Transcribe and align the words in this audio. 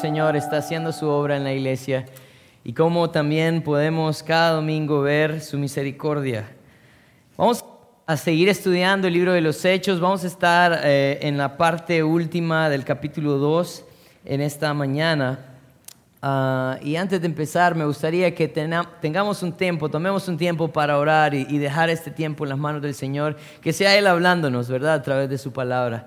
Señor 0.00 0.34
está 0.34 0.56
haciendo 0.56 0.92
su 0.92 1.06
obra 1.06 1.36
en 1.36 1.44
la 1.44 1.52
iglesia 1.52 2.06
y 2.64 2.72
cómo 2.72 3.10
también 3.10 3.60
podemos 3.60 4.22
cada 4.22 4.52
domingo 4.52 5.02
ver 5.02 5.42
su 5.42 5.58
misericordia. 5.58 6.48
Vamos 7.36 7.62
a 8.06 8.16
seguir 8.16 8.48
estudiando 8.48 9.08
el 9.08 9.12
libro 9.12 9.34
de 9.34 9.42
los 9.42 9.62
Hechos, 9.62 10.00
vamos 10.00 10.24
a 10.24 10.28
estar 10.28 10.80
eh, 10.84 11.18
en 11.20 11.36
la 11.36 11.58
parte 11.58 12.02
última 12.02 12.70
del 12.70 12.82
capítulo 12.82 13.36
2 13.36 13.84
en 14.24 14.40
esta 14.40 14.72
mañana. 14.72 15.38
Ah, 16.22 16.78
y 16.82 16.96
antes 16.96 17.20
de 17.20 17.26
empezar, 17.26 17.74
me 17.74 17.84
gustaría 17.84 18.34
que 18.34 18.48
tengamos 18.48 19.42
un 19.42 19.52
tiempo, 19.52 19.90
tomemos 19.90 20.26
un 20.28 20.38
tiempo 20.38 20.68
para 20.68 20.96
orar 20.96 21.34
y, 21.34 21.46
y 21.46 21.58
dejar 21.58 21.90
este 21.90 22.10
tiempo 22.10 22.44
en 22.44 22.50
las 22.50 22.58
manos 22.58 22.80
del 22.80 22.94
Señor, 22.94 23.36
que 23.60 23.74
sea 23.74 23.98
Él 23.98 24.06
hablándonos, 24.06 24.70
¿verdad? 24.70 24.94
A 24.94 25.02
través 25.02 25.28
de 25.28 25.36
su 25.36 25.52
palabra. 25.52 26.06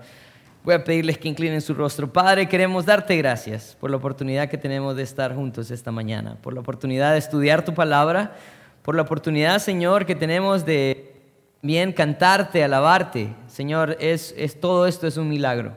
Voy 0.64 0.76
a 0.76 0.84
pedirles 0.86 1.18
que 1.18 1.28
inclinen 1.28 1.60
su 1.60 1.74
rostro. 1.74 2.14
Padre, 2.14 2.48
queremos 2.48 2.86
darte 2.86 3.18
gracias 3.18 3.76
por 3.82 3.92
la 3.92 3.98
oportunidad 3.98 4.48
que 4.48 4.58
tenemos 4.58 4.96
de 4.96 5.04
estar 5.04 5.36
juntos 5.36 5.70
esta 5.72 5.92
mañana, 5.92 6.38
por 6.42 6.54
la 6.54 6.62
oportunidad 6.62 7.12
de 7.12 7.18
estudiar 7.18 7.66
tu 7.66 7.74
palabra, 7.74 8.38
por 8.82 8.96
la 8.96 9.02
oportunidad, 9.02 9.60
Señor, 9.60 10.06
que 10.06 10.16
tenemos 10.16 10.66
de 10.66 11.16
bien 11.62 11.92
cantarte, 11.92 12.64
alabarte. 12.64 13.36
Señor, 13.48 13.98
es, 14.00 14.34
es 14.38 14.58
todo 14.58 14.88
esto 14.88 15.06
es 15.06 15.18
un 15.18 15.28
milagro 15.28 15.74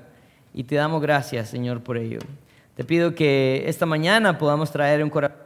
y 0.55 0.63
te 0.63 0.77
damos 0.77 1.03
gracias, 1.03 1.49
Señor, 1.49 1.83
por 1.83 1.97
ello. 1.97 2.21
Te 2.77 2.85
pido 2.85 3.13
que 3.13 3.65
esta 3.67 3.87
mañana 3.87 4.39
podamos 4.39 4.71
traer 4.71 5.03
un 5.03 5.11
corazón 5.11 5.37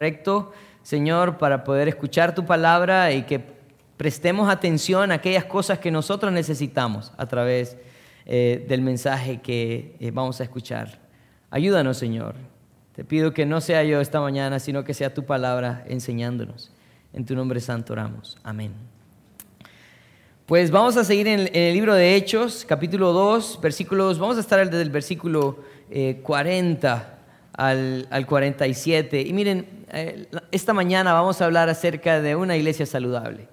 recto, 0.00 0.52
Señor, 0.82 1.38
para 1.38 1.62
poder 1.62 1.86
escuchar 1.86 2.34
tu 2.34 2.44
palabra 2.44 3.12
y 3.12 3.22
que 3.22 3.44
prestemos 3.96 4.50
atención 4.50 5.12
a 5.12 5.16
aquellas 5.16 5.44
cosas 5.44 5.78
que 5.78 5.92
nosotros 5.92 6.32
necesitamos 6.32 7.12
a 7.16 7.26
través 7.26 7.76
de 7.76 7.87
eh, 8.30 8.66
del 8.68 8.82
mensaje 8.82 9.40
que 9.40 9.96
eh, 10.00 10.10
vamos 10.10 10.38
a 10.42 10.44
escuchar. 10.44 10.98
Ayúdanos, 11.48 11.96
Señor. 11.96 12.34
Te 12.94 13.02
pido 13.02 13.32
que 13.32 13.46
no 13.46 13.62
sea 13.62 13.82
yo 13.84 14.02
esta 14.02 14.20
mañana, 14.20 14.58
sino 14.58 14.84
que 14.84 14.92
sea 14.92 15.14
tu 15.14 15.24
palabra 15.24 15.82
enseñándonos. 15.88 16.70
En 17.14 17.24
tu 17.24 17.34
nombre 17.34 17.58
santo 17.60 17.94
oramos. 17.94 18.36
Amén. 18.42 18.72
Pues 20.44 20.70
vamos 20.70 20.98
a 20.98 21.04
seguir 21.04 21.26
en 21.26 21.48
el, 21.54 21.72
libro 21.72 21.94
de 21.94 22.16
Hechos, 22.16 22.66
capítulo 22.68 23.14
2, 23.14 23.60
versículos, 23.62 24.18
vamos 24.18 24.36
a 24.36 24.40
estar 24.40 24.62
desde 24.62 24.82
el 24.82 24.90
versículo 24.90 25.60
40 26.22 26.96
eh, 26.96 27.18
al, 27.54 28.08
al, 28.10 28.26
47. 28.26 29.22
Y 29.22 29.32
miren, 29.32 29.86
esta 30.52 30.74
mañana 30.74 31.14
vamos 31.14 31.40
a 31.40 31.46
hablar 31.46 31.70
acerca 31.70 32.20
de 32.20 32.36
una 32.36 32.58
iglesia 32.58 32.84
saludable. 32.84 33.48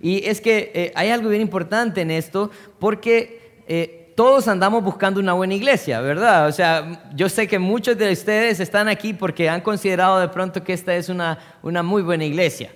Y 0.00 0.24
es 0.28 0.40
que 0.40 0.92
hay 0.94 1.08
algo 1.08 1.28
bien 1.28 1.42
importante 1.42 2.02
en 2.02 2.12
esto, 2.12 2.52
porque 2.78 4.01
todos 4.14 4.48
andamos 4.48 4.82
buscando 4.82 5.20
una 5.20 5.32
buena 5.32 5.54
iglesia, 5.54 6.00
¿verdad? 6.00 6.46
O 6.46 6.52
sea, 6.52 7.02
yo 7.14 7.28
sé 7.28 7.46
que 7.46 7.58
muchos 7.58 7.96
de 7.96 8.12
ustedes 8.12 8.60
están 8.60 8.88
aquí 8.88 9.12
porque 9.12 9.48
han 9.48 9.60
considerado 9.60 10.18
de 10.20 10.28
pronto 10.28 10.62
que 10.62 10.72
esta 10.72 10.94
es 10.94 11.08
una, 11.08 11.38
una 11.62 11.82
muy 11.82 12.02
buena 12.02 12.24
iglesia. 12.24 12.70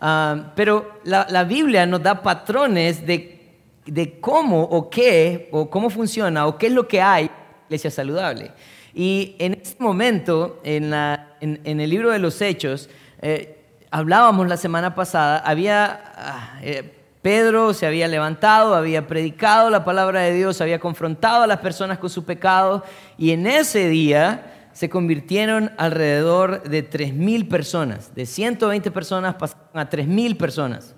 Ah, 0.00 0.52
pero 0.54 1.00
la, 1.04 1.26
la, 1.30 1.44
Biblia 1.44 1.86
nos 1.86 2.02
da 2.02 2.22
patrones 2.22 3.06
de, 3.06 3.54
de, 3.86 4.20
cómo 4.20 4.62
o 4.62 4.90
qué, 4.90 5.48
o 5.52 5.70
cómo 5.70 5.88
funciona, 5.88 6.46
o 6.46 6.58
qué 6.58 6.66
es 6.66 6.72
lo 6.72 6.86
que 6.86 7.00
hay 7.00 7.24
en 7.24 7.30
iglesia 7.68 7.90
saludable. 7.90 8.52
Y 8.94 9.36
en 9.38 9.54
este 9.54 9.82
momento, 9.82 10.60
en, 10.64 10.90
la, 10.90 11.36
en, 11.40 11.80
el 11.80 11.88
libro 11.90 12.10
de 12.10 12.18
los 12.18 12.40
Hechos, 12.42 12.90
eh, 13.22 13.58
hablábamos 13.90 14.48
la 14.48 14.56
semana 14.56 14.94
pasada, 14.94 15.38
había... 15.38 16.12
Ah, 16.16 16.60
eh, 16.62 16.95
Pedro 17.26 17.74
se 17.74 17.88
había 17.88 18.06
levantado, 18.06 18.76
había 18.76 19.08
predicado 19.08 19.68
la 19.68 19.84
palabra 19.84 20.20
de 20.20 20.32
Dios, 20.32 20.60
había 20.60 20.78
confrontado 20.78 21.42
a 21.42 21.48
las 21.48 21.58
personas 21.58 21.98
con 21.98 22.08
su 22.08 22.24
pecado 22.24 22.84
y 23.18 23.32
en 23.32 23.48
ese 23.48 23.88
día 23.88 24.68
se 24.72 24.88
convirtieron 24.88 25.72
alrededor 25.76 26.62
de 26.62 26.88
3.000 26.88 27.48
personas. 27.48 28.14
De 28.14 28.26
120 28.26 28.92
personas 28.92 29.34
pasaron 29.34 29.66
a 29.74 29.90
3.000 29.90 30.36
personas. 30.36 30.94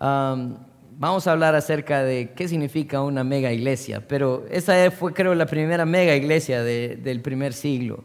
vamos 0.00 1.28
a 1.28 1.30
hablar 1.30 1.54
acerca 1.54 2.02
de 2.02 2.32
qué 2.34 2.48
significa 2.48 3.00
una 3.00 3.22
mega 3.22 3.52
iglesia, 3.52 4.02
pero 4.08 4.44
esa 4.50 4.90
fue 4.90 5.12
creo 5.12 5.32
la 5.32 5.46
primera 5.46 5.86
mega 5.86 6.16
iglesia 6.16 6.64
del 6.64 7.20
primer 7.20 7.52
siglo. 7.52 8.02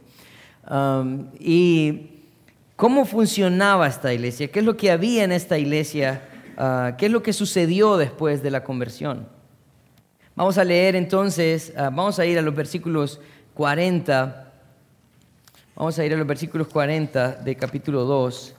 y 1.40 2.12
cómo 2.76 3.04
funcionaba 3.06 3.88
esta 3.88 4.14
iglesia, 4.14 4.48
qué 4.50 4.60
es 4.60 4.66
lo 4.66 4.78
que 4.78 4.92
había 4.92 5.24
en 5.24 5.32
esta 5.32 5.58
iglesia 5.58 6.22
Ah, 6.60 6.96
qué 6.98 7.06
es 7.06 7.12
lo 7.12 7.22
que 7.22 7.34
sucedió 7.34 7.98
después 7.98 8.42
de 8.42 8.50
la 8.50 8.64
conversión. 8.64 9.28
Vamos 10.36 10.58
a 10.58 10.64
leer 10.64 10.96
entonces, 10.96 11.72
ah, 11.78 11.92
vamos 11.94 12.18
a 12.18 12.26
ir 12.26 12.40
a 12.40 12.42
los 12.42 12.56
versículos 12.56 13.20
40, 13.54 14.54
vamos 15.76 16.00
a 16.00 16.06
ir 16.06 16.14
a 16.16 16.18
los 16.18 16.26
versículos 16.26 16.68
40 16.68 17.36
de 17.36 17.56
capítulo 17.56 18.06
2 18.06 18.56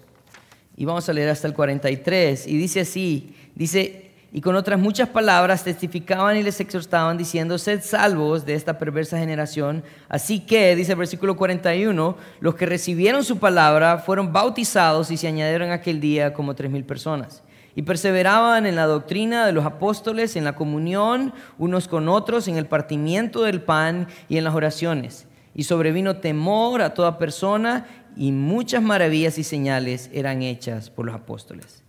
y 0.77 0.85
vamos 0.85 1.09
a 1.09 1.13
leer 1.13 1.29
hasta 1.29 1.49
el 1.49 1.55
43 1.55 2.47
y 2.47 2.57
dice 2.57 2.81
así, 2.81 3.35
dice, 3.57 4.13
y 4.31 4.43
con 4.43 4.55
otras 4.55 4.79
muchas 4.79 5.09
palabras 5.09 5.65
testificaban 5.65 6.37
y 6.37 6.45
les 6.45 6.61
exhortaban 6.61 7.19
diciendo, 7.19 7.59
sed 7.59 7.83
salvos 7.83 8.47
de 8.47 8.55
esta 8.55 8.79
perversa 8.79 9.19
generación. 9.19 9.83
Así 10.09 10.41
que, 10.41 10.77
dice 10.77 10.93
el 10.93 10.99
versículo 10.99 11.37
41, 11.37 12.17
los 12.39 12.55
que 12.55 12.67
recibieron 12.67 13.25
su 13.25 13.39
palabra 13.39 13.99
fueron 13.99 14.33
bautizados 14.33 15.11
y 15.11 15.17
se 15.17 15.27
añadieron 15.27 15.73
aquel 15.73 15.99
día 15.99 16.33
como 16.33 16.55
tres 16.55 16.71
mil 16.71 16.85
personas 16.85 17.43
y 17.75 17.83
perseveraban 17.83 18.67
en 18.67 18.77
la 18.77 18.87
doctrina 18.87 19.47
de 19.47 19.53
los 19.53 19.65
apóstoles, 19.65 20.37
en 20.37 20.45
la 20.45 20.55
comunión 20.55 21.33
unos 21.59 21.89
con 21.89 22.09
otros, 22.09 22.49
en 22.49 22.57
el 22.57 22.67
partimiento 22.67 23.43
del 23.43 23.63
pan 23.63 24.09
y 24.29 24.37
en 24.37 24.45
las 24.45 24.55
oraciones. 24.55 25.27
Y 25.55 25.65
sobrevino 25.65 26.17
temor 26.17 26.83
a 26.83 26.95
toda 26.95 27.19
persona 27.19 27.87
y 28.17 28.33
muchas 28.33 28.83
maravillas 28.83 29.39
y 29.39 29.45
señales 29.45 30.11
eran 30.13 30.43
hechas 30.43 30.91
por 30.91 31.07
los 31.07 31.15
apóstoles. 31.15 31.83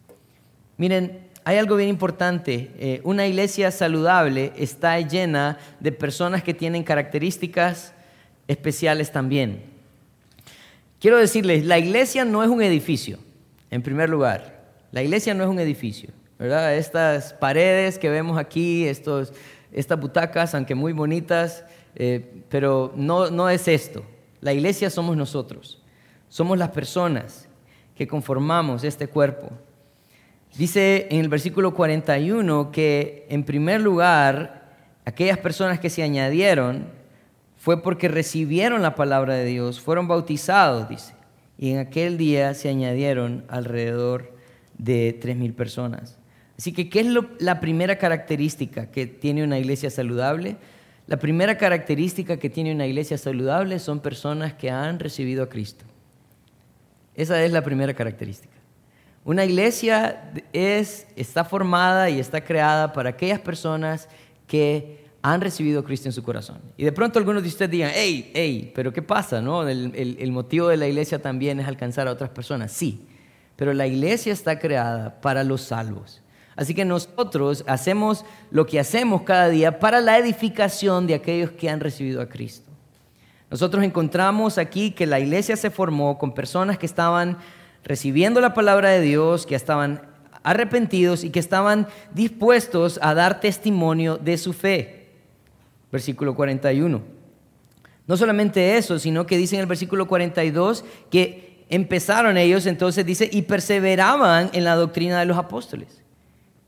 Miren, 0.77 1.27
hay 1.43 1.57
algo 1.57 1.75
bien 1.75 1.89
importante. 1.89 2.71
Eh, 2.77 3.01
una 3.03 3.25
iglesia 3.25 3.71
saludable 3.71 4.53
está 4.55 4.99
llena 4.99 5.57
de 5.79 5.91
personas 5.91 6.43
que 6.43 6.53
tienen 6.53 6.83
características 6.83 7.93
especiales 8.47 9.11
también. 9.11 9.63
Quiero 10.99 11.17
decirles, 11.17 11.65
la 11.65 11.79
iglesia 11.79 12.25
no 12.25 12.43
es 12.43 12.49
un 12.49 12.61
edificio, 12.61 13.19
en 13.71 13.81
primer 13.81 14.09
lugar. 14.09 14.58
La 14.91 15.03
iglesia 15.03 15.33
no 15.33 15.43
es 15.43 15.49
un 15.49 15.59
edificio, 15.59 16.09
¿verdad? 16.37 16.75
Estas 16.75 17.33
paredes 17.33 17.99
que 17.99 18.09
vemos 18.09 18.37
aquí, 18.37 18.87
estos, 18.87 19.33
estas 19.71 19.99
butacas, 19.99 20.55
aunque 20.55 20.73
muy 20.73 20.93
bonitas, 20.93 21.63
eh, 21.95 22.43
pero 22.49 22.91
no, 22.95 23.29
no 23.29 23.49
es 23.49 23.67
esto. 23.67 24.03
La 24.41 24.53
iglesia 24.53 24.89
somos 24.89 25.15
nosotros, 25.15 25.81
somos 26.27 26.57
las 26.57 26.69
personas 26.69 27.47
que 27.95 28.07
conformamos 28.07 28.83
este 28.83 29.07
cuerpo. 29.07 29.49
Dice 30.57 31.07
en 31.11 31.19
el 31.19 31.29
versículo 31.29 31.73
41 31.73 32.71
que 32.71 33.27
en 33.29 33.43
primer 33.43 33.81
lugar, 33.81 34.71
aquellas 35.05 35.37
personas 35.37 35.79
que 35.79 35.89
se 35.89 36.01
añadieron 36.01 36.87
fue 37.57 37.83
porque 37.83 38.07
recibieron 38.07 38.81
la 38.81 38.95
palabra 38.95 39.35
de 39.35 39.45
Dios, 39.45 39.79
fueron 39.79 40.07
bautizados, 40.07 40.89
dice, 40.89 41.13
y 41.57 41.71
en 41.71 41.79
aquel 41.79 42.17
día 42.17 42.53
se 42.53 42.69
añadieron 42.69 43.43
alrededor 43.49 44.38
de 44.79 45.19
3.000 45.21 45.53
personas. 45.53 46.17
Así 46.57 46.73
que, 46.73 46.89
¿qué 46.89 47.01
es 47.01 47.07
la 47.39 47.59
primera 47.59 47.97
característica 47.97 48.89
que 48.89 49.05
tiene 49.05 49.43
una 49.43 49.59
iglesia 49.59 49.91
saludable? 49.91 50.57
La 51.07 51.17
primera 51.17 51.57
característica 51.57 52.37
que 52.37 52.49
tiene 52.49 52.73
una 52.73 52.85
iglesia 52.85 53.17
saludable 53.17 53.79
son 53.79 53.99
personas 53.99 54.53
que 54.53 54.69
han 54.69 54.99
recibido 54.99 55.43
a 55.43 55.49
Cristo. 55.49 55.85
Esa 57.15 57.43
es 57.43 57.51
la 57.51 57.63
primera 57.63 57.93
característica. 57.93 58.53
Una 59.25 59.45
iglesia 59.45 60.31
es, 60.53 61.07
está 61.15 61.43
formada 61.43 62.09
y 62.09 62.19
está 62.19 62.43
creada 62.43 62.93
para 62.93 63.11
aquellas 63.11 63.39
personas 63.39 64.07
que 64.47 65.05
han 65.21 65.41
recibido 65.41 65.81
a 65.81 65.83
Cristo 65.83 66.07
en 66.07 66.13
su 66.13 66.23
corazón. 66.23 66.59
Y 66.77 66.85
de 66.85 66.91
pronto 66.91 67.19
algunos 67.19 67.43
de 67.43 67.49
ustedes 67.49 67.71
digan, 67.71 67.91
hey, 67.93 68.31
hey, 68.33 68.71
pero 68.73 68.93
¿qué 68.93 69.01
pasa? 69.01 69.41
No? 69.41 69.67
El, 69.67 69.93
el 69.95 70.31
motivo 70.31 70.67
de 70.69 70.77
la 70.77 70.87
iglesia 70.87 71.21
también 71.21 71.59
es 71.59 71.67
alcanzar 71.67 72.07
a 72.07 72.11
otras 72.11 72.29
personas. 72.29 72.71
Sí, 72.71 73.05
pero 73.59 73.73
la 73.73 73.87
iglesia 73.87 74.31
está 74.31 74.57
creada 74.57 75.19
para 75.19 75.43
los 75.43 75.63
salvos. 75.63 76.21
Así 76.55 76.73
que 76.73 76.85
nosotros 76.85 77.65
hacemos 77.67 78.23
lo 78.51 78.65
que 78.65 78.79
hacemos 78.79 79.23
cada 79.23 79.49
día 79.49 79.79
para 79.79 79.99
la 79.99 80.17
edificación 80.17 81.07
de 81.07 81.15
aquellos 81.15 81.51
que 81.51 81.69
han 81.69 81.81
recibido 81.81 82.21
a 82.21 82.29
Cristo. 82.29 82.71
Nosotros 83.51 83.83
encontramos 83.83 84.57
aquí 84.57 84.91
que 84.91 85.05
la 85.05 85.19
iglesia 85.19 85.57
se 85.57 85.71
formó 85.71 86.17
con 86.17 86.33
personas 86.33 86.77
que 86.77 86.85
estaban 86.85 87.37
recibiendo 87.83 88.39
la 88.39 88.53
palabra 88.53 88.91
de 88.91 89.01
Dios, 89.01 89.45
que 89.45 89.55
estaban 89.55 90.03
arrepentidos 90.41 91.25
y 91.25 91.29
que 91.29 91.39
estaban 91.39 91.85
dispuestos 92.13 92.97
a 93.01 93.13
dar 93.13 93.41
testimonio 93.41 94.17
de 94.17 94.37
su 94.37 94.53
fe. 94.53 95.09
Versículo 95.91 96.33
41. 96.33 97.01
No 98.07 98.15
solamente 98.15 98.77
eso, 98.77 98.99
sino 98.99 99.25
que 99.25 99.37
dice 99.37 99.57
en 99.57 99.61
el 99.61 99.67
versículo 99.67 100.07
42 100.07 100.85
que 101.11 101.48
empezaron 101.69 102.37
ellos, 102.37 102.65
entonces 102.65 103.05
dice, 103.05 103.29
y 103.31 103.43
perseveraban 103.43 104.49
en 104.53 104.63
la 104.63 104.75
doctrina 104.75 105.19
de 105.19 105.25
los 105.25 105.37
apóstoles. 105.37 106.01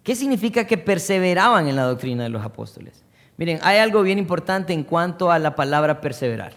¿Qué 0.03 0.15
significa 0.15 0.65
que 0.65 0.77
perseveraban 0.77 1.67
en 1.67 1.75
la 1.75 1.83
doctrina 1.83 2.23
de 2.23 2.29
los 2.29 2.43
apóstoles? 2.43 3.03
Miren, 3.37 3.59
hay 3.63 3.79
algo 3.79 4.01
bien 4.03 4.19
importante 4.19 4.73
en 4.73 4.83
cuanto 4.83 5.31
a 5.31 5.39
la 5.39 5.55
palabra 5.55 6.01
perseverar. 6.01 6.53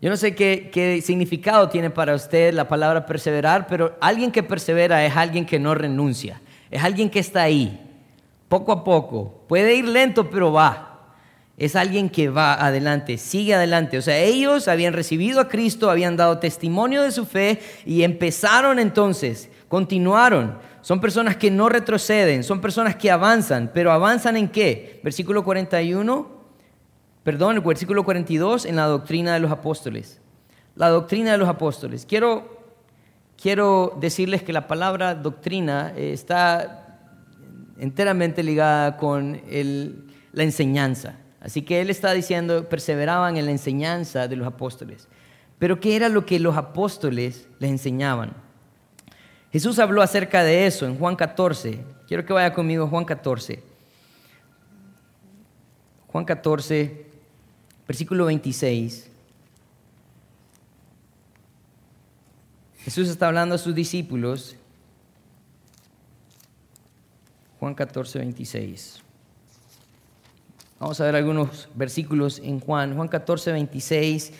Yo 0.00 0.08
no 0.08 0.16
sé 0.16 0.34
qué, 0.34 1.00
significado 1.04 1.68
tiene 1.68 1.90
para 1.90 2.14
usted 2.14 2.54
la 2.54 2.68
palabra 2.68 3.04
perseverar, 3.04 3.66
pero 3.66 3.96
alguien 4.00 4.32
que 4.32 4.42
persevera 4.42 5.04
es 5.04 5.14
alguien 5.14 5.44
que 5.44 5.58
no 5.58 5.74
renuncia, 5.74 6.40
es 6.70 6.82
alguien 6.82 7.10
que 7.10 7.18
está 7.18 7.42
ahí, 7.42 7.78
poco 8.48 8.72
a 8.72 8.82
poco. 8.82 9.44
Puede 9.46 9.74
ir 9.74 9.86
lento, 9.86 10.30
pero 10.30 10.52
va. 10.52 10.89
Es 11.60 11.76
alguien 11.76 12.08
que 12.08 12.28
va 12.28 12.54
adelante, 12.54 13.18
sigue 13.18 13.54
adelante. 13.54 13.98
O 13.98 14.02
sea, 14.02 14.18
ellos 14.18 14.66
habían 14.66 14.94
recibido 14.94 15.40
a 15.40 15.48
Cristo, 15.48 15.90
habían 15.90 16.16
dado 16.16 16.38
testimonio 16.38 17.02
de 17.02 17.12
su 17.12 17.24
fe 17.26 17.60
y 17.86 18.02
empezaron 18.02 18.80
entonces, 18.80 19.48
continuaron. 19.68 20.58
Son 20.80 21.00
personas 21.00 21.36
que 21.36 21.52
no 21.52 21.68
retroceden, 21.68 22.42
son 22.42 22.60
personas 22.60 22.96
que 22.96 23.10
avanzan, 23.10 23.70
pero 23.72 23.92
avanzan 23.92 24.36
en 24.36 24.48
qué? 24.48 25.00
Versículo 25.04 25.44
41 25.44 26.40
perdón, 27.22 27.56
el 27.56 27.60
versículo 27.60 28.04
42 28.04 28.64
en 28.64 28.76
la 28.76 28.86
doctrina 28.86 29.34
de 29.34 29.40
los 29.40 29.50
apóstoles. 29.50 30.20
La 30.74 30.88
doctrina 30.88 31.32
de 31.32 31.38
los 31.38 31.48
apóstoles. 31.48 32.06
Quiero, 32.06 32.74
quiero 33.40 33.96
decirles 34.00 34.42
que 34.42 34.52
la 34.52 34.66
palabra 34.66 35.14
doctrina 35.14 35.92
está 35.96 36.98
enteramente 37.78 38.42
ligada 38.42 38.96
con 38.96 39.40
la 40.32 40.42
enseñanza. 40.42 41.16
Así 41.40 41.62
que 41.62 41.80
él 41.80 41.90
está 41.90 42.12
diciendo, 42.12 42.68
perseveraban 42.68 43.36
en 43.36 43.46
la 43.46 43.50
enseñanza 43.50 44.28
de 44.28 44.36
los 44.36 44.46
apóstoles. 44.46 45.08
Pero 45.58 45.80
¿qué 45.80 45.96
era 45.96 46.08
lo 46.08 46.26
que 46.26 46.38
los 46.38 46.56
apóstoles 46.56 47.48
les 47.58 47.70
enseñaban? 47.70 48.34
Jesús 49.52 49.78
habló 49.78 50.02
acerca 50.02 50.44
de 50.44 50.66
eso 50.66 50.86
en 50.86 50.98
Juan 50.98 51.16
14. 51.16 51.84
Quiero 52.06 52.24
que 52.24 52.32
vaya 52.32 52.52
conmigo 52.52 52.86
Juan 52.86 53.04
14. 53.04 53.62
Juan 56.08 56.24
14, 56.24 57.06
versículo 57.86 58.26
26. 58.26 59.10
Jesús 62.84 63.08
está 63.08 63.28
hablando 63.28 63.54
a 63.54 63.58
sus 63.58 63.74
discípulos. 63.74 64.56
Juan 67.58 67.74
14, 67.74 68.18
26. 68.18 69.02
Vamos 70.80 70.98
a 70.98 71.04
ver 71.04 71.14
algunos 71.14 71.68
versículos 71.74 72.40
en 72.42 72.58
Juan. 72.58 72.96
Juan 72.96 73.06
14, 73.06 73.52
26. 73.52 74.32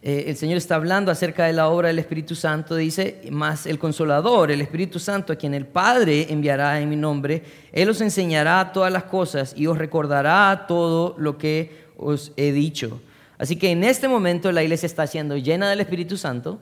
Eh, 0.00 0.24
el 0.28 0.36
Señor 0.38 0.56
está 0.56 0.76
hablando 0.76 1.10
acerca 1.10 1.44
de 1.44 1.52
la 1.52 1.68
obra 1.68 1.88
del 1.88 1.98
Espíritu 1.98 2.34
Santo. 2.34 2.76
Dice, 2.76 3.20
más 3.30 3.66
el 3.66 3.78
consolador, 3.78 4.50
el 4.50 4.62
Espíritu 4.62 4.98
Santo, 4.98 5.34
a 5.34 5.36
quien 5.36 5.52
el 5.52 5.66
Padre 5.66 6.32
enviará 6.32 6.80
en 6.80 6.88
mi 6.88 6.96
nombre, 6.96 7.42
Él 7.72 7.90
os 7.90 8.00
enseñará 8.00 8.72
todas 8.72 8.90
las 8.90 9.04
cosas 9.04 9.52
y 9.54 9.66
os 9.66 9.76
recordará 9.76 10.64
todo 10.66 11.14
lo 11.18 11.36
que 11.36 11.84
os 11.98 12.32
he 12.38 12.52
dicho. 12.52 13.02
Así 13.36 13.56
que 13.56 13.70
en 13.70 13.84
este 13.84 14.08
momento 14.08 14.50
la 14.50 14.62
iglesia 14.62 14.86
está 14.86 15.06
siendo 15.06 15.36
llena 15.36 15.68
del 15.68 15.80
Espíritu 15.80 16.16
Santo 16.16 16.58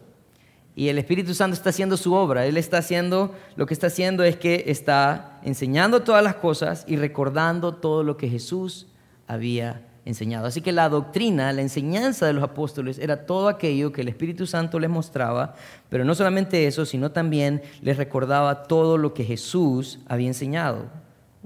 y 0.75 0.89
el 0.89 0.99
Espíritu 0.99 1.35
Santo 1.35 1.55
está 1.55 1.71
haciendo 1.71 1.97
su 1.97 2.15
obra. 2.15 2.47
Él 2.47 2.57
está 2.57 2.79
haciendo, 2.79 3.33
lo 3.55 3.67
que 3.67 3.75
está 3.75 3.87
haciendo 3.87 4.25
es 4.25 4.35
que 4.35 4.65
está 4.67 5.39
enseñando 5.45 6.03
todas 6.03 6.25
las 6.25 6.35
cosas 6.35 6.85
y 6.89 6.97
recordando 6.97 7.77
todo 7.77 8.03
lo 8.03 8.17
que 8.17 8.29
Jesús 8.29 8.89
había 9.33 9.87
enseñado. 10.05 10.47
Así 10.47 10.61
que 10.61 10.73
la 10.73 10.89
doctrina, 10.89 11.53
la 11.53 11.63
enseñanza 11.63 12.27
de 12.27 12.33
los 12.33 12.43
apóstoles 12.43 12.99
era 12.99 13.27
todo 13.27 13.49
aquello 13.49 13.93
que 13.93 14.01
el 14.01 14.09
Espíritu 14.09 14.47
Santo 14.47 14.79
les 14.79 14.91
mostraba, 14.91 15.55
pero 15.89 16.05
no 16.05 16.15
solamente 16.15 16.67
eso, 16.67 16.87
sino 16.87 17.13
también 17.13 17.63
les 17.83 17.97
recordaba 17.97 18.65
todo 18.65 18.99
lo 18.99 19.15
que 19.15 19.25
Jesús 19.25 20.01
había 20.09 20.29
enseñado. 20.29 20.87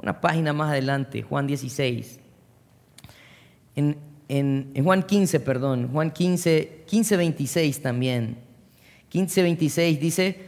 Una 0.00 0.20
página 0.20 0.52
más 0.52 0.70
adelante, 0.70 1.22
Juan 1.22 1.46
16 1.46 2.20
en, 4.28 4.82
Juan 4.82 5.02
15, 5.02 5.40
perdón, 5.40 5.90
Juan 5.92 6.10
15, 6.10 6.84
15, 6.86 7.16
26 7.16 7.82
también. 7.82 8.38
15, 9.08 9.42
26 9.42 10.00
dice, 10.00 10.38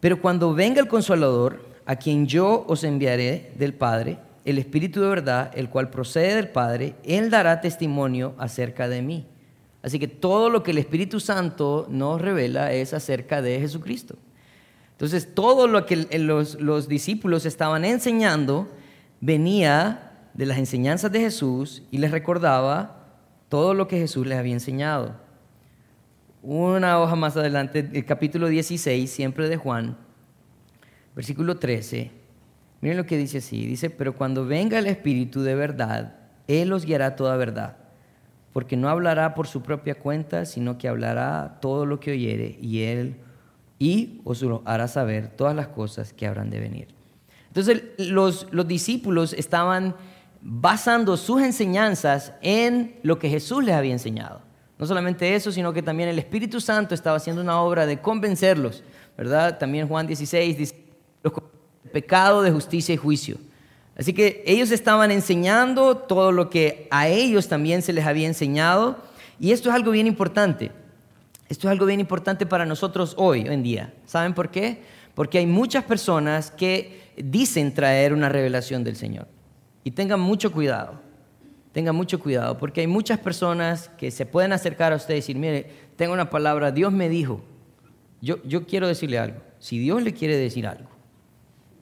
pero 0.00 0.20
cuando 0.20 0.54
venga 0.54 0.80
el 0.80 0.88
consolador, 0.88 1.64
a 1.84 1.96
quien 1.96 2.26
yo 2.26 2.64
os 2.68 2.84
enviaré 2.84 3.52
del 3.56 3.74
Padre, 3.74 4.18
el 4.46 4.58
Espíritu 4.58 5.00
de 5.00 5.08
verdad, 5.08 5.50
el 5.54 5.68
cual 5.68 5.90
procede 5.90 6.36
del 6.36 6.48
Padre, 6.48 6.94
Él 7.04 7.30
dará 7.30 7.60
testimonio 7.60 8.36
acerca 8.38 8.88
de 8.88 9.02
mí. 9.02 9.26
Así 9.82 9.98
que 9.98 10.06
todo 10.06 10.50
lo 10.50 10.62
que 10.62 10.70
el 10.70 10.78
Espíritu 10.78 11.18
Santo 11.18 11.86
nos 11.90 12.20
revela 12.20 12.72
es 12.72 12.94
acerca 12.94 13.42
de 13.42 13.58
Jesucristo. 13.58 14.16
Entonces, 14.92 15.34
todo 15.34 15.66
lo 15.66 15.84
que 15.84 15.96
los, 16.18 16.60
los 16.60 16.88
discípulos 16.88 17.44
estaban 17.44 17.84
enseñando 17.84 18.68
venía 19.20 20.12
de 20.32 20.46
las 20.46 20.58
enseñanzas 20.58 21.10
de 21.10 21.20
Jesús 21.20 21.82
y 21.90 21.98
les 21.98 22.12
recordaba 22.12 23.04
todo 23.48 23.74
lo 23.74 23.88
que 23.88 23.98
Jesús 23.98 24.28
les 24.28 24.38
había 24.38 24.54
enseñado. 24.54 25.16
Una 26.40 27.00
hoja 27.00 27.16
más 27.16 27.36
adelante, 27.36 27.90
el 27.92 28.04
capítulo 28.04 28.46
16, 28.46 29.10
siempre 29.10 29.48
de 29.48 29.56
Juan, 29.56 29.96
versículo 31.16 31.58
13. 31.58 32.15
Miren 32.80 32.96
lo 32.96 33.06
que 33.06 33.16
dice 33.16 33.38
así. 33.38 33.66
Dice, 33.66 33.90
pero 33.90 34.14
cuando 34.14 34.46
venga 34.46 34.78
el 34.78 34.86
Espíritu 34.86 35.42
de 35.42 35.54
verdad, 35.54 36.16
Él 36.46 36.72
os 36.72 36.84
guiará 36.84 37.16
toda 37.16 37.36
verdad, 37.36 37.76
porque 38.52 38.76
no 38.76 38.88
hablará 38.88 39.34
por 39.34 39.46
su 39.46 39.62
propia 39.62 39.96
cuenta, 39.96 40.44
sino 40.44 40.78
que 40.78 40.88
hablará 40.88 41.58
todo 41.60 41.86
lo 41.86 42.00
que 42.00 42.12
oyere 42.12 42.58
y 42.60 42.82
Él 42.82 43.16
y 43.78 44.20
os 44.24 44.44
hará 44.64 44.88
saber 44.88 45.28
todas 45.28 45.54
las 45.54 45.68
cosas 45.68 46.12
que 46.12 46.26
habrán 46.26 46.50
de 46.50 46.60
venir. 46.60 46.88
Entonces 47.48 47.84
los, 47.98 48.46
los 48.50 48.66
discípulos 48.66 49.32
estaban 49.32 49.94
basando 50.42 51.16
sus 51.16 51.42
enseñanzas 51.42 52.32
en 52.40 52.96
lo 53.02 53.18
que 53.18 53.28
Jesús 53.28 53.64
les 53.64 53.74
había 53.74 53.92
enseñado. 53.92 54.40
No 54.78 54.86
solamente 54.86 55.34
eso, 55.34 55.50
sino 55.50 55.72
que 55.72 55.82
también 55.82 56.08
el 56.08 56.18
Espíritu 56.18 56.60
Santo 56.60 56.94
estaba 56.94 57.16
haciendo 57.16 57.40
una 57.42 57.60
obra 57.60 57.86
de 57.86 57.98
convencerlos, 58.00 58.84
¿verdad? 59.16 59.58
También 59.58 59.88
Juan 59.88 60.06
16 60.06 60.58
dice, 60.58 60.84
pecado 61.86 62.42
de 62.42 62.50
justicia 62.50 62.94
y 62.94 62.98
juicio. 62.98 63.38
Así 63.98 64.12
que 64.12 64.42
ellos 64.46 64.70
estaban 64.70 65.10
enseñando 65.10 65.96
todo 65.96 66.30
lo 66.30 66.50
que 66.50 66.86
a 66.90 67.08
ellos 67.08 67.48
también 67.48 67.82
se 67.82 67.92
les 67.92 68.06
había 68.06 68.26
enseñado, 68.26 68.98
y 69.40 69.52
esto 69.52 69.70
es 69.70 69.74
algo 69.74 69.90
bien 69.90 70.06
importante. 70.06 70.70
Esto 71.48 71.68
es 71.68 71.72
algo 71.72 71.86
bien 71.86 72.00
importante 72.00 72.44
para 72.44 72.66
nosotros 72.66 73.14
hoy, 73.16 73.42
hoy 73.42 73.54
en 73.54 73.62
día. 73.62 73.94
¿Saben 74.04 74.34
por 74.34 74.50
qué? 74.50 74.82
Porque 75.14 75.38
hay 75.38 75.46
muchas 75.46 75.84
personas 75.84 76.50
que 76.50 77.00
dicen 77.16 77.72
traer 77.72 78.12
una 78.12 78.28
revelación 78.28 78.84
del 78.84 78.96
Señor. 78.96 79.28
Y 79.84 79.92
tengan 79.92 80.20
mucho 80.20 80.50
cuidado, 80.50 81.00
tengan 81.72 81.94
mucho 81.94 82.18
cuidado, 82.18 82.58
porque 82.58 82.80
hay 82.80 82.86
muchas 82.86 83.18
personas 83.20 83.88
que 83.96 84.10
se 84.10 84.26
pueden 84.26 84.52
acercar 84.52 84.92
a 84.92 84.96
usted 84.96 85.14
y 85.14 85.18
decir, 85.18 85.36
mire, 85.36 85.70
tengo 85.96 86.12
una 86.12 86.28
palabra, 86.28 86.72
Dios 86.72 86.92
me 86.92 87.08
dijo, 87.08 87.40
yo, 88.20 88.42
yo 88.42 88.66
quiero 88.66 88.88
decirle 88.88 89.18
algo, 89.18 89.40
si 89.60 89.78
Dios 89.78 90.02
le 90.02 90.12
quiere 90.12 90.36
decir 90.36 90.66
algo, 90.66 90.88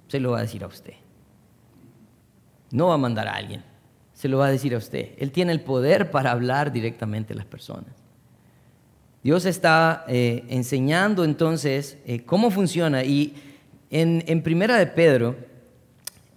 se 0.08 0.20
lo 0.20 0.32
va 0.32 0.38
a 0.38 0.42
decir 0.42 0.64
a 0.64 0.66
usted. 0.66 0.94
No 2.70 2.88
va 2.88 2.94
a 2.94 2.98
mandar 2.98 3.28
a 3.28 3.34
alguien, 3.34 3.62
se 4.12 4.28
lo 4.28 4.38
va 4.38 4.46
a 4.46 4.50
decir 4.50 4.74
a 4.74 4.78
usted. 4.78 5.10
Él 5.18 5.30
tiene 5.30 5.52
el 5.52 5.60
poder 5.60 6.10
para 6.10 6.30
hablar 6.30 6.72
directamente 6.72 7.32
a 7.32 7.36
las 7.36 7.46
personas. 7.46 8.04
Dios 9.22 9.46
está 9.46 10.04
eh, 10.06 10.44
enseñando 10.48 11.24
entonces 11.24 11.96
eh, 12.04 12.24
cómo 12.26 12.50
funciona 12.50 13.04
y 13.04 13.34
en, 13.90 14.22
en, 14.26 14.42
Primera 14.42 14.76
de 14.76 14.86
Pedro, 14.86 15.36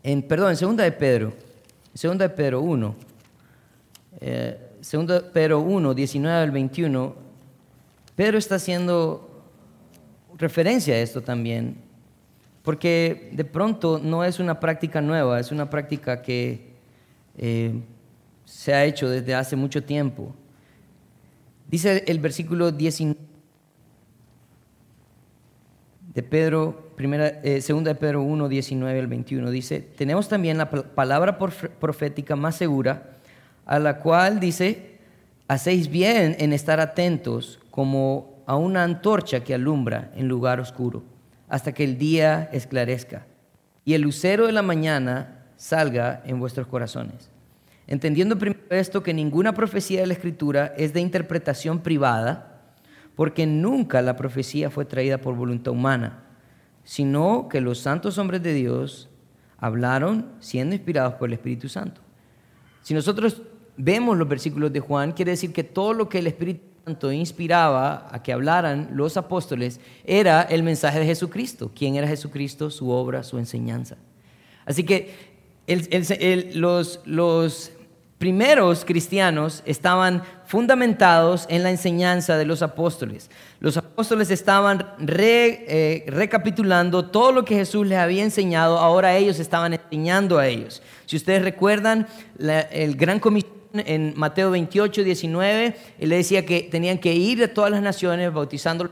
en, 0.03 0.21
perdón, 0.21 0.51
en 0.51 0.55
Segunda 0.55 0.86
de 0.86 0.93
Pedro, 0.93 1.33
Segunda 1.93 2.29
de 2.29 2.33
Pedro 2.33 2.62
1, 2.62 2.95
eh, 4.21 4.69
Segunda 4.79 5.15
de 5.15 5.29
Pedro 5.31 5.59
1, 5.59 5.93
19 5.93 6.38
al 6.38 6.51
21, 6.51 7.15
Pedro 8.15 8.38
está 8.38 8.55
haciendo 8.55 9.43
referencia 10.38 10.93
a 10.93 11.00
esto 11.00 11.21
también, 11.21 11.87
porque 12.67 13.29
de 13.31 13.45
pronto 13.45 13.97
no 13.97 14.25
es 14.25 14.41
una 14.41 14.59
práctica 14.59 15.00
nueva, 15.00 15.39
es 15.39 15.53
una 15.53 15.69
práctica 15.69 16.21
que 16.21 16.74
eh, 17.38 17.79
se 18.43 18.74
ha 18.74 18.83
hecho 18.83 19.09
desde 19.09 19.33
hace 19.36 19.55
mucho 19.55 19.86
tiempo. 19.86 20.36
Dice 21.69 22.03
el 22.05 22.19
versículo 22.19 22.74
19 22.74 23.17
de 26.13 26.24
Pedro, 26.24 26.91
primera, 26.97 27.39
eh, 27.41 27.62
segunda 27.62 27.93
de 27.93 27.95
Pedro 28.01 28.21
1, 28.24 28.50
19 28.50 29.00
al 29.00 29.07
21, 29.07 29.50
dice, 29.50 29.79
tenemos 29.79 30.27
también 30.27 30.57
la 30.57 30.69
palabra 30.69 31.38
profética 31.38 32.36
más 32.36 32.57
segura, 32.57 33.15
a 33.65 33.79
la 33.79 34.00
cual 34.00 34.41
dice, 34.41 35.00
hacéis 35.47 35.88
bien 35.88 36.36
en 36.38 36.51
estar 36.51 36.81
atentos 36.81 37.62
como 37.71 38.43
a 38.45 38.57
una 38.57 38.83
antorcha 38.83 39.41
que 39.41 39.53
alumbra 39.53 40.12
en 40.17 40.27
lugar 40.27 40.59
oscuro, 40.59 41.15
hasta 41.48 41.74
que 41.74 41.84
el 41.84 41.98
día 41.98 42.50
esclarezca 42.51 43.25
y 43.86 43.94
el 43.94 44.01
lucero 44.01 44.46
de 44.46 44.51
la 44.51 44.62
mañana 44.62 45.46
salga 45.56 46.22
en 46.25 46.39
vuestros 46.39 46.68
corazones. 46.68 47.30
Entendiendo 47.88 48.38
primero 48.38 48.60
esto 48.70 49.01
que 49.01 49.13
ninguna 49.13 49.54
profecía 49.54 50.01
de 50.01 50.08
la 50.08 50.13
Escritura 50.13 50.74
es 50.77 50.94
de 50.94 51.00
interpretación 51.00 51.80
privada, 51.80 52.62
porque 53.16 53.48
nunca 53.48 54.01
la 54.01 54.18
profecía 54.18 54.70
fue 54.70 54.86
traída 54.86 55.20
por 55.20 55.36
voluntad 55.36 55.72
humana, 55.72 56.24
sino 56.84 57.48
que 57.50 57.62
los 57.62 57.80
santos 57.80 58.18
hombres 58.18 58.44
de 58.44 58.54
Dios 58.54 59.10
hablaron 59.58 60.34
siendo 60.39 60.75
inspirados 60.75 61.16
por 61.16 61.30
el 61.30 61.34
Espíritu 61.34 61.70
Santo. 61.70 62.01
Si 62.82 62.94
nosotros 62.94 63.42
vemos 63.77 64.18
los 64.18 64.27
versículos 64.27 64.72
de 64.74 64.80
Juan, 64.82 65.13
quiere 65.13 65.32
decir 65.32 65.54
que 65.54 65.63
todo 65.63 65.94
lo 65.94 66.10
que 66.10 66.20
el 66.20 66.27
Espíritu 66.27 66.62
Inspiraba 67.12 68.08
a 68.12 68.24
que 68.24 68.34
hablaran 68.34 68.89
los 68.94 69.17
apóstoles 69.17 69.79
era 70.06 70.41
el 70.44 70.63
mensaje 70.63 71.00
de 71.00 71.06
Jesucristo. 71.06 71.72
¿Quién 71.75 71.96
era 71.96 72.08
Jesucristo? 72.08 72.70
Su 72.70 72.89
obra, 72.89 73.24
su 73.24 73.38
enseñanza. 73.38 73.98
Así 74.65 74.84
que 74.84 75.13
los, 76.56 77.01
los 77.06 77.72
primeros 78.17 78.84
cristianos 78.84 79.62
estaban 79.65 80.24
fundamentados 80.46 81.46
en 81.50 81.62
la 81.63 81.70
enseñanza 81.70 82.38
de 82.38 82.46
los 82.46 82.62
apóstoles. 82.62 83.29
Los 83.60 83.77
apóstoles 83.77 84.32
estaban 84.32 84.86
eh, 85.08 86.06
recapitulando 86.08 87.06
todo 87.06 87.32
lo 87.32 87.46
que 87.46 87.56
Jesús 87.56 87.86
les 87.86 88.00
había 88.00 88.24
enseñado, 88.24 88.77
ahora 88.77 89.15
ellos 89.15 89.39
estaban 89.39 89.74
enseñando 89.74 90.39
a 90.39 90.48
ellos. 90.48 90.82
Si 91.06 91.15
ustedes 91.17 91.44
recuerdan, 91.44 92.08
el 92.72 92.96
gran 92.96 93.20
comisión 93.20 93.57
en 93.86 94.13
Mateo 94.15 94.51
28, 94.51 95.03
19, 95.03 95.75
él 96.00 96.10
le 96.10 96.15
decía 96.17 96.46
que 96.46 96.62
tenían 96.62 96.98
que 96.98 97.13
ir 97.13 97.43
a 97.43 97.53
todas 97.53 97.72
las 97.72 97.81
naciones 97.81 98.34
bautizando 98.34 98.89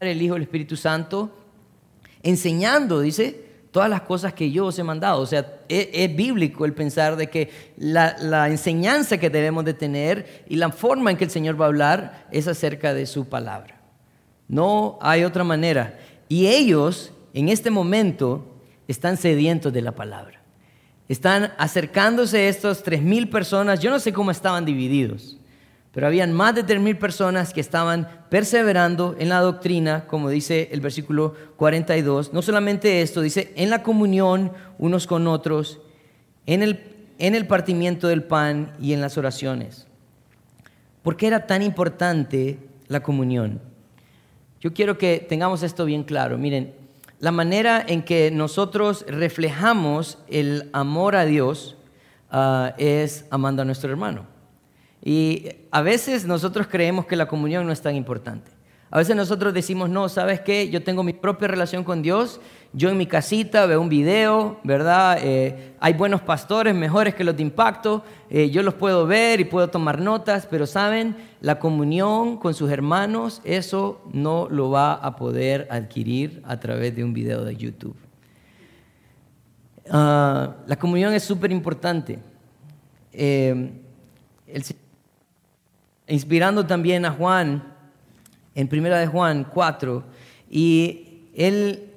el 0.00 0.22
Hijo 0.22 0.34
y 0.34 0.36
el 0.36 0.42
Espíritu 0.42 0.76
Santo, 0.76 1.30
enseñando, 2.22 3.00
dice, 3.00 3.44
todas 3.70 3.90
las 3.90 4.02
cosas 4.02 4.34
que 4.34 4.52
yo 4.52 4.66
os 4.66 4.78
he 4.78 4.84
mandado. 4.84 5.20
O 5.20 5.26
sea, 5.26 5.60
es, 5.68 6.14
bíblico 6.14 6.64
el 6.64 6.74
pensar 6.74 7.16
de 7.16 7.28
que 7.28 7.50
la, 7.76 8.16
la, 8.20 8.48
enseñanza 8.48 9.18
que 9.18 9.30
debemos 9.30 9.64
de 9.64 9.74
tener 9.74 10.44
y 10.48 10.56
la 10.56 10.70
forma 10.70 11.10
en 11.10 11.16
que 11.16 11.24
el 11.24 11.30
Señor 11.30 11.60
va 11.60 11.64
a 11.64 11.68
hablar 11.68 12.26
es 12.30 12.46
acerca 12.46 12.94
de 12.94 13.06
su 13.06 13.28
palabra. 13.28 13.80
No 14.46 14.98
hay 15.00 15.24
otra 15.24 15.42
manera. 15.42 15.98
Y 16.28 16.46
ellos, 16.46 17.12
en 17.32 17.48
este 17.48 17.70
momento, 17.70 18.46
están 18.86 19.16
sedientos 19.16 19.72
de 19.72 19.82
la 19.82 19.92
palabra. 19.92 20.43
Están 21.08 21.52
acercándose 21.58 22.48
estos 22.48 22.82
tres 22.82 23.02
mil 23.02 23.28
personas. 23.28 23.80
Yo 23.80 23.90
no 23.90 23.98
sé 23.98 24.12
cómo 24.12 24.30
estaban 24.30 24.64
divididos 24.64 25.38
pero 25.94 26.08
habían 26.08 26.32
más 26.32 26.56
de 26.56 26.66
3.000 26.66 26.98
personas 26.98 27.54
que 27.54 27.60
estaban 27.60 28.08
perseverando 28.28 29.14
en 29.20 29.28
la 29.28 29.40
doctrina, 29.40 30.08
como 30.08 30.28
dice 30.28 30.68
el 30.72 30.80
versículo 30.80 31.34
42. 31.56 32.32
No 32.32 32.42
solamente 32.42 33.00
esto, 33.00 33.20
dice, 33.20 33.52
en 33.54 33.70
la 33.70 33.84
comunión 33.84 34.52
unos 34.76 35.06
con 35.06 35.28
otros, 35.28 35.80
en 36.46 36.64
el, 36.64 36.80
en 37.20 37.36
el 37.36 37.46
partimiento 37.46 38.08
del 38.08 38.24
pan 38.24 38.72
y 38.80 38.92
en 38.92 39.00
las 39.00 39.16
oraciones. 39.16 39.86
¿Por 41.04 41.16
qué 41.16 41.28
era 41.28 41.46
tan 41.46 41.62
importante 41.62 42.58
la 42.88 43.00
comunión? 43.00 43.60
Yo 44.60 44.72
quiero 44.72 44.98
que 44.98 45.24
tengamos 45.28 45.62
esto 45.62 45.84
bien 45.84 46.02
claro. 46.02 46.38
Miren, 46.38 46.74
la 47.20 47.32
manera 47.32 47.84
en 47.86 48.02
que 48.02 48.30
nosotros 48.30 49.04
reflejamos 49.08 50.18
el 50.28 50.68
amor 50.72 51.16
a 51.16 51.24
Dios 51.24 51.76
ah, 52.30 52.74
es 52.78 53.26
amando 53.30 53.62
a 53.62 53.64
nuestro 53.64 53.90
hermano. 53.90 54.26
Y 55.02 55.48
a 55.70 55.82
veces 55.82 56.24
nosotros 56.24 56.66
creemos 56.66 57.06
que 57.06 57.16
la 57.16 57.26
comunión 57.26 57.66
no 57.66 57.72
es 57.72 57.82
tan 57.82 57.94
importante. 57.94 58.50
A 58.90 58.98
veces 58.98 59.16
nosotros 59.16 59.52
decimos, 59.52 59.90
no, 59.90 60.08
¿sabes 60.08 60.40
qué? 60.40 60.70
Yo 60.70 60.82
tengo 60.82 61.02
mi 61.02 61.12
propia 61.12 61.48
relación 61.48 61.82
con 61.84 62.00
Dios, 62.00 62.40
yo 62.74 62.90
en 62.90 62.98
mi 62.98 63.06
casita 63.06 63.66
veo 63.66 63.80
un 63.80 63.88
video, 63.88 64.58
¿verdad? 64.64 65.18
Eh, 65.22 65.74
hay 65.78 65.92
buenos 65.94 66.20
pastores 66.20 66.74
mejores 66.74 67.14
que 67.14 67.22
los 67.22 67.36
de 67.36 67.42
impacto, 67.42 68.04
eh, 68.28 68.50
yo 68.50 68.64
los 68.64 68.74
puedo 68.74 69.06
ver 69.06 69.38
y 69.38 69.44
puedo 69.44 69.68
tomar 69.68 70.00
notas, 70.00 70.46
pero 70.50 70.66
saben, 70.66 71.16
la 71.40 71.60
comunión 71.60 72.36
con 72.36 72.52
sus 72.52 72.70
hermanos, 72.70 73.40
eso 73.44 74.02
no 74.12 74.48
lo 74.50 74.70
va 74.70 74.94
a 74.94 75.14
poder 75.14 75.68
adquirir 75.70 76.42
a 76.44 76.58
través 76.58 76.96
de 76.96 77.04
un 77.04 77.14
video 77.14 77.44
de 77.44 77.56
YouTube. 77.56 77.96
Ah, 79.88 80.56
la 80.66 80.76
comunión 80.76 81.14
es 81.14 81.22
súper 81.22 81.52
importante. 81.52 82.18
El 83.12 83.82
inspirando 86.06 86.66
también 86.66 87.04
a 87.04 87.12
Juan 87.12 87.62
en 88.54 88.68
Primera 88.68 88.98
de 88.98 89.06
Juan 89.06 89.46
4 89.52 90.04
y 90.50 91.28
él 91.34 91.93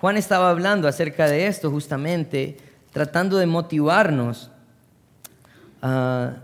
Juan 0.00 0.16
estaba 0.16 0.50
hablando 0.50 0.88
acerca 0.88 1.26
de 1.26 1.46
esto 1.46 1.70
justamente, 1.70 2.56
tratando 2.92 3.36
de 3.36 3.46
motivarnos 3.46 4.50
a, 5.82 6.34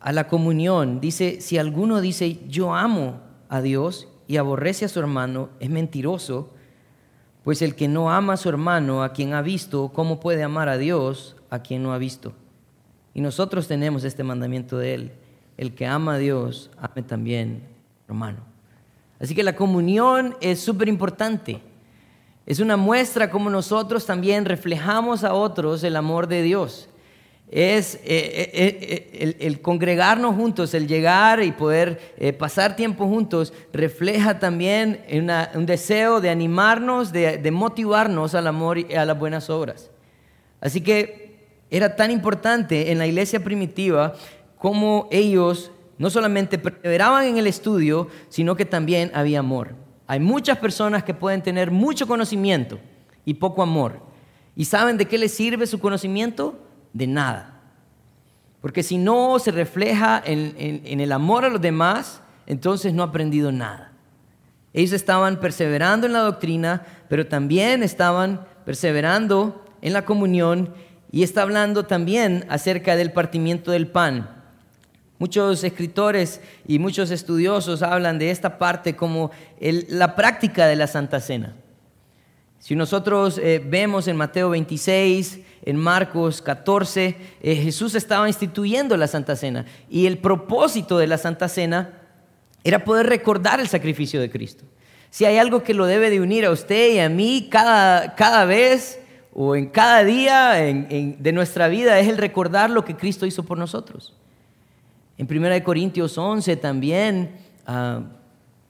a 0.00 0.12
la 0.12 0.28
comunión. 0.28 1.00
Dice, 1.00 1.40
si 1.40 1.58
alguno 1.58 2.00
dice, 2.00 2.40
yo 2.48 2.74
amo 2.74 3.20
a 3.48 3.60
Dios 3.60 4.08
y 4.26 4.36
aborrece 4.38 4.84
a 4.84 4.88
su 4.88 4.98
hermano, 4.98 5.50
es 5.60 5.70
mentiroso, 5.70 6.50
pues 7.44 7.62
el 7.62 7.76
que 7.76 7.86
no 7.86 8.10
ama 8.10 8.32
a 8.32 8.36
su 8.36 8.48
hermano, 8.48 9.04
a 9.04 9.12
quien 9.12 9.34
ha 9.34 9.42
visto, 9.42 9.90
¿cómo 9.92 10.18
puede 10.18 10.42
amar 10.42 10.68
a 10.68 10.78
Dios 10.78 11.36
a 11.48 11.60
quien 11.60 11.82
no 11.82 11.92
ha 11.92 11.98
visto? 11.98 12.32
Y 13.14 13.20
nosotros 13.20 13.68
tenemos 13.68 14.02
este 14.04 14.24
mandamiento 14.24 14.78
de 14.78 14.94
él 14.94 15.12
el 15.56 15.74
que 15.74 15.86
ama 15.86 16.14
a 16.14 16.18
Dios, 16.18 16.70
ame 16.76 17.02
también 17.02 17.62
hermano. 18.08 18.38
Así 19.18 19.34
que 19.34 19.42
la 19.42 19.56
comunión 19.56 20.36
es 20.40 20.60
súper 20.60 20.88
importante. 20.88 21.60
Es 22.46 22.60
una 22.60 22.76
muestra 22.76 23.28
como 23.28 23.50
nosotros 23.50 24.06
también 24.06 24.44
reflejamos 24.44 25.24
a 25.24 25.34
otros 25.34 25.82
el 25.82 25.96
amor 25.96 26.28
de 26.28 26.42
Dios. 26.42 26.88
Es 27.50 27.96
eh, 27.96 28.00
eh, 28.04 29.08
eh, 29.12 29.36
el, 29.40 29.60
congregarnos 29.60 30.36
juntos, 30.36 30.72
el 30.74 30.86
llegar 30.86 31.42
y 31.42 31.50
poder 31.50 32.36
pasar 32.38 32.76
tiempo 32.76 33.06
juntos, 33.06 33.52
refleja 33.72 34.38
también 34.38 35.04
un 35.54 35.66
deseo 35.66 36.20
de 36.20 36.30
animarnos, 36.30 37.12
de, 37.12 37.38
de 37.38 37.50
motivarnos 37.50 38.34
al 38.36 38.46
amor 38.46 38.78
y 38.78 38.94
a 38.94 39.04
las 39.04 39.18
buenas 39.18 39.50
obras. 39.50 39.90
Así 40.60 40.80
que 40.80 41.36
era 41.70 41.96
tan 41.96 42.12
importante 42.12 42.92
en 42.92 42.98
la 42.98 43.08
iglesia 43.08 43.42
primitiva 43.42 44.14
cómo 44.58 45.08
ellos 45.10 45.72
no 45.98 46.10
solamente 46.10 46.58
perseveraban 46.58 47.26
en 47.26 47.38
el 47.38 47.46
estudio, 47.48 48.08
sino 48.28 48.54
que 48.54 48.64
también 48.64 49.10
había 49.14 49.40
amor. 49.40 49.85
Hay 50.06 50.20
muchas 50.20 50.58
personas 50.58 51.02
que 51.02 51.14
pueden 51.14 51.42
tener 51.42 51.70
mucho 51.70 52.06
conocimiento 52.06 52.78
y 53.24 53.34
poco 53.34 53.62
amor. 53.62 54.00
¿Y 54.54 54.64
saben 54.64 54.96
de 54.96 55.06
qué 55.06 55.18
les 55.18 55.34
sirve 55.34 55.66
su 55.66 55.80
conocimiento? 55.80 56.58
De 56.92 57.06
nada. 57.06 57.60
Porque 58.60 58.82
si 58.82 58.98
no 58.98 59.38
se 59.38 59.50
refleja 59.50 60.22
en, 60.24 61.00
el 61.00 61.12
amor 61.12 61.44
a 61.44 61.50
los 61.50 61.60
demás, 61.60 62.22
entonces 62.46 62.94
no 62.94 63.02
ha 63.02 63.06
aprendido 63.06 63.52
nada. 63.52 63.92
Ellos 64.72 64.92
estaban 64.92 65.40
perseverando 65.40 66.06
en 66.06 66.12
la 66.12 66.20
doctrina, 66.20 66.84
pero 67.08 67.26
también 67.26 67.82
estaban 67.82 68.46
perseverando 68.64 69.64
en 69.82 69.92
la 69.92 70.04
comunión 70.04 70.74
y 71.12 71.22
está 71.22 71.42
hablando 71.42 71.84
también 71.84 72.44
acerca 72.48 72.96
del 72.96 73.12
partimiento 73.12 73.70
del 73.70 73.88
pan. 73.88 74.35
Muchos 75.18 75.64
escritores 75.64 76.40
y 76.66 76.78
muchos 76.78 77.10
estudiosos 77.10 77.82
hablan 77.82 78.18
de 78.18 78.30
esta 78.30 78.58
parte 78.58 78.96
como 78.96 79.30
la 79.60 80.14
práctica 80.14 80.66
de 80.66 80.76
la 80.76 80.86
Santa 80.86 81.20
Cena. 81.20 81.56
Si 82.58 82.74
nosotros 82.74 83.38
eh, 83.38 83.62
vemos 83.64 84.08
en 84.08 84.16
Mateo 84.16 84.50
26, 84.50 85.40
en 85.62 85.76
Marcos 85.76 86.42
14, 86.42 87.16
eh, 87.40 87.56
Jesús 87.56 87.94
estaba 87.94 88.28
instituyendo 88.28 88.96
la 88.96 89.06
Santa 89.06 89.36
Cena 89.36 89.64
y 89.88 90.06
el 90.06 90.18
propósito 90.18 90.98
de 90.98 91.06
la 91.06 91.16
Santa 91.16 91.48
Cena 91.48 91.92
era 92.64 92.84
poder 92.84 93.06
recordar 93.06 93.60
el 93.60 93.68
sacrificio 93.68 94.20
de 94.20 94.30
Cristo. 94.30 94.64
Si 95.10 95.24
hay 95.24 95.38
algo 95.38 95.62
que 95.62 95.74
lo 95.74 95.86
debe 95.86 96.10
de 96.10 96.20
unir 96.20 96.44
a 96.44 96.50
usted 96.50 96.94
y 96.94 96.98
a 96.98 97.08
mí 97.08 97.48
cada, 97.50 98.14
cada 98.16 98.44
vez 98.44 99.00
o 99.32 99.54
en 99.54 99.66
cada 99.66 100.02
día 100.02 100.52
de 100.52 101.32
nuestra 101.32 101.68
vida 101.68 101.98
es 102.00 102.08
el 102.08 102.18
recordar 102.18 102.70
lo 102.70 102.84
que 102.84 102.96
Cristo 102.96 103.26
hizo 103.26 103.44
por 103.44 103.58
nosotros. 103.58 104.14
En 105.18 105.26
1 105.30 105.64
Corintios 105.64 106.18
11 106.18 106.56
también 106.56 107.30
ah, 107.66 108.02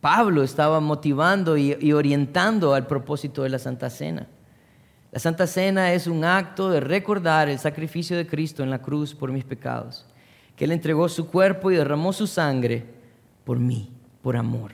Pablo 0.01 0.43
estaba 0.45 0.79
motivando 0.81 1.57
y, 1.57 1.93
orientando 1.93 2.75
al 2.75 2.87
propósito 2.87 3.43
de 3.43 3.49
la 3.49 3.59
Santa 3.59 3.91
Cena. 3.91 4.29
La 5.11 5.19
Santa 5.19 5.47
Cena 5.47 5.93
es 5.93 6.07
un 6.07 6.25
acto 6.25 6.71
de 6.71 6.81
recordar 6.81 7.49
el 7.49 7.59
sacrificio 7.59 8.17
de 8.17 8.27
Cristo 8.27 8.63
en 8.63 8.71
la 8.71 8.83
cruz 8.83 9.15
por 9.15 9.33
mis 9.33 9.45
pecados, 9.45 10.07
que 10.55 10.65
Él 10.65 10.73
entregó 10.73 11.09
su 11.09 11.27
cuerpo 11.27 11.71
y 11.71 11.77
derramó 11.77 12.13
su 12.13 12.27
sangre 12.27 12.85
por 13.45 13.59
mí, 13.59 13.91
por 14.23 14.37
amor. 14.37 14.73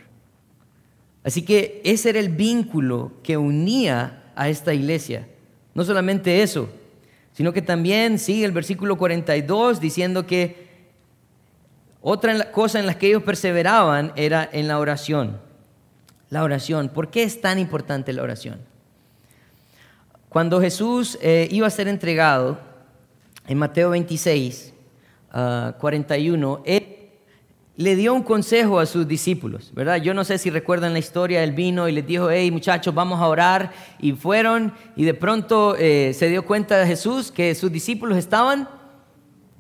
Así 1.25 1.43
que 1.43 1.81
ese 1.85 2.11
era 2.11 2.19
el 2.19 2.31
vínculo 2.31 3.13
que 3.23 3.37
unía 3.37 4.25
a 4.35 4.49
esta 4.49 4.75
iglesia. 4.75 5.29
No 5.75 5.85
solamente 5.85 6.43
eso, 6.43 6.69
sino 7.33 7.53
que 7.53 7.63
también 7.63 8.19
sigue 8.19 8.45
el 8.45 8.53
versículo 8.53 8.99
42 8.99 9.81
diciendo 9.81 10.27
que 10.27 10.62
otra 12.03 12.51
cosa 12.51 12.81
en 12.81 12.87
la 12.87 12.99
que 12.99 13.07
ellos 13.07 13.23
perseveraban 13.23 14.13
era 14.17 14.49
en 14.53 14.69
la 14.69 14.79
oración. 14.79 15.41
La 16.31 16.43
oración. 16.43 16.89
¿Por 16.89 17.11
qué 17.11 17.23
es 17.23 17.41
tan 17.41 17.59
importante 17.59 18.13
la 18.13 18.23
oración? 18.23 18.61
Cuando 20.29 20.61
Jesús 20.61 21.17
eh, 21.23 21.49
iba 21.51 21.67
a 21.67 21.71
ser 21.71 21.89
entregado, 21.89 22.59
en 23.47 23.59
Mateo 23.59 23.91
26, 23.91 24.73
41, 25.79 26.55
ah, 26.59 26.63
él 26.65 26.93
le 27.77 27.97
dio 27.97 28.15
un 28.15 28.23
consejo 28.23 28.79
a 28.79 28.87
sus 28.87 29.09
discípulos, 29.09 29.73
¿verdad? 29.75 29.97
Yo 29.97 30.13
no 30.15 30.25
sé 30.25 30.39
si 30.39 30.51
recuerdan 30.51 30.93
la 30.93 30.99
historia, 30.99 31.43
él 31.43 31.53
vino 31.53 31.89
y 31.89 31.93
les 31.93 32.07
dijo, 32.07 32.31
hey 32.31 32.51
muchachos, 32.51 32.95
vamos 32.95 33.21
a 33.21 33.27
orar, 33.27 33.73
y 33.99 34.13
fueron, 34.13 34.75
y 34.95 35.05
de 35.05 35.15
pronto 35.15 35.75
eh, 35.79 36.13
se 36.15 36.29
dio 36.29 36.45
cuenta 36.45 36.79
de 36.79 36.87
Jesús 36.87 37.33
que 37.33 37.55
sus 37.55 37.73
discípulos 37.73 38.19
estaban 38.19 38.69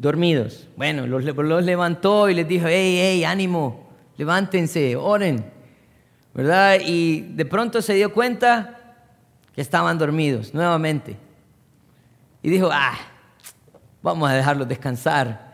dormidos. 0.02 0.68
Bueno, 0.76 1.06
los, 1.06 1.25
levantó 1.64 2.28
y 2.28 2.35
les 2.35 2.47
dijo, 2.49 2.66
hey, 2.68 2.99
hey, 3.00 3.25
ánimo, 3.25 3.88
levántense, 4.16 4.97
oren, 4.97 5.44
¿verdad? 6.35 6.80
Y 6.85 7.21
de 7.21 7.44
pronto 7.47 7.80
se 7.80 7.94
dio 7.94 8.12
cuenta 8.12 8.97
que 9.54 9.61
estaban 9.61 9.97
dormidos 9.99 10.52
nuevamente. 10.52 11.16
Y 12.42 12.50
dijo, 12.50 12.68
ah, 12.73 12.99
vamos 14.02 14.28
a 14.28 14.35
dejarlos 14.35 14.66
descansar. 14.66 15.52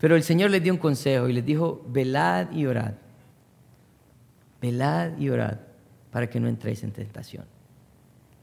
Pero 0.00 0.16
el 0.16 0.24
Señor 0.24 0.50
les 0.50 0.60
dio 0.60 0.72
un 0.72 0.78
consejo 0.80 1.28
y 1.28 1.32
les 1.32 1.46
dijo, 1.46 1.80
velad 1.86 2.50
y 2.50 2.66
orad. 2.66 2.94
Velad 4.60 5.16
y 5.18 5.30
orad 5.30 5.58
para 6.10 6.28
que 6.28 6.40
no 6.40 6.48
entréis 6.48 6.82
en 6.82 6.90
tentación. 6.90 7.44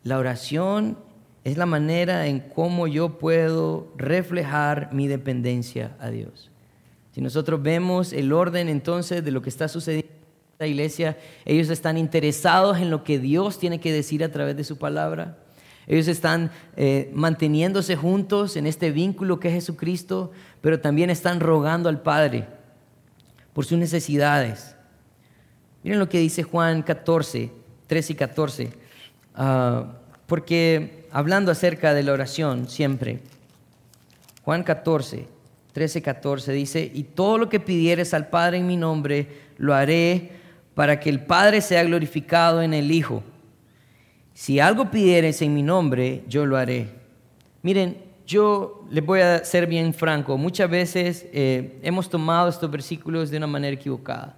La 0.03 0.17
oración 0.17 0.97
es 1.45 1.57
la 1.57 1.67
manera 1.67 2.25
en 2.25 2.39
cómo 2.39 2.87
yo 2.87 3.19
puedo 3.19 3.93
reflejar 3.95 4.91
mi 4.91 5.07
dependencia 5.07 5.95
a 5.99 6.09
Dios. 6.09 6.49
Si 7.13 7.21
nosotros 7.21 7.61
vemos 7.61 8.13
el 8.13 8.33
orden 8.33 8.67
entonces 8.67 9.23
de 9.23 9.29
lo 9.29 9.43
que 9.43 9.49
está 9.49 9.67
sucediendo 9.67 10.09
en 10.09 10.53
esta 10.53 10.67
iglesia, 10.67 11.17
ellos 11.45 11.69
están 11.69 11.99
interesados 11.99 12.79
en 12.79 12.89
lo 12.89 13.03
que 13.03 13.19
Dios 13.19 13.59
tiene 13.59 13.79
que 13.79 13.93
decir 13.93 14.23
a 14.23 14.31
través 14.31 14.57
de 14.57 14.63
su 14.63 14.79
palabra. 14.79 15.37
Ellos 15.85 16.07
están 16.07 16.49
eh, 16.77 17.11
manteniéndose 17.13 17.95
juntos 17.95 18.57
en 18.57 18.65
este 18.65 18.89
vínculo 18.89 19.39
que 19.39 19.49
es 19.49 19.53
Jesucristo, 19.53 20.31
pero 20.61 20.79
también 20.79 21.11
están 21.11 21.39
rogando 21.39 21.89
al 21.89 22.01
Padre 22.01 22.47
por 23.53 23.65
sus 23.65 23.77
necesidades. 23.77 24.75
Miren 25.83 25.99
lo 25.99 26.09
que 26.09 26.17
dice 26.17 26.41
Juan 26.41 26.81
14, 26.81 27.51
13 27.85 28.13
y 28.13 28.15
14. 28.15 28.73
Ah, 29.35 29.99
porque 30.27 31.07
hablando 31.11 31.51
acerca 31.51 31.93
de 31.93 32.03
la 32.03 32.13
oración 32.13 32.67
siempre, 32.69 33.19
Juan 34.43 34.63
14, 34.63 35.27
13, 35.73 36.01
14 36.01 36.51
dice, 36.53 36.91
y 36.93 37.03
todo 37.03 37.37
lo 37.37 37.49
que 37.49 37.59
pidieres 37.59 38.13
al 38.13 38.27
Padre 38.27 38.57
en 38.57 38.67
mi 38.67 38.77
nombre, 38.77 39.27
lo 39.57 39.73
haré 39.73 40.31
para 40.73 40.99
que 40.99 41.09
el 41.09 41.21
Padre 41.21 41.61
sea 41.61 41.83
glorificado 41.83 42.61
en 42.61 42.73
el 42.73 42.91
Hijo. 42.91 43.23
Si 44.33 44.59
algo 44.59 44.91
pidieres 44.91 45.41
en 45.41 45.53
mi 45.53 45.63
nombre, 45.63 46.23
yo 46.27 46.45
lo 46.45 46.57
haré. 46.57 46.89
Miren, 47.61 47.97
yo 48.27 48.85
les 48.89 49.05
voy 49.05 49.21
a 49.21 49.43
ser 49.45 49.67
bien 49.67 49.93
franco, 49.93 50.37
muchas 50.37 50.69
veces 50.69 51.25
eh, 51.31 51.79
hemos 51.83 52.09
tomado 52.09 52.49
estos 52.49 52.69
versículos 52.69 53.29
de 53.29 53.37
una 53.37 53.47
manera 53.47 53.75
equivocada, 53.75 54.35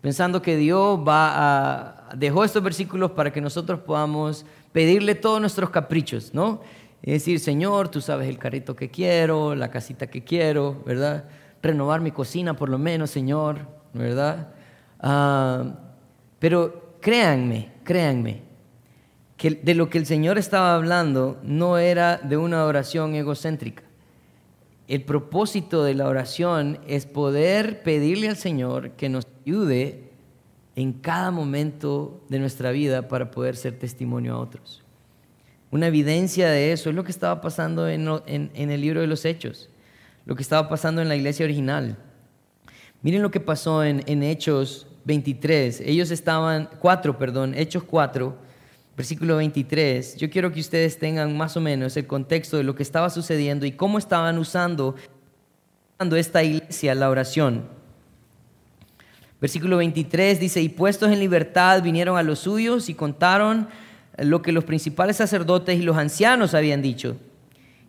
pensando 0.00 0.42
que 0.42 0.56
Dios 0.56 0.98
va 0.98 1.32
a, 1.34 2.01
dejó 2.16 2.44
estos 2.44 2.62
versículos 2.62 3.12
para 3.12 3.32
que 3.32 3.40
nosotros 3.40 3.80
podamos 3.80 4.44
pedirle 4.72 5.14
todos 5.14 5.40
nuestros 5.40 5.70
caprichos, 5.70 6.32
¿no? 6.34 6.60
Es 7.02 7.14
decir, 7.14 7.40
Señor, 7.40 7.88
tú 7.88 8.00
sabes 8.00 8.28
el 8.28 8.38
carrito 8.38 8.76
que 8.76 8.90
quiero, 8.90 9.54
la 9.54 9.70
casita 9.70 10.06
que 10.06 10.22
quiero, 10.22 10.82
¿verdad? 10.86 11.24
Renovar 11.60 12.00
mi 12.00 12.12
cocina 12.12 12.54
por 12.54 12.68
lo 12.68 12.78
menos, 12.78 13.10
Señor, 13.10 13.66
¿verdad? 13.92 14.54
Ah, 15.00 15.64
pero 16.38 16.96
créanme, 17.00 17.72
créanme, 17.82 18.42
que 19.36 19.50
de 19.50 19.74
lo 19.74 19.90
que 19.90 19.98
el 19.98 20.06
Señor 20.06 20.38
estaba 20.38 20.76
hablando 20.76 21.40
no 21.42 21.76
era 21.78 22.18
de 22.18 22.36
una 22.36 22.64
oración 22.64 23.16
egocéntrica. 23.16 23.82
El 24.86 25.02
propósito 25.02 25.82
de 25.82 25.94
la 25.94 26.06
oración 26.06 26.78
es 26.86 27.06
poder 27.06 27.82
pedirle 27.82 28.28
al 28.28 28.36
Señor 28.36 28.90
que 28.92 29.08
nos 29.08 29.26
ayude 29.44 30.11
en 30.76 30.92
cada 30.92 31.30
momento 31.30 32.24
de 32.28 32.38
nuestra 32.38 32.70
vida 32.70 33.08
para 33.08 33.30
poder 33.30 33.56
ser 33.56 33.78
testimonio 33.78 34.34
a 34.34 34.38
otros. 34.38 34.82
Una 35.70 35.86
evidencia 35.86 36.48
de 36.50 36.72
eso 36.72 36.90
es 36.90 36.96
lo 36.96 37.04
que 37.04 37.10
estaba 37.10 37.40
pasando 37.40 37.88
en, 37.88 38.50
el 38.54 38.80
libro 38.80 39.00
de 39.00 39.06
los 39.06 39.24
Hechos, 39.24 39.70
lo 40.26 40.36
que 40.36 40.42
estaba 40.42 40.68
pasando 40.68 41.00
en 41.00 41.08
la 41.08 41.16
iglesia 41.16 41.44
original. 41.44 41.96
Miren 43.02 43.22
lo 43.22 43.30
que 43.30 43.40
pasó 43.40 43.82
en, 43.82 44.02
en 44.06 44.22
Hechos 44.22 44.86
23. 45.04 45.80
Ellos 45.80 46.10
estaban, 46.10 46.68
4, 46.78 47.18
perdón, 47.18 47.54
Hechos 47.54 47.82
4, 47.84 48.36
versículo 48.96 49.36
23. 49.36 50.16
Yo 50.16 50.30
quiero 50.30 50.52
que 50.52 50.60
ustedes 50.60 50.98
tengan 50.98 51.36
más 51.36 51.56
o 51.56 51.60
menos 51.60 51.96
el 51.96 52.06
contexto 52.06 52.56
de 52.56 52.64
lo 52.64 52.74
que 52.74 52.82
estaba 52.82 53.10
sucediendo 53.10 53.66
y 53.66 53.72
cómo 53.72 53.98
estaban 53.98 54.38
usando 54.38 54.94
esta 56.16 56.42
iglesia 56.42 56.94
la 56.94 57.08
oración. 57.08 57.81
Versículo 59.42 59.78
23 59.78 60.38
dice, 60.38 60.62
y 60.62 60.68
puestos 60.68 61.10
en 61.10 61.18
libertad 61.18 61.82
vinieron 61.82 62.16
a 62.16 62.22
los 62.22 62.38
suyos 62.38 62.88
y 62.88 62.94
contaron 62.94 63.66
lo 64.16 64.40
que 64.40 64.52
los 64.52 64.62
principales 64.62 65.16
sacerdotes 65.16 65.80
y 65.80 65.82
los 65.82 65.96
ancianos 65.96 66.54
habían 66.54 66.80
dicho. 66.80 67.16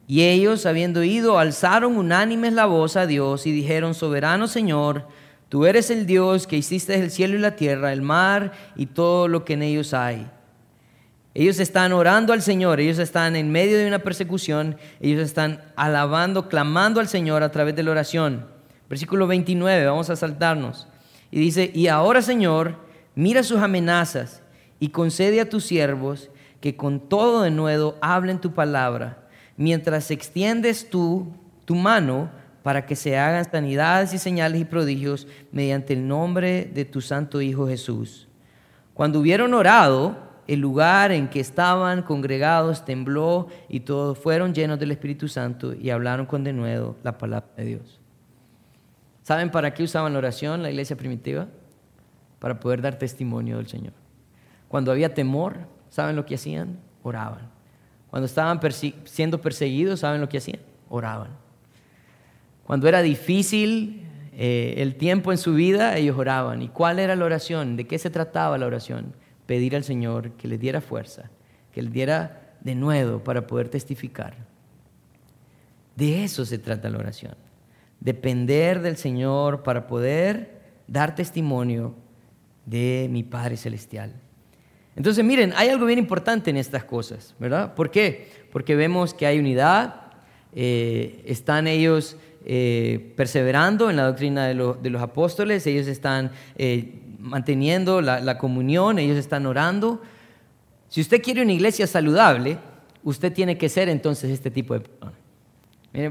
Y 0.08 0.24
ellos, 0.24 0.66
habiendo 0.66 1.04
ido, 1.04 1.38
alzaron 1.38 1.96
unánimes 1.96 2.54
la 2.54 2.66
voz 2.66 2.96
a 2.96 3.06
Dios 3.06 3.46
y 3.46 3.52
dijeron, 3.52 3.94
soberano 3.94 4.48
Señor, 4.48 5.08
tú 5.48 5.68
eres 5.68 5.92
el 5.92 6.08
Dios 6.08 6.48
que 6.48 6.58
hiciste 6.58 6.96
el 6.96 7.12
cielo 7.12 7.36
y 7.36 7.42
la 7.42 7.56
tierra, 7.56 7.94
el 7.94 8.02
mar 8.02 8.54
y 8.76 8.88
todo 8.88 9.28
lo 9.28 9.46
que 9.46 9.54
en 9.54 9.62
ellos 9.62 9.94
hay. 9.94 10.28
Ellos 11.36 11.60
están 11.60 11.94
orando 11.94 12.34
al 12.34 12.42
Señor, 12.42 12.80
ellos 12.80 12.98
están 12.98 13.36
en 13.36 13.52
medio 13.52 13.78
de 13.78 13.86
una 13.86 14.00
persecución, 14.00 14.76
ellos 15.00 15.22
están 15.22 15.62
alabando, 15.76 16.50
clamando 16.50 17.00
al 17.00 17.08
Señor 17.08 17.44
a 17.44 17.52
través 17.52 17.76
de 17.76 17.84
la 17.84 17.92
oración. 17.92 18.48
Versículo 18.90 19.28
29, 19.28 19.86
vamos 19.86 20.10
a 20.10 20.16
saltarnos. 20.16 20.88
Y 21.34 21.40
dice, 21.40 21.72
y 21.74 21.88
ahora 21.88 22.22
Señor, 22.22 22.76
mira 23.16 23.42
sus 23.42 23.60
amenazas 23.60 24.44
y 24.80 24.90
concede 24.90 25.42
a 25.42 25.50
tus 25.50 25.64
siervos 25.64 26.30
que 26.62 26.76
con 26.76 27.00
todo 27.00 27.42
de 27.42 27.50
nuevo 27.50 27.96
hablen 28.02 28.40
tu 28.40 28.54
palabra, 28.54 29.28
mientras 29.58 30.12
extiendes 30.12 30.92
tú 30.92 31.34
tu 31.66 31.74
mano 31.74 32.30
para 32.62 32.86
que 32.86 32.96
se 32.96 33.18
hagan 33.18 33.50
sanidades 33.50 34.14
y 34.14 34.20
señales 34.20 34.62
y 34.62 34.66
prodigios 34.66 35.26
mediante 35.52 35.94
el 35.94 36.08
nombre 36.08 36.70
de 36.72 36.86
tu 36.86 37.02
santo 37.02 37.42
Hijo 37.42 37.68
Jesús. 37.68 38.28
Cuando 38.94 39.20
hubieron 39.20 39.56
orado, 39.56 40.16
el 40.46 40.60
lugar 40.60 41.12
en 41.12 41.30
que 41.30 41.40
estaban 41.40 42.04
congregados 42.04 42.86
tembló 42.86 43.48
y 43.70 43.80
todos 43.80 44.20
fueron 44.20 44.54
llenos 44.54 44.78
del 44.78 44.92
Espíritu 44.92 45.28
Santo 45.28 45.74
y 45.74 45.90
hablaron 45.90 46.28
con 46.28 46.44
de 46.44 46.54
nuevo 46.54 46.96
la 47.02 47.18
palabra 47.18 47.50
de 47.58 47.66
Dios. 47.66 48.03
¿Saben 49.24 49.52
para 49.52 49.74
qué 49.74 49.84
usaban 49.84 50.14
la 50.14 50.20
oración 50.20 50.62
la 50.62 50.70
iglesia 50.70 50.98
primitiva? 50.98 51.48
Para 52.40 52.60
poder 52.60 52.82
dar 52.82 52.98
testimonio 52.98 53.58
del 53.58 53.68
Señor. 53.68 53.94
Cuando 54.68 54.92
había 54.92 55.14
temor, 55.14 55.60
¿saben 55.90 56.18
lo 56.18 56.26
que 56.26 56.36
hacían? 56.36 56.78
Oraban. 57.04 57.50
Cuando 58.10 58.26
estaban 58.26 58.60
siendo 59.06 59.42
perseguidos, 59.42 60.02
¿saben 60.02 60.20
lo 60.20 60.28
que 60.28 60.38
hacían? 60.38 60.60
Oraban. 60.90 61.30
Cuando 62.66 62.88
era 62.88 63.02
difícil 63.02 64.06
eh, 64.34 64.76
el 64.78 64.96
tiempo 64.96 65.32
en 65.32 65.38
su 65.38 65.54
vida, 65.54 65.98
ellos 65.98 66.18
oraban. 66.18 66.62
¿Y 66.62 66.68
cuál 66.68 67.00
era 67.00 67.16
la 67.16 67.24
oración? 67.24 67.78
¿De 67.78 67.88
qué 67.88 67.98
se 67.98 68.10
trataba 68.10 68.58
la 68.58 68.66
oración? 68.66 69.14
Pedir 69.46 69.76
al 69.76 69.86
Señor 69.86 70.32
que 70.32 70.50
les 70.50 70.60
diera 70.60 70.82
fuerza, 70.82 71.30
que 71.72 71.82
les 71.82 71.94
diera 71.94 72.56
de 72.60 72.76
nuevo 72.76 73.20
para 73.24 73.48
poder 73.48 73.70
testificar. 73.70 74.36
De 75.96 76.26
eso 76.26 76.46
se 76.46 76.58
trata 76.58 76.90
la 76.90 76.98
oración 76.98 77.36
depender 78.04 78.82
del 78.82 78.98
Señor 78.98 79.64
para 79.64 79.88
poder 79.88 80.60
dar 80.88 81.16
testimonio 81.16 81.96
de 82.66 83.08
mi 83.10 83.24
Padre 83.24 83.56
Celestial. 83.56 84.14
Entonces, 84.96 85.24
miren, 85.24 85.54
hay 85.56 85.70
algo 85.70 85.86
bien 85.86 86.00
importante 86.00 86.50
en 86.50 86.58
estas 86.58 86.84
cosas, 86.84 87.34
¿verdad? 87.40 87.74
¿Por 87.74 87.90
qué? 87.90 88.30
Porque 88.52 88.76
vemos 88.76 89.14
que 89.14 89.26
hay 89.26 89.40
unidad, 89.40 90.02
eh, 90.54 91.24
están 91.26 91.66
ellos 91.66 92.18
eh, 92.46 93.14
perseverando 93.16 93.90
en 93.90 93.96
la 93.96 94.06
doctrina 94.06 94.48
de, 94.48 94.54
los 94.54 95.02
apóstoles, 95.02 95.66
ellos 95.66 95.88
están 95.88 96.32
eh, 96.58 97.00
manteniendo 97.20 98.02
la, 98.02 98.38
comunión, 98.38 99.00
ellos 99.00 99.18
están 99.18 99.46
orando. 99.46 100.02
Si 100.90 101.00
usted 101.00 101.22
quiere 101.22 101.42
una 101.42 101.54
iglesia 101.54 101.88
saludable, 101.88 102.58
usted 103.02 103.32
tiene 103.32 103.58
que 103.58 103.70
ser 103.70 103.88
entonces 103.88 104.30
este 104.30 104.52
tipo 104.52 104.74
de 104.74 104.82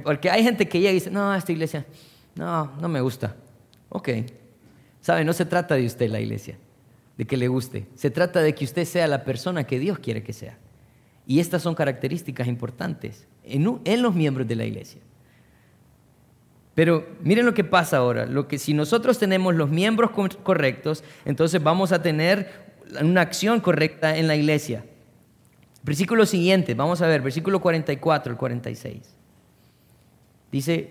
porque 0.04 0.30
hay 0.30 0.42
gente 0.42 0.68
que 0.68 0.78
llega 0.78 0.92
y 0.92 0.94
dice, 0.94 1.10
no, 1.10 1.34
esta 1.34 1.52
iglesia, 1.52 1.84
no, 2.34 2.72
no 2.80 2.88
me 2.88 3.00
gusta. 3.00 3.34
Ok. 3.88 4.08
¿Sabe? 5.00 5.24
No 5.24 5.32
se 5.32 5.44
trata 5.44 5.74
de 5.74 5.84
usted 5.84 6.08
la 6.08 6.20
iglesia, 6.20 6.56
de 7.16 7.26
que 7.26 7.36
le 7.36 7.48
guste. 7.48 7.86
Se 7.94 8.10
trata 8.10 8.40
de 8.40 8.54
que 8.54 8.64
usted 8.64 8.84
sea 8.84 9.06
la 9.08 9.24
persona 9.24 9.64
que 9.64 9.78
Dios 9.78 9.98
quiere 9.98 10.22
que 10.22 10.32
sea. 10.32 10.56
Y 11.26 11.40
estas 11.40 11.62
son 11.62 11.74
características 11.74 12.46
importantes 12.46 13.26
en, 13.44 13.80
en 13.84 14.02
los 14.02 14.14
miembros 14.14 14.46
de 14.46 14.56
la 14.56 14.64
iglesia. 14.64 15.00
Pero 16.74 17.06
miren 17.22 17.44
lo 17.44 17.54
que 17.54 17.64
pasa 17.64 17.98
ahora. 17.98 18.26
Lo 18.26 18.48
que 18.48 18.58
si 18.58 18.74
nosotros 18.74 19.18
tenemos 19.18 19.54
los 19.54 19.68
miembros 19.68 20.10
correctos, 20.42 21.04
entonces 21.24 21.62
vamos 21.62 21.92
a 21.92 22.00
tener 22.00 22.72
una 23.00 23.20
acción 23.20 23.60
correcta 23.60 24.16
en 24.16 24.26
la 24.26 24.36
iglesia. 24.36 24.84
Versículo 25.82 26.24
siguiente, 26.26 26.74
vamos 26.74 27.02
a 27.02 27.08
ver, 27.08 27.20
versículo 27.22 27.60
44 27.60 28.32
al 28.32 28.38
46. 28.38 29.21
Dice, 30.52 30.90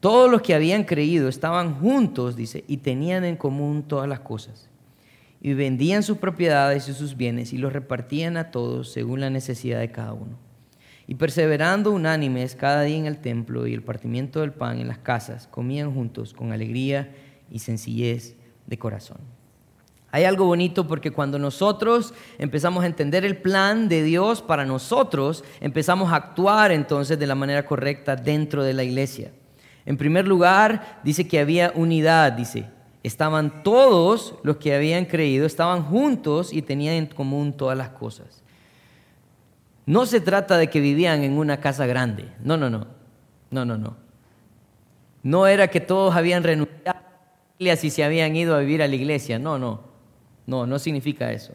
todos 0.00 0.30
los 0.30 0.42
que 0.42 0.54
habían 0.54 0.84
creído 0.84 1.28
estaban 1.28 1.74
juntos, 1.80 2.36
dice, 2.36 2.62
y 2.68 2.76
tenían 2.76 3.24
en 3.24 3.36
común 3.36 3.82
todas 3.82 4.08
las 4.08 4.20
cosas. 4.20 4.68
Y 5.40 5.54
vendían 5.54 6.02
sus 6.02 6.18
propiedades 6.18 6.88
y 6.88 6.92
sus 6.92 7.16
bienes 7.16 7.52
y 7.52 7.58
los 7.58 7.72
repartían 7.72 8.36
a 8.36 8.50
todos 8.50 8.92
según 8.92 9.20
la 9.20 9.30
necesidad 9.30 9.80
de 9.80 9.90
cada 9.90 10.12
uno. 10.12 10.38
Y 11.08 11.14
perseverando 11.14 11.92
unánimes 11.92 12.54
cada 12.54 12.82
día 12.82 12.96
en 12.96 13.06
el 13.06 13.18
templo 13.18 13.66
y 13.66 13.74
el 13.74 13.82
partimiento 13.82 14.40
del 14.40 14.52
pan 14.52 14.78
en 14.78 14.88
las 14.88 14.98
casas, 14.98 15.46
comían 15.46 15.94
juntos 15.94 16.34
con 16.34 16.52
alegría 16.52 17.14
y 17.50 17.60
sencillez 17.60 18.36
de 18.66 18.78
corazón. 18.78 19.35
Hay 20.12 20.24
algo 20.24 20.46
bonito 20.46 20.86
porque 20.86 21.10
cuando 21.10 21.38
nosotros 21.38 22.14
empezamos 22.38 22.84
a 22.84 22.86
entender 22.86 23.24
el 23.24 23.36
plan 23.36 23.88
de 23.88 24.02
Dios 24.02 24.40
para 24.40 24.64
nosotros, 24.64 25.44
empezamos 25.60 26.12
a 26.12 26.16
actuar 26.16 26.72
entonces 26.72 27.18
de 27.18 27.26
la 27.26 27.34
manera 27.34 27.66
correcta 27.66 28.16
dentro 28.16 28.62
de 28.62 28.72
la 28.72 28.84
iglesia. 28.84 29.32
En 29.84 29.96
primer 29.96 30.26
lugar, 30.26 31.00
dice 31.04 31.28
que 31.28 31.38
había 31.38 31.72
unidad, 31.74 32.32
dice, 32.32 32.66
estaban 33.02 33.62
todos 33.62 34.34
los 34.42 34.56
que 34.56 34.74
habían 34.74 35.04
creído, 35.04 35.46
estaban 35.46 35.82
juntos 35.82 36.52
y 36.52 36.62
tenían 36.62 36.94
en 36.94 37.06
común 37.06 37.52
todas 37.52 37.76
las 37.76 37.90
cosas. 37.90 38.42
No 39.86 40.06
se 40.06 40.20
trata 40.20 40.56
de 40.56 40.68
que 40.68 40.80
vivían 40.80 41.22
en 41.22 41.38
una 41.38 41.60
casa 41.60 41.86
grande, 41.86 42.32
no, 42.42 42.56
no, 42.56 42.68
no, 42.70 42.88
no, 43.50 43.64
no, 43.64 43.78
no. 43.78 43.96
No 45.22 45.46
era 45.46 45.68
que 45.68 45.80
todos 45.80 46.16
habían 46.16 46.42
renunciado 46.42 47.00
y 47.58 47.76
se 47.76 48.04
habían 48.04 48.34
ido 48.34 48.54
a 48.54 48.60
vivir 48.60 48.82
a 48.82 48.88
la 48.88 48.94
iglesia, 48.94 49.38
no, 49.38 49.58
no, 49.58 49.95
no, 50.46 50.66
no 50.66 50.78
significa 50.78 51.32
eso. 51.32 51.52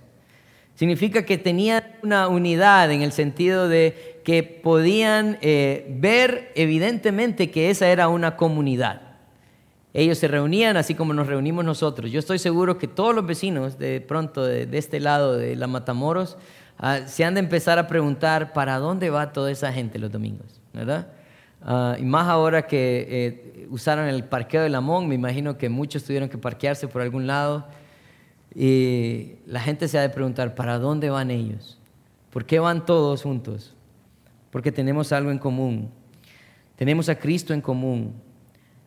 Significa 0.75 1.25
que 1.25 1.38
tenían 1.38 1.84
una 2.01 2.27
unidad 2.27 2.91
en 2.91 3.01
el 3.01 3.12
sentido 3.12 3.67
de 3.67 4.19
que 4.23 4.43
podían 4.43 5.38
eh, 5.41 5.86
ver 5.99 6.51
evidentemente 6.56 7.51
que 7.51 7.69
esa 7.69 7.88
era 7.88 8.08
una 8.08 8.36
comunidad. 8.36 9.01
Ellos 9.93 10.17
se 10.17 10.27
reunían 10.27 10.77
así 10.77 10.95
como 10.95 11.13
nos 11.13 11.27
reunimos 11.27 11.65
nosotros. 11.65 12.12
Yo 12.12 12.19
estoy 12.19 12.39
seguro 12.39 12.77
que 12.77 12.88
todos 12.88 13.13
los 13.13 13.25
vecinos 13.25 13.77
de 13.77 13.99
pronto 13.99 14.45
de, 14.45 14.67
este 14.77 14.99
lado 14.99 15.38
de 15.38 15.56
la 15.56 15.67
Matamoros 15.67 16.38
ah, 16.77 17.01
se 17.08 17.25
han 17.25 17.34
de 17.34 17.41
empezar 17.41 17.77
a 17.77 17.88
preguntar 17.88 18.54
para 18.54 18.77
dónde 18.77 19.10
va 19.10 19.34
toda 19.34 19.51
esa 19.51 19.73
gente 19.73 19.99
los 19.99 20.12
domingos, 20.12 20.62
¿verdad? 20.73 21.10
Ah, 21.62 21.97
y 21.99 22.04
más 22.04 22.27
ahora 22.27 22.65
que 22.65 23.06
eh, 23.10 23.67
usaron 23.69 24.08
el 24.08 24.23
parqueo 24.23 24.63
de 24.63 24.69
Lamón, 24.69 25.10
me 25.10 25.15
imagino 25.15 25.58
que 25.58 25.67
muchos 25.67 26.04
tuvieron 26.06 26.30
que 26.30 26.38
parquearse 26.38 26.88
por 26.88 27.01
algún 27.01 27.27
lado. 27.27 27.67
Y 28.54 29.36
la 29.46 29.62
gente 29.62 29.88
se 29.88 29.98
ha 29.98 30.02
de 30.02 30.10
preguntar, 30.10 30.56
¿para 30.56 30.78
dónde 30.78 31.10
van 31.10 31.32
ellos? 31.32 31.80
¿Por 32.32 32.46
qué 32.46 32.60
van 32.60 32.86
todos 32.86 33.24
juntos? 33.24 33.74
Porque 34.52 34.72
tenemos 34.72 35.12
algo 35.12 35.32
en 35.32 35.38
común. 35.38 35.90
Tenemos 36.76 37.10
a 37.10 37.16
Cristo 37.16 37.54
en 37.54 37.62
común. 37.62 38.14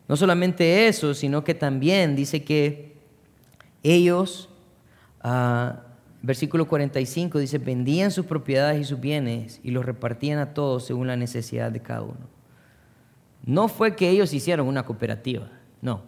No 0.08 0.16
solamente 0.16 0.86
eso, 0.86 1.14
sino 1.14 1.44
que 1.44 1.54
también 1.54 2.14
dice 2.14 2.44
que 2.44 2.94
ellos, 3.82 4.50
uh, 5.24 5.76
versículo 6.22 6.68
45 6.68 7.38
dice, 7.38 7.58
vendían 7.58 8.10
sus 8.10 8.26
propiedades 8.26 8.80
y 8.80 8.84
sus 8.84 9.00
bienes 9.00 9.60
y 9.62 9.70
los 9.70 9.84
repartían 9.84 10.38
a 10.38 10.52
todos 10.52 10.84
según 10.84 11.06
la 11.06 11.16
necesidad 11.16 11.72
de 11.72 11.80
cada 11.80 12.02
uno. 12.02 12.34
No 13.46 13.68
fue 13.68 13.94
que 13.94 14.08
ellos 14.08 14.32
hicieron 14.32 14.66
una 14.66 14.84
cooperativa, 14.84 15.50
no. 15.80 16.02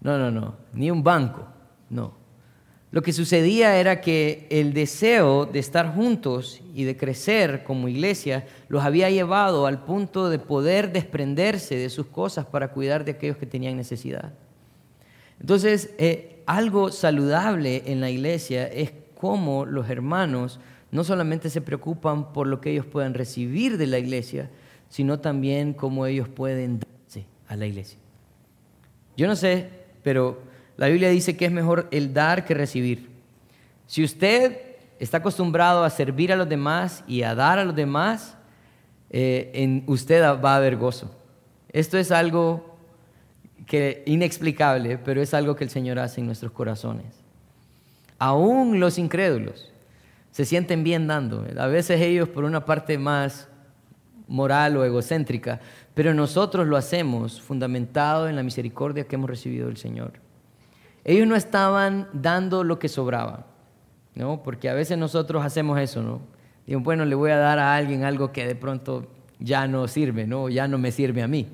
No, 0.00 0.18
no, 0.18 0.30
no. 0.30 0.56
Ni 0.72 0.90
un 0.90 1.02
banco, 1.02 1.46
no. 1.90 2.12
Lo 2.90 3.02
que 3.02 3.12
sucedía 3.12 3.76
era 3.76 4.00
que 4.00 4.46
el 4.50 4.72
deseo 4.72 5.44
de 5.44 5.58
estar 5.58 5.94
juntos 5.94 6.62
y 6.74 6.84
de 6.84 6.96
crecer 6.96 7.62
como 7.62 7.88
iglesia 7.88 8.46
los 8.68 8.82
había 8.82 9.10
llevado 9.10 9.66
al 9.66 9.84
punto 9.84 10.30
de 10.30 10.38
poder 10.38 10.90
desprenderse 10.90 11.76
de 11.76 11.90
sus 11.90 12.06
cosas 12.06 12.46
para 12.46 12.68
cuidar 12.72 13.04
de 13.04 13.12
aquellos 13.12 13.36
que 13.36 13.44
tenían 13.44 13.76
necesidad. 13.76 14.32
Entonces, 15.38 15.90
eh, 15.98 16.42
algo 16.46 16.90
saludable 16.90 17.82
en 17.86 18.00
la 18.00 18.08
iglesia 18.08 18.66
es 18.66 18.92
cómo 19.14 19.66
los 19.66 19.90
hermanos 19.90 20.58
no 20.90 21.04
solamente 21.04 21.50
se 21.50 21.60
preocupan 21.60 22.32
por 22.32 22.46
lo 22.46 22.62
que 22.62 22.70
ellos 22.70 22.86
puedan 22.86 23.12
recibir 23.12 23.76
de 23.76 23.86
la 23.86 23.98
iglesia, 23.98 24.48
sino 24.88 25.20
también 25.20 25.74
cómo 25.74 26.06
ellos 26.06 26.28
pueden 26.28 26.80
darse 26.80 27.26
a 27.48 27.56
la 27.56 27.66
iglesia. 27.66 27.98
Yo 29.14 29.26
no 29.26 29.36
sé, 29.36 29.68
pero 30.02 30.40
la 30.78 30.86
Biblia 30.86 31.10
dice 31.10 31.36
que 31.36 31.44
es 31.44 31.52
mejor 31.52 31.88
el 31.90 32.14
dar 32.14 32.44
que 32.44 32.54
recibir. 32.54 33.10
Si 33.88 34.04
usted 34.04 34.60
está 35.00 35.18
acostumbrado 35.18 35.82
a 35.82 35.90
servir 35.90 36.32
a 36.32 36.36
los 36.36 36.48
demás 36.48 37.02
y 37.08 37.22
a 37.22 37.34
dar 37.34 37.58
a 37.58 37.64
los 37.64 37.74
demás, 37.74 38.36
eh, 39.10 39.50
en 39.54 39.82
usted 39.88 40.22
va 40.22 40.52
a 40.52 40.56
haber 40.56 40.76
gozo. 40.76 41.10
Esto 41.72 41.98
es 41.98 42.12
algo 42.12 42.78
que 43.66 44.04
inexplicable, 44.06 44.98
pero 44.98 45.20
es 45.20 45.34
algo 45.34 45.56
que 45.56 45.64
el 45.64 45.70
Señor 45.70 45.98
hace 45.98 46.20
en 46.20 46.26
nuestros 46.26 46.52
corazones. 46.52 47.06
Aún 48.20 48.78
los 48.78 48.98
incrédulos 48.98 49.72
se 50.30 50.44
sienten 50.44 50.84
bien 50.84 51.08
dando. 51.08 51.44
A 51.58 51.66
veces 51.66 52.00
ellos 52.00 52.28
por 52.28 52.44
una 52.44 52.64
parte 52.64 52.98
más 52.98 53.48
moral 54.28 54.76
o 54.76 54.84
egocéntrica, 54.84 55.60
pero 55.94 56.14
nosotros 56.14 56.68
lo 56.68 56.76
hacemos 56.76 57.40
fundamentado 57.40 58.28
en 58.28 58.36
la 58.36 58.44
misericordia 58.44 59.08
que 59.08 59.16
hemos 59.16 59.28
recibido 59.28 59.66
del 59.66 59.76
Señor. 59.76 60.27
Ellos 61.04 61.26
no 61.26 61.36
estaban 61.36 62.08
dando 62.12 62.64
lo 62.64 62.78
que 62.78 62.88
sobraba, 62.88 63.46
¿no? 64.14 64.42
Porque 64.42 64.68
a 64.68 64.74
veces 64.74 64.98
nosotros 64.98 65.44
hacemos 65.44 65.78
eso, 65.80 66.02
¿no? 66.02 66.20
Digo, 66.66 66.80
bueno, 66.80 67.04
le 67.04 67.14
voy 67.14 67.30
a 67.30 67.38
dar 67.38 67.58
a 67.58 67.74
alguien 67.74 68.04
algo 68.04 68.30
que 68.30 68.46
de 68.46 68.54
pronto 68.54 69.06
ya 69.38 69.66
no 69.66 69.88
sirve, 69.88 70.26
¿no? 70.26 70.48
Ya 70.48 70.68
no 70.68 70.78
me 70.78 70.92
sirve 70.92 71.22
a 71.22 71.28
mí. 71.28 71.46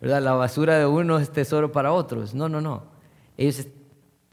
¿Verdad? 0.00 0.22
La 0.22 0.32
basura 0.32 0.78
de 0.78 0.86
uno 0.86 1.18
es 1.18 1.30
tesoro 1.30 1.72
para 1.72 1.92
otros. 1.92 2.34
No, 2.34 2.48
no, 2.48 2.60
no. 2.60 2.84
Ellos 3.36 3.66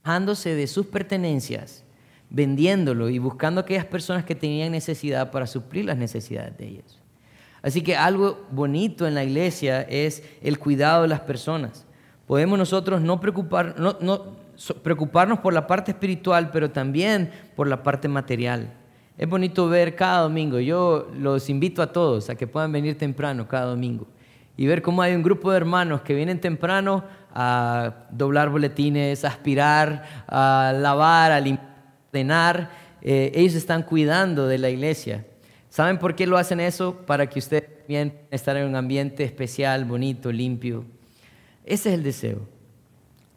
dejándose 0.03 0.55
de 0.55 0.67
sus 0.67 0.85
pertenencias, 0.85 1.83
vendiéndolo 2.29 3.09
y 3.09 3.19
buscando 3.19 3.61
aquellas 3.61 3.85
personas 3.85 4.25
que 4.25 4.35
tenían 4.35 4.71
necesidad 4.71 5.31
para 5.31 5.47
suplir 5.47 5.85
las 5.85 5.97
necesidades 5.97 6.57
de 6.57 6.67
ellos. 6.67 6.99
Así 7.61 7.81
que 7.81 7.95
algo 7.95 8.45
bonito 8.51 9.07
en 9.07 9.15
la 9.15 9.23
iglesia 9.23 9.81
es 9.81 10.23
el 10.41 10.59
cuidado 10.59 11.01
de 11.01 11.09
las 11.09 11.21
personas. 11.21 11.85
Podemos 12.25 12.57
nosotros 12.57 13.01
no 13.01 13.19
preocupar, 13.19 13.75
no, 13.79 13.97
no, 13.99 14.37
preocuparnos 14.83 15.39
por 15.39 15.53
la 15.53 15.67
parte 15.67 15.91
espiritual, 15.91 16.49
pero 16.51 16.71
también 16.71 17.31
por 17.55 17.67
la 17.67 17.83
parte 17.83 18.07
material. 18.07 18.73
Es 19.17 19.27
bonito 19.27 19.67
ver 19.67 19.95
cada 19.95 20.21
domingo, 20.21 20.59
yo 20.59 21.09
los 21.17 21.49
invito 21.49 21.81
a 21.81 21.91
todos 21.91 22.29
a 22.29 22.35
que 22.35 22.47
puedan 22.47 22.71
venir 22.71 22.97
temprano 22.97 23.47
cada 23.47 23.65
domingo 23.65 24.07
y 24.57 24.65
ver 24.65 24.81
cómo 24.81 25.01
hay 25.01 25.13
un 25.13 25.23
grupo 25.23 25.51
de 25.51 25.57
hermanos 25.57 26.01
que 26.01 26.15
vienen 26.15 26.41
temprano 26.41 27.03
a 27.33 28.07
doblar 28.11 28.49
boletines, 28.49 29.23
a 29.23 29.27
aspirar, 29.27 30.25
a 30.27 30.73
lavar, 30.75 31.31
a 31.31 31.39
limpiar, 31.39 32.71
eh, 33.01 33.31
ellos 33.35 33.53
están 33.53 33.83
cuidando 33.83 34.47
de 34.47 34.57
la 34.57 34.69
iglesia. 34.69 35.25
¿Saben 35.69 35.99
por 35.99 36.15
qué 36.15 36.25
lo 36.25 36.37
hacen 36.37 36.59
eso? 36.59 37.05
Para 37.05 37.27
que 37.27 37.37
ustedes 37.37 37.63
puedan 37.85 38.13
estar 38.31 38.57
en 38.57 38.67
un 38.67 38.75
ambiente 38.75 39.23
especial, 39.23 39.85
bonito, 39.85 40.31
limpio. 40.31 40.85
Ese 41.63 41.89
es 41.89 41.95
el 41.95 42.03
deseo. 42.03 42.56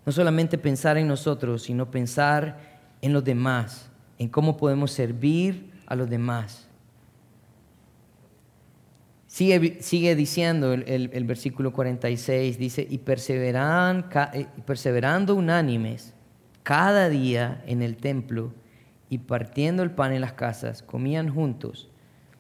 No 0.07 0.13
solamente 0.13 0.59
pensar 0.59 0.97
en 0.99 1.09
nosotros, 1.09 1.63
sino 1.63 1.91
pensar 1.91 2.59
en 3.03 3.13
los 3.13 3.25
demás, 3.25 3.91
en 4.19 4.29
cómo 4.29 4.57
podemos 4.57 4.93
servir 4.93 5.71
a 5.87 5.95
los 5.95 6.09
demás. 6.09 6.67
Sigue, 9.27 10.17
diciendo 10.17 10.73
el, 10.73 11.25
versículo 11.25 11.73
46, 11.73 12.59
dice, 12.59 12.87
y 12.91 12.99
perseveran, 12.99 14.07
eh, 14.33 14.47
perseverando 14.67 15.37
unánimes 15.37 16.15
cada 16.65 17.09
día 17.09 17.63
en 17.67 17.81
el 17.83 17.97
templo 17.97 18.53
y 19.09 19.19
partiendo 19.19 19.85
el 19.85 19.93
pan 19.93 20.13
en 20.13 20.21
las 20.21 20.33
casas, 20.33 20.83
comían 20.83 21.29
juntos 21.29 21.89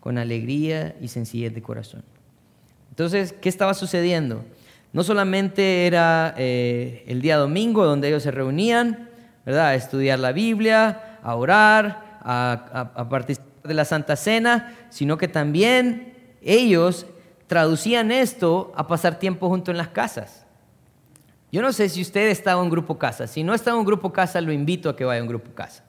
con 0.00 0.18
alegría 0.18 0.96
y 1.00 1.08
sencillez 1.08 1.54
de 1.54 1.62
corazón. 1.62 2.02
Entonces, 2.90 3.32
¿qué 3.32 3.48
estaba 3.48 3.74
sucediendo? 3.74 4.44
No 4.92 5.04
solamente 5.04 5.86
era 5.86 6.34
eh, 6.36 7.04
el 7.06 7.22
día 7.22 7.36
domingo 7.36 7.84
donde 7.84 8.08
ellos 8.08 8.22
se 8.22 8.30
reunían, 8.30 9.08
¿verdad? 9.46 9.68
A 9.68 9.74
estudiar 9.74 10.18
la 10.18 10.32
Biblia, 10.32 11.18
a 11.22 11.34
orar, 11.36 12.18
a, 12.22 13.06
participar 13.08 13.50
de 13.62 13.74
la 13.74 13.84
Santa 13.84 14.16
Cena, 14.16 14.74
sino 14.90 15.16
que 15.16 15.28
también 15.28 16.14
ellos 16.42 17.06
traducían 17.46 18.10
esto 18.10 18.72
a 18.74 18.86
pasar 18.86 19.18
tiempo 19.18 19.48
junto 19.48 19.70
en 19.70 19.76
las 19.76 19.88
casas. 19.88 20.46
Yo 21.52 21.62
no 21.62 21.72
sé 21.72 21.88
si 21.88 22.00
usted 22.00 22.28
estaba 22.28 22.62
en 22.62 22.70
grupo 22.70 22.98
casa. 22.98 23.26
Si 23.26 23.42
no 23.42 23.54
está 23.54 23.70
en 23.70 23.76
un 23.76 23.84
grupo 23.84 24.12
casa, 24.12 24.40
lo 24.40 24.52
invito 24.52 24.88
a 24.88 24.96
que 24.96 25.04
vaya 25.04 25.20
a 25.20 25.22
un 25.22 25.28
grupo 25.28 25.52
casa. 25.52 25.84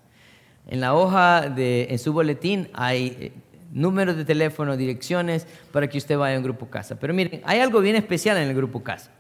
En 0.67 0.81
la 0.81 0.95
hoja 0.95 1.49
de, 1.49 1.87
en 1.89 1.99
su 1.99 2.13
boletín 2.13 2.69
hay 2.73 3.17
eh, 3.19 3.31
números 3.71 4.17
de 4.17 4.25
teléfono, 4.25 4.77
direcciones 4.77 5.47
para 5.71 5.88
que 5.88 5.97
usted 5.97 6.17
vaya 6.17 6.36
a 6.36 6.39
un 6.39 6.43
grupo 6.43 6.67
casa. 6.67 6.99
Pero 6.99 7.13
miren, 7.13 7.41
hay 7.45 7.60
algo 7.60 7.79
bien 7.79 7.95
especial 7.95 8.38
en 8.38 8.49
el 8.49 8.55
grupo 8.55 8.84
casa. 8.84 9.12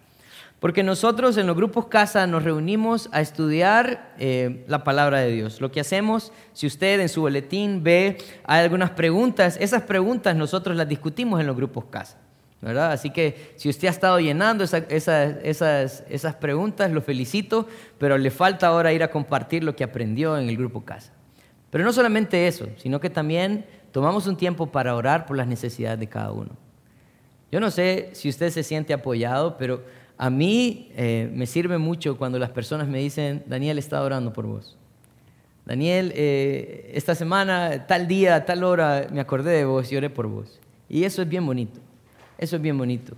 Porque 0.59 0.83
nosotros 0.83 1.37
en 1.37 1.47
los 1.47 1.55
grupos 1.55 1.87
casa 1.87 2.27
nos 2.27 2.43
reunimos 2.43 3.09
a 3.11 3.21
estudiar 3.21 4.13
eh, 4.19 4.63
la 4.67 4.83
palabra 4.83 5.19
de 5.19 5.31
Dios. 5.31 5.59
Lo 5.59 5.71
que 5.71 5.79
hacemos, 5.79 6.31
si 6.53 6.67
usted 6.67 6.99
en 6.99 7.09
su 7.09 7.21
boletín 7.21 7.81
ve, 7.83 8.19
hay 8.43 8.63
algunas 8.63 8.91
preguntas, 8.91 9.57
esas 9.59 9.81
preguntas 9.81 10.35
nosotros 10.35 10.77
las 10.77 10.87
discutimos 10.87 11.39
en 11.41 11.47
los 11.47 11.55
grupos 11.55 11.85
casa. 11.85 12.17
¿verdad? 12.61 12.91
Así 12.91 13.09
que 13.09 13.53
si 13.55 13.69
usted 13.69 13.87
ha 13.87 13.91
estado 13.91 14.19
llenando 14.19 14.63
esas, 14.63 16.03
esas 16.07 16.35
preguntas, 16.35 16.91
lo 16.91 17.01
felicito, 17.01 17.67
pero 17.97 18.19
le 18.19 18.29
falta 18.29 18.67
ahora 18.67 18.93
ir 18.93 19.01
a 19.01 19.09
compartir 19.09 19.63
lo 19.63 19.75
que 19.75 19.83
aprendió 19.83 20.37
en 20.37 20.47
el 20.47 20.57
grupo 20.57 20.85
casa. 20.85 21.11
Pero 21.71 21.83
no 21.83 21.91
solamente 21.91 22.47
eso, 22.47 22.67
sino 22.77 22.99
que 22.99 23.09
también 23.09 23.65
tomamos 23.91 24.27
un 24.27 24.35
tiempo 24.35 24.67
para 24.67 24.95
orar 24.95 25.25
por 25.25 25.37
las 25.37 25.47
necesidades 25.47 25.99
de 25.99 26.07
cada 26.07 26.31
uno. 26.31 26.51
Yo 27.51 27.59
no 27.59 27.69
sé 27.69 28.09
si 28.13 28.29
usted 28.29 28.49
se 28.49 28.63
siente 28.63 28.93
apoyado, 28.93 29.57
pero 29.57 29.83
a 30.17 30.29
mí 30.29 30.89
eh, 30.95 31.29
me 31.33 31.45
sirve 31.45 31.77
mucho 31.77 32.17
cuando 32.17 32.39
las 32.39 32.51
personas 32.51 32.87
me 32.87 32.99
dicen, 32.99 33.43
Daniel 33.47 33.77
está 33.77 34.01
orando 34.01 34.31
por 34.31 34.45
vos. 34.45 34.77
Daniel, 35.65 36.11
eh, 36.15 36.91
esta 36.93 37.13
semana, 37.15 37.85
tal 37.87 38.07
día, 38.07 38.45
tal 38.45 38.63
hora, 38.63 39.07
me 39.11 39.19
acordé 39.19 39.51
de 39.51 39.65
vos 39.65 39.91
y 39.91 39.97
oré 39.97 40.09
por 40.09 40.27
vos. 40.27 40.59
Y 40.87 41.03
eso 41.03 41.21
es 41.21 41.29
bien 41.29 41.45
bonito, 41.45 41.79
eso 42.37 42.55
es 42.55 42.61
bien 42.61 42.77
bonito. 42.77 43.15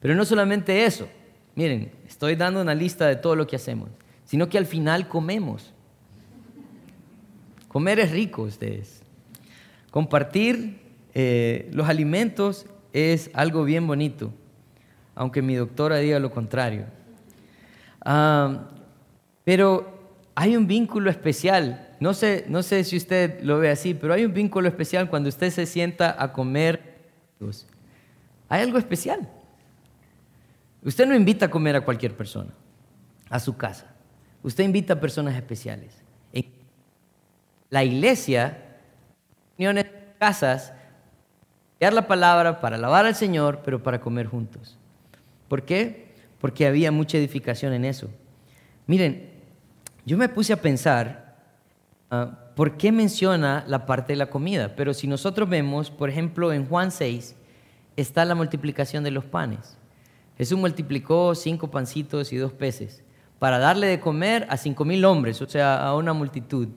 Pero 0.00 0.14
no 0.14 0.24
solamente 0.24 0.84
eso, 0.84 1.06
miren, 1.54 1.92
estoy 2.08 2.34
dando 2.34 2.60
una 2.60 2.74
lista 2.74 3.06
de 3.06 3.16
todo 3.16 3.36
lo 3.36 3.46
que 3.46 3.56
hacemos, 3.56 3.90
sino 4.24 4.48
que 4.48 4.58
al 4.58 4.66
final 4.66 5.08
comemos. 5.08 5.72
Comer 7.68 8.00
es 8.00 8.10
rico, 8.10 8.42
ustedes. 8.42 9.01
Compartir 9.92 10.80
eh, 11.12 11.68
los 11.70 11.86
alimentos 11.86 12.64
es 12.94 13.30
algo 13.34 13.62
bien 13.62 13.86
bonito, 13.86 14.32
aunque 15.14 15.42
mi 15.42 15.54
doctora 15.54 15.98
diga 15.98 16.18
lo 16.18 16.30
contrario. 16.30 16.86
Ah, 18.00 18.70
pero 19.44 20.16
hay 20.34 20.56
un 20.56 20.66
vínculo 20.66 21.10
especial. 21.10 21.90
No 22.00 22.14
sé, 22.14 22.46
no 22.48 22.62
sé 22.62 22.84
si 22.84 22.96
usted 22.96 23.42
lo 23.42 23.58
ve 23.58 23.68
así, 23.68 23.92
pero 23.92 24.14
hay 24.14 24.24
un 24.24 24.32
vínculo 24.32 24.66
especial 24.66 25.10
cuando 25.10 25.28
usted 25.28 25.50
se 25.50 25.66
sienta 25.66 26.16
a 26.18 26.32
comer. 26.32 27.10
Hay 28.48 28.62
algo 28.62 28.78
especial. 28.78 29.28
Usted 30.82 31.06
no 31.06 31.14
invita 31.14 31.46
a 31.46 31.50
comer 31.50 31.76
a 31.76 31.82
cualquier 31.82 32.16
persona 32.16 32.54
a 33.28 33.38
su 33.38 33.58
casa. 33.58 33.94
Usted 34.42 34.64
invita 34.64 34.94
a 34.94 35.00
personas 35.00 35.36
especiales. 35.36 35.92
La 37.68 37.84
iglesia, 37.84 38.71
reuniones, 39.62 39.86
casas, 40.18 40.72
dar 41.80 41.92
la 41.92 42.06
palabra 42.06 42.60
para 42.60 42.76
alabar 42.76 43.06
al 43.06 43.14
Señor, 43.14 43.60
pero 43.64 43.82
para 43.82 44.00
comer 44.00 44.26
juntos. 44.26 44.76
¿Por 45.48 45.64
qué? 45.64 46.12
Porque 46.40 46.66
había 46.66 46.90
mucha 46.90 47.18
edificación 47.18 47.72
en 47.72 47.84
eso. 47.84 48.08
Miren, 48.86 49.30
yo 50.04 50.16
me 50.16 50.28
puse 50.28 50.52
a 50.52 50.56
pensar, 50.56 51.36
ah, 52.10 52.38
¿por 52.56 52.76
qué 52.76 52.90
menciona 52.90 53.64
la 53.68 53.86
parte 53.86 54.12
de 54.12 54.16
la 54.16 54.30
comida? 54.30 54.74
Pero 54.74 54.94
si 54.94 55.06
nosotros 55.06 55.48
vemos, 55.48 55.90
por 55.90 56.08
ejemplo, 56.08 56.52
en 56.52 56.66
Juan 56.66 56.90
6, 56.90 57.36
está 57.96 58.24
la 58.24 58.34
multiplicación 58.34 59.04
de 59.04 59.10
los 59.10 59.24
panes. 59.24 59.76
Jesús 60.38 60.58
multiplicó 60.58 61.34
cinco 61.34 61.70
pancitos 61.70 62.32
y 62.32 62.36
dos 62.36 62.52
peces 62.52 63.04
para 63.38 63.58
darle 63.58 63.86
de 63.86 64.00
comer 64.00 64.46
a 64.48 64.56
cinco 64.56 64.84
mil 64.84 65.04
hombres, 65.04 65.42
o 65.42 65.48
sea, 65.48 65.84
a 65.84 65.96
una 65.96 66.12
multitud. 66.12 66.68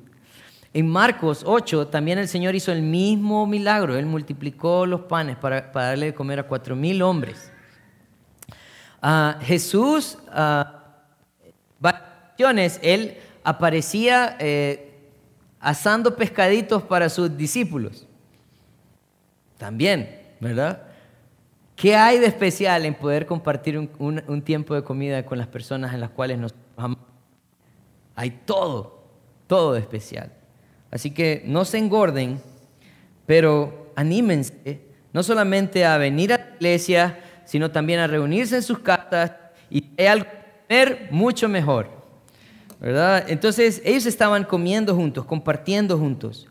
En 0.76 0.90
Marcos 0.90 1.44
8 1.46 1.88
también 1.88 2.18
el 2.20 2.28
Señor 2.28 2.54
hizo 2.54 2.70
el 2.70 2.82
mismo 2.82 3.48
milagro. 3.48 3.96
Él 3.96 4.06
multiplicó 4.06 4.86
los 4.86 5.04
panes 5.04 5.38
para, 5.38 5.72
darle 5.72 6.08
de 6.08 6.14
comer 6.14 6.40
a 6.40 6.44
cuatro 6.44 6.76
mil 6.76 7.02
hombres. 7.02 7.50
Ah, 9.02 9.40
Jesús, 9.42 10.18
uh, 10.28 10.66
él 12.82 13.18
aparecía 13.42 14.36
eh, 14.38 15.00
asando 15.62 16.14
pescaditos 16.14 16.84
para 16.84 17.08
sus 17.08 17.38
discípulos. 17.38 18.06
También, 19.58 20.24
¿verdad? 20.42 20.88
¿Qué 21.78 21.96
hay 21.96 22.20
de 22.20 22.26
especial 22.26 22.84
en 22.84 22.96
poder 22.96 23.26
compartir 23.26 23.78
un, 23.78 24.42
tiempo 24.42 24.76
de 24.76 24.84
comida 24.84 25.26
con 25.26 25.38
las 25.38 25.48
personas 25.48 25.94
en 25.94 26.02
las 26.02 26.10
cuales 26.10 26.38
nos 26.38 26.54
amamos? 26.76 27.00
Hay 28.14 28.42
todo, 28.46 29.06
todo 29.48 29.72
de 29.72 29.80
especial. 29.80 30.34
Así 30.92 31.12
que 31.12 31.44
no 31.46 31.66
se 31.66 31.78
engorden, 31.78 32.40
pero 33.26 33.92
anímense 33.96 34.82
no 35.14 35.24
solamente 35.24 35.86
a 35.86 35.98
venir 35.98 36.34
a 36.34 36.38
la 36.38 36.56
iglesia, 36.56 37.20
sino 37.46 37.72
también 37.72 38.00
a 38.00 38.08
reunirse 38.08 38.58
en 38.58 38.64
sus 38.64 38.80
casas 38.80 39.32
y 39.70 39.86
hay 39.98 40.08
algo 40.08 40.28
comer 40.68 41.08
mucho 41.12 41.48
mejor. 41.48 41.90
¿verdad? 42.80 43.26
Entonces 43.30 43.82
ellos 43.86 44.06
estaban 44.06 44.44
comiendo 44.44 44.96
juntos, 44.96 45.26
compartiendo 45.26 45.98
juntos. 45.98 46.48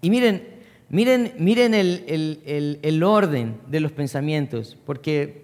Y 0.00 0.10
miren, 0.10 0.48
miren, 0.88 1.34
miren 1.38 1.74
el, 1.74 3.02
orden 3.02 3.60
de 3.68 3.80
los 3.80 3.92
pensamientos, 3.92 4.76
porque 4.86 5.42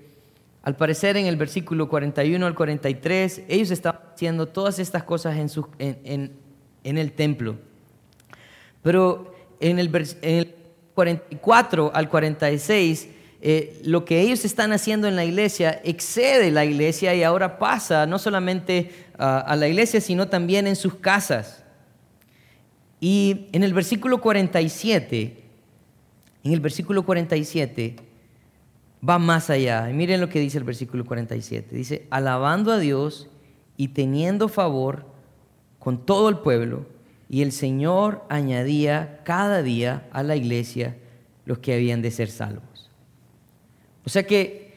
al 0.62 0.76
parecer 0.76 1.16
en 1.16 1.26
el 1.26 1.36
versículo 1.36 1.88
41 1.88 2.44
al 2.46 2.54
43, 2.54 3.42
ellos 3.48 3.70
estaban 3.70 4.00
haciendo 4.14 4.46
todas 4.46 4.78
estas 4.78 5.04
cosas 5.04 5.36
en, 5.36 6.32
en, 6.82 6.98
el 6.98 7.12
templo. 7.12 7.56
Pero 8.82 9.34
en 9.60 9.78
el, 9.78 9.94
en 10.22 10.38
el 10.38 10.54
44 10.94 11.90
al 11.94 12.08
46, 12.08 13.08
eh, 13.40 13.80
lo 13.84 14.04
que 14.04 14.20
ellos 14.20 14.44
están 14.44 14.72
haciendo 14.72 15.06
en 15.06 15.14
la 15.14 15.24
iglesia 15.24 15.80
excede 15.84 16.50
la 16.50 16.64
iglesia 16.64 17.14
y 17.14 17.22
ahora 17.22 17.58
pasa 17.58 18.06
no 18.06 18.18
solamente 18.18 18.90
a 19.16 19.56
la 19.56 19.66
iglesia, 19.66 20.00
sino 20.00 20.28
también 20.28 20.68
en 20.68 20.76
sus 20.76 20.94
casas. 20.94 21.64
Y 23.00 23.46
en 23.52 23.64
el 23.64 23.74
versículo 23.74 24.20
47, 24.20 25.44
en 26.44 26.52
el 26.52 26.60
versículo 26.60 27.04
47 27.04 27.96
va 29.06 29.18
más 29.18 29.50
allá. 29.50 29.88
miren 29.92 30.20
lo 30.20 30.28
que 30.28 30.40
dice 30.40 30.58
el 30.58 30.64
versículo 30.64 31.04
47. 31.04 31.74
Dice, 31.74 32.06
alabando 32.10 32.72
a 32.72 32.78
Dios 32.78 33.28
y 33.76 33.88
teniendo 33.88 34.48
favor 34.48 35.06
con 35.78 36.04
todo 36.04 36.28
el 36.28 36.38
pueblo, 36.38 36.86
y 37.28 37.42
el 37.42 37.52
Señor 37.52 38.24
añadía 38.28 39.20
cada 39.24 39.62
día 39.62 40.08
a 40.12 40.22
la 40.22 40.36
iglesia 40.36 40.96
los 41.44 41.58
que 41.58 41.74
habían 41.74 42.02
de 42.02 42.10
ser 42.10 42.30
salvos. 42.30 42.90
O 44.04 44.08
sea 44.08 44.22
que 44.22 44.72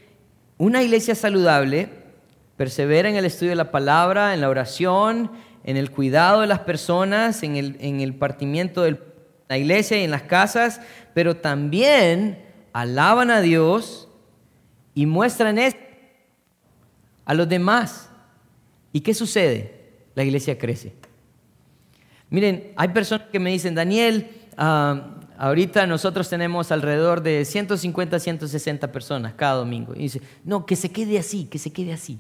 una 0.58 0.84
iglesia 0.84 1.16
saludable 1.16 1.90
persevera 2.58 3.10
en 3.10 3.16
el 3.16 3.26
estudio 3.26 3.52
de 3.52 3.56
la 3.56 3.72
palabra, 3.72 4.34
en 4.34 4.42
la 4.42 4.50
oración, 4.50 5.32
en 5.64 5.78
el 5.78 5.92
cuidado 5.92 6.42
de 6.42 6.48
las 6.48 6.60
personas, 6.60 7.44
en 7.44 7.56
el, 7.56 7.78
en 7.80 8.02
el 8.02 8.14
partimiento 8.14 8.84
de 8.84 9.00
la 9.48 9.58
iglesia 9.58 10.00
y 10.00 10.04
en 10.04 10.12
las 10.12 10.24
casas, 10.24 10.82
pero 11.14 11.38
también 11.38 12.44
alaban 12.74 13.32
a 13.32 13.42
Dios 13.42 14.10
y 14.94 15.06
muestran 15.06 15.58
esto 15.58 15.80
a 17.26 17.34
los 17.34 17.48
demás. 17.48 18.10
¿Y 18.92 19.02
qué 19.02 19.14
sucede? 19.14 19.80
La 20.16 20.24
iglesia 20.24 20.58
crece. 20.58 21.01
Miren, 22.32 22.74
hay 22.76 22.88
personas 22.88 23.28
que 23.32 23.40
me 23.40 23.52
dicen, 23.52 23.76
Daniel, 23.76 24.32
ah, 24.58 25.20
Ahorita 25.42 25.88
nosotros 25.88 26.30
tenemos 26.30 26.72
alrededor 26.72 27.24
de 27.24 27.46
150, 27.46 28.20
160 28.20 28.92
personas 28.92 29.34
cada 29.34 29.56
domingo. 29.56 29.96
Y 29.96 30.04
dice, 30.04 30.22
no, 30.44 30.68
que 30.68 30.76
se 30.76 30.92
quede 30.92 31.18
así, 31.18 31.46
que 31.46 31.58
se 31.58 31.74
quede 31.74 31.94
así, 31.94 32.20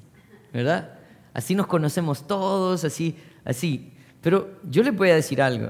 ¿verdad? 0.51 0.97
Así 1.31 1.53
nos 1.53 1.67
conocemos 1.67 2.25
todos, 2.25 2.83
así, 2.83 3.15
así. 3.45 3.93
Pero 4.21 4.49
yo 4.67 4.81
les 4.81 4.95
voy 4.95 5.11
a 5.11 5.15
decir 5.15 5.39
algo. 5.39 5.69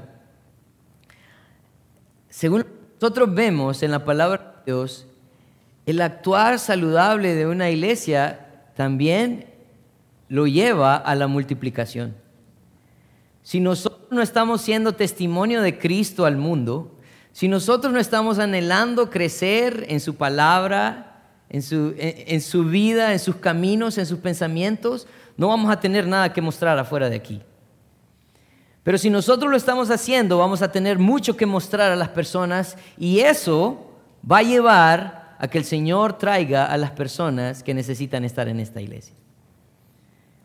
Según 2.30 2.64
nosotros 2.98 3.34
vemos 3.34 3.82
en 3.82 3.90
la 3.90 4.02
palabra 4.02 4.62
de 4.64 4.72
Dios, 4.72 5.06
el 5.84 6.00
actuar 6.00 6.58
saludable 6.58 7.34
de 7.34 7.46
una 7.46 7.68
iglesia 7.68 8.46
también 8.74 9.44
lo 10.30 10.46
lleva 10.46 10.96
a 10.96 11.14
la 11.14 11.26
multiplicación. 11.26 12.14
Si 13.42 13.60
nosotros 13.60 14.08
no 14.10 14.22
estamos 14.22 14.62
siendo 14.62 14.92
testimonio 14.92 15.62
de 15.62 15.78
Cristo 15.78 16.24
al 16.24 16.36
mundo, 16.36 16.98
si 17.32 17.48
nosotros 17.48 17.92
no 17.92 17.98
estamos 17.98 18.38
anhelando 18.38 19.10
crecer 19.10 19.86
en 19.88 20.00
su 20.00 20.14
palabra, 20.14 21.22
en 21.48 21.62
su, 21.62 21.94
en, 21.96 22.40
su, 22.40 22.64
vida, 22.64 23.12
en 23.12 23.18
sus 23.18 23.36
caminos, 23.36 23.98
en 23.98 24.06
sus 24.06 24.18
pensamientos, 24.18 25.06
no 25.36 25.48
vamos 25.48 25.70
a 25.70 25.80
tener 25.80 26.06
nada 26.06 26.32
que 26.32 26.40
mostrar 26.40 26.78
afuera 26.78 27.10
de 27.10 27.16
aquí. 27.16 27.42
Pero 28.82 28.98
si 28.98 29.10
nosotros 29.10 29.50
lo 29.50 29.56
estamos 29.56 29.90
haciendo, 29.90 30.38
vamos 30.38 30.62
a 30.62 30.72
tener 30.72 30.98
mucho 30.98 31.36
que 31.36 31.46
mostrar 31.46 31.92
a 31.92 31.96
las 31.96 32.08
personas 32.08 32.76
y 32.98 33.20
eso 33.20 33.92
va 34.30 34.38
a 34.38 34.42
llevar 34.42 35.36
a 35.38 35.48
que 35.48 35.58
el 35.58 35.64
Señor 35.64 36.18
traiga 36.18 36.66
a 36.66 36.76
las 36.76 36.90
personas 36.92 37.62
que 37.62 37.74
necesitan 37.74 38.24
estar 38.24 38.48
en 38.48 38.60
esta 38.60 38.80
iglesia. 38.80 39.14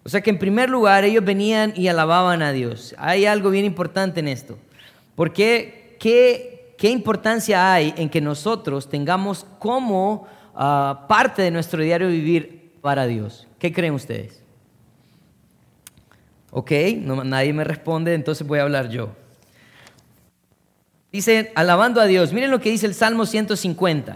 O 0.08 0.10
sea 0.10 0.22
que 0.22 0.30
en 0.30 0.40
primer 0.40 0.70
lugar 0.70 1.04
ellos 1.04 1.26
venían 1.26 1.74
y 1.76 1.90
alababan 1.90 2.42
a 2.42 2.54
Dios. 2.54 2.96
Hay 2.98 3.26
algo 3.26 3.50
bien 3.50 3.66
importante 3.66 4.22
en 4.22 4.30
esto. 4.30 4.58
Porque 5.16 5.98
qué, 6.00 6.74
¿qué 6.78 6.92
importancia 6.92 7.74
hay 7.74 7.94
en 7.98 8.08
que 8.08 8.22
nosotros 8.22 8.88
tengamos 8.88 9.46
como 9.60 10.26
ah, 10.56 11.08
parte 11.10 11.42
de 11.42 11.52
nuestro 11.52 11.84
diario 11.84 12.08
vivir 12.08 12.72
para 12.80 13.06
Dios? 13.06 13.50
¿Qué 13.60 13.74
creen 13.74 13.96
ustedes? 13.96 14.42
Ok, 16.52 16.72
nadie 17.26 17.52
me 17.52 17.66
responde, 17.66 18.14
entonces 18.14 18.48
voy 18.48 18.60
a 18.60 18.64
hablar 18.64 18.88
yo. 18.88 19.10
Dice, 21.12 21.52
alabando 21.54 22.00
a 22.00 22.06
Dios. 22.06 22.32
Miren 22.32 22.52
lo 22.52 22.62
que 22.62 22.70
dice 22.70 22.86
el 22.86 22.94
Salmo 22.94 23.26
150. 23.26 24.16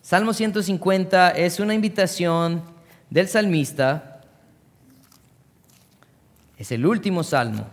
Salmo 0.00 0.32
150 0.32 1.32
es 1.32 1.60
una 1.60 1.74
invitación 1.74 2.62
del 3.10 3.28
salmista. 3.28 4.09
Es 6.60 6.70
el 6.72 6.84
último 6.84 7.24
salmo. 7.24 7.66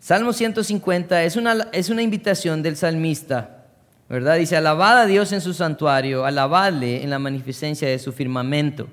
Salmo 0.00 0.32
150 0.32 1.22
es 1.22 1.36
una, 1.36 1.68
es 1.70 1.88
una 1.88 2.02
invitación 2.02 2.64
del 2.64 2.76
salmista, 2.76 3.66
¿verdad? 4.08 4.38
Dice, 4.38 4.56
alabad 4.56 5.02
a 5.02 5.06
Dios 5.06 5.30
en 5.30 5.40
su 5.40 5.54
santuario, 5.54 6.24
alabadle 6.24 7.04
en 7.04 7.10
la 7.10 7.20
magnificencia 7.20 7.86
de 7.86 8.00
su 8.00 8.12
firmamento. 8.12 8.88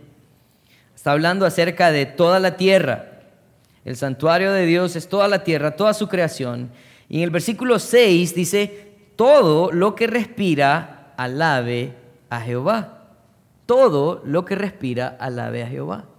Está 0.95 1.13
hablando 1.13 1.43
acerca 1.43 1.91
de 1.91 2.05
toda 2.05 2.39
la 2.39 2.55
tierra. 2.55 3.23
El 3.83 3.97
santuario 3.97 4.51
de 4.53 4.67
Dios 4.67 4.95
es 4.95 5.09
toda 5.09 5.27
la 5.27 5.43
tierra, 5.43 5.75
toda 5.75 5.95
su 5.95 6.07
creación. 6.07 6.69
Y 7.09 7.17
en 7.17 7.23
el 7.23 7.31
versículo 7.31 7.79
6 7.79 8.35
dice, 8.35 8.91
todo 9.15 9.71
lo 9.71 9.95
que 9.95 10.05
respira, 10.05 11.15
alabe 11.17 11.95
a 12.29 12.41
Jehová. 12.41 13.07
Todo 13.65 14.21
lo 14.23 14.45
que 14.45 14.53
respira, 14.53 15.17
alabe 15.19 15.63
a 15.63 15.67
Jehová. 15.67 16.10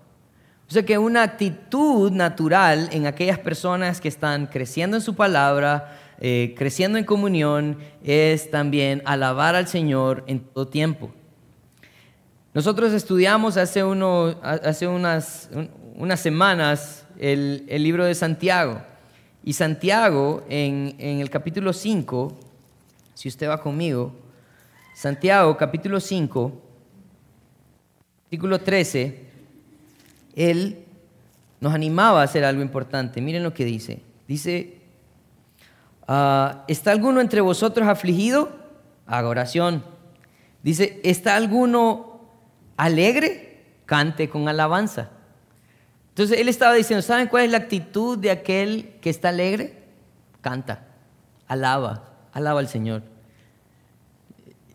O 0.75 0.85
que 0.87 0.97
una 0.97 1.23
actitud 1.23 2.11
natural 2.11 2.89
en 2.93 3.07
aquellas 3.07 3.39
personas 3.39 4.01
que 4.01 4.09
están 4.09 4.47
creciendo 4.47 4.97
en 4.97 5.03
su 5.03 5.15
palabra, 5.15 5.99
eh, 6.19 6.55
creciendo 6.57 6.97
en 6.97 7.05
comunión, 7.05 7.77
es 8.03 8.51
también 8.51 9.03
alabar 9.05 9.55
al 9.55 9.69
Señor 9.69 10.25
en 10.27 10.41
todo 10.41 10.67
tiempo. 10.67 11.11
Nosotros 12.55 12.95
estudiamos 12.95 13.59
hace, 13.59 13.83
hace 14.43 14.87
unas, 14.87 15.51
unas 15.95 16.21
semanas 16.21 17.05
el, 17.19 17.67
libro 17.83 18.07
de 18.07 18.15
Santiago. 18.15 18.81
Y 19.45 19.53
Santiago, 19.53 20.43
en, 20.49 20.95
en 20.99 21.21
el 21.21 21.29
capítulo 21.29 21.75
5, 21.75 22.35
si 23.13 23.29
usted 23.29 23.47
va 23.47 23.61
conmigo, 23.61 24.15
Santiago 24.95 25.55
capítulo 25.55 26.01
5, 26.01 26.53
artículo 28.25 28.59
13, 28.59 29.32
él 30.35 30.85
nos 31.61 31.75
animaba 31.75 32.21
a 32.21 32.25
hacer 32.25 32.45
algo 32.45 32.63
importante. 32.63 33.21
Miren 33.21 33.43
lo 33.43 33.55
que 33.55 33.65
dice. 33.65 34.03
Dice, 34.27 34.79
ah, 36.09 36.65
¿está 36.69 36.93
alguno 36.93 37.21
entre 37.21 37.41
vosotros 37.41 37.87
afligido? 37.87 38.51
Haga 39.07 39.29
oración. 39.29 39.85
Dice, 40.63 41.01
¿está 41.05 41.37
alguno 41.37 42.21
alegre? 42.77 43.65
Cante 43.87 44.29
con 44.29 44.49
alabanza. 44.49 45.11
Entonces 46.11 46.39
él 46.39 46.49
estaba 46.49 46.75
diciendo, 46.75 47.03
¿saben 47.03 47.27
cuál 47.29 47.45
es 47.45 47.51
la 47.51 47.59
actitud 47.59 48.19
de 48.19 48.31
aquel 48.31 48.99
que 49.01 49.09
está 49.09 49.31
alegre? 49.31 49.83
Canta, 50.43 50.85
alaba, 51.49 52.05
alaba 52.33 52.61
al 52.61 52.69
Señor. 52.69 53.03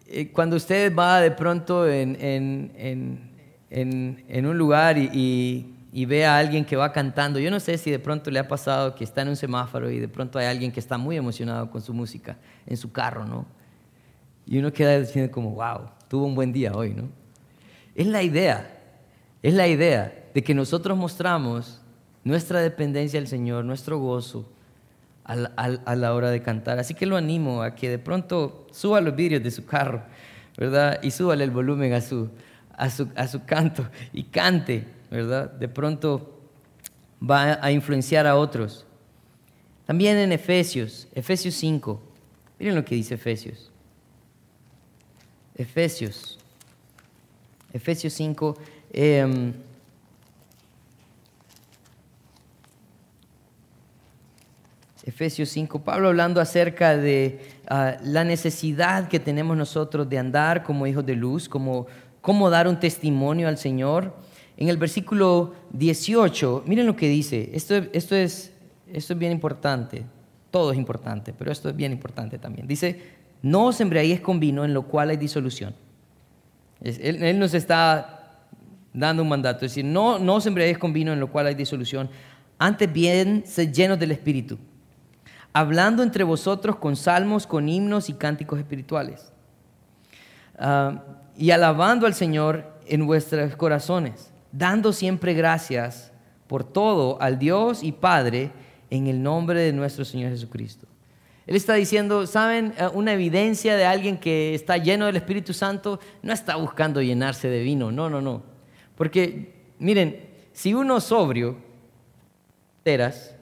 Eh, 0.08 0.32
cuando 0.32 0.56
usted 0.56 0.96
va 0.96 1.22
de 1.22 1.32
pronto 1.32 1.88
en, 1.88 3.27
un 3.70 4.58
lugar 4.58 4.98
y, 4.98 5.74
ve 6.06 6.26
a 6.26 6.38
alguien 6.38 6.64
que 6.64 6.76
va 6.76 6.92
cantando, 6.92 7.40
yo 7.40 7.50
no 7.50 7.60
sé 7.60 7.78
si 7.78 7.92
de 7.92 8.00
pronto 8.00 8.30
le 8.30 8.40
ha 8.40 8.48
pasado 8.48 8.96
que 8.96 9.04
está 9.04 9.24
en 9.24 9.30
un 9.30 9.36
semáforo 9.36 9.90
y 9.90 10.00
de 10.00 10.08
pronto 10.08 10.38
hay 10.40 10.46
alguien 10.46 10.72
que 10.72 10.80
está 10.80 10.98
muy 10.98 11.18
emocionado 11.18 11.70
con 11.70 11.82
su 11.82 11.94
música 11.94 12.38
en 12.66 12.78
su 12.78 12.92
carro, 12.92 13.26
¿no? 13.26 13.46
Y 14.46 14.60
uno 14.60 14.72
queda 14.72 14.98
diciendo 15.00 15.32
como, 15.32 15.52
wow, 15.52 15.90
tuvo 16.08 16.26
un 16.26 16.36
buen 16.36 16.54
día 16.54 16.72
hoy, 16.74 16.94
¿no? 16.94 17.10
Es 17.96 18.08
la 18.08 18.22
idea, 18.22 18.80
es 19.42 19.54
la 19.54 19.68
idea 19.68 20.14
de 20.34 20.44
que 20.44 20.54
nosotros 20.54 20.98
mostramos 20.98 21.82
nuestra 22.24 22.62
dependencia 22.62 23.20
del 23.20 23.28
Señor, 23.28 23.66
nuestro 23.66 23.98
gozo, 23.98 24.48
a 25.28 25.96
la 25.96 26.14
hora 26.14 26.30
de 26.30 26.42
cantar. 26.42 26.80
Así 26.80 26.94
que 26.94 27.06
lo 27.06 27.18
animo 27.18 27.62
a 27.62 27.76
que 27.76 27.90
de 27.90 28.00
pronto 28.00 28.66
suba 28.72 29.02
los 29.02 29.16
vidrios 29.16 29.44
de 29.44 29.52
su 29.52 29.66
carro, 29.66 30.04
¿verdad? 30.58 31.00
Y 31.04 31.12
súbale 31.12 31.44
el 31.44 31.52
volumen 31.52 31.94
a 31.94 32.02
su, 32.02 32.30
a 32.78 32.90
su, 32.90 33.10
a 33.16 33.28
su 33.28 33.44
canto 33.44 33.90
y 34.14 34.24
cante, 34.24 34.86
¿verdad? 35.12 35.52
De 35.52 35.68
pronto 35.68 36.40
va 37.22 37.60
a 37.62 37.72
influenciar 37.72 38.28
a 38.28 38.38
otros. 38.38 38.86
También 39.86 40.18
en 40.18 40.32
Efesios, 40.32 41.08
Efesios 41.14 41.56
5. 41.56 42.02
Miren 42.60 42.76
lo 42.76 42.86
que 42.86 42.96
dice 42.96 43.16
Efesios. 43.16 43.72
Efesios. 45.56 46.38
Efesios 47.74 48.14
5. 48.14 48.58
Efesios 55.04 55.48
5, 55.50 55.84
Pablo 55.84 56.10
hablando 56.10 56.42
acerca 56.42 56.98
de 56.98 57.40
ah, 57.70 57.96
la 58.04 58.26
necesidad 58.26 59.08
que 59.08 59.22
tenemos 59.22 59.56
nosotros 59.56 60.10
de 60.10 60.20
andar 60.20 60.64
como 60.64 60.86
hijos 60.86 61.06
de 61.06 61.16
luz, 61.16 61.48
como 61.48 61.88
cómo 62.28 62.50
dar 62.50 62.68
un 62.68 62.78
testimonio 62.78 63.48
al 63.48 63.58
Señor. 63.58 64.14
En 64.58 64.68
el 64.68 64.76
versículo 64.76 65.54
18, 65.72 66.66
miren 66.66 66.86
lo 66.86 66.94
que 66.94 67.08
dice, 67.08 67.52
esto, 67.54 67.76
esto, 67.94 68.18
es, 68.18 68.52
esto 68.92 69.14
es 69.14 69.20
bien 69.20 69.32
importante, 69.32 70.04
todo 70.52 70.74
es 70.74 70.78
importante, 70.78 71.32
pero 71.32 71.54
esto 71.54 71.70
es 71.70 71.76
bien 71.78 71.94
importante 71.94 72.38
también. 72.38 72.68
Dice, 72.68 73.02
no 73.42 73.68
os 73.68 73.80
embriaguéis 73.80 74.20
con 74.20 74.42
vino 74.42 74.66
en 74.66 74.74
lo 74.74 74.82
cual 74.82 75.10
hay 75.10 75.16
disolución. 75.16 75.74
Él, 76.82 77.24
él, 77.24 77.40
nos 77.40 77.54
está 77.54 78.42
dando 78.92 79.24
un 79.24 79.30
mandato, 79.30 79.66
es 79.66 79.72
decir, 79.72 79.86
no, 79.86 80.20
no 80.20 80.36
os 80.36 80.46
embriaguéis 80.46 80.80
con 80.80 80.92
vino 80.92 81.14
en 81.14 81.22
lo 81.22 81.32
cual 81.32 81.48
hay 81.48 81.56
disolución, 81.56 82.10
antes 82.60 82.92
bien 82.92 83.44
sed 83.46 83.72
llenos 83.72 83.98
del 83.98 84.12
Espíritu 84.12 84.58
hablando 85.54 86.04
entre 86.04 86.26
vosotros 86.26 86.76
con 86.76 86.98
salmos, 86.98 87.48
con 87.48 87.70
himnos 87.70 88.10
y 88.10 88.14
cánticos 88.14 88.60
espirituales, 88.60 89.32
ah, 90.60 91.04
y 91.38 91.52
alabando 91.52 92.08
al 92.08 92.14
Señor 92.14 92.66
en 92.88 93.06
vuestros 93.06 93.56
corazones, 93.56 94.32
dando 94.52 94.94
siempre 94.94 95.34
gracias 95.34 96.12
por 96.48 96.64
todo 96.64 97.22
al 97.22 97.38
Dios 97.38 97.84
y 97.84 97.92
Padre 97.92 98.52
en 98.90 99.08
el 99.08 99.22
nombre 99.22 99.62
de 99.62 99.74
nuestro 99.74 100.06
Señor 100.06 100.32
Jesucristo. 100.32 100.88
Él 101.46 101.56
está 101.56 101.76
diciendo, 101.76 102.28
¿saben? 102.28 102.74
Ah, 102.78 102.92
una 102.94 103.14
evidencia 103.14 103.78
de 103.78 103.86
alguien 103.86 104.18
que 104.18 104.54
está 104.54 104.78
lleno 104.78 105.06
del 105.06 105.16
Espíritu 105.16 105.54
Santo 105.54 106.00
no 106.22 106.34
está 106.34 106.56
buscando 106.58 107.02
llenarse 107.02 107.48
de 107.48 107.62
vino, 107.62 107.92
no, 107.92 108.10
no, 108.10 108.22
no. 108.22 108.44
Porque, 108.96 109.54
miren, 109.80 110.28
si 110.52 110.74
uno 110.74 111.00
sobrio, 111.00 111.58
teras, 112.84 113.38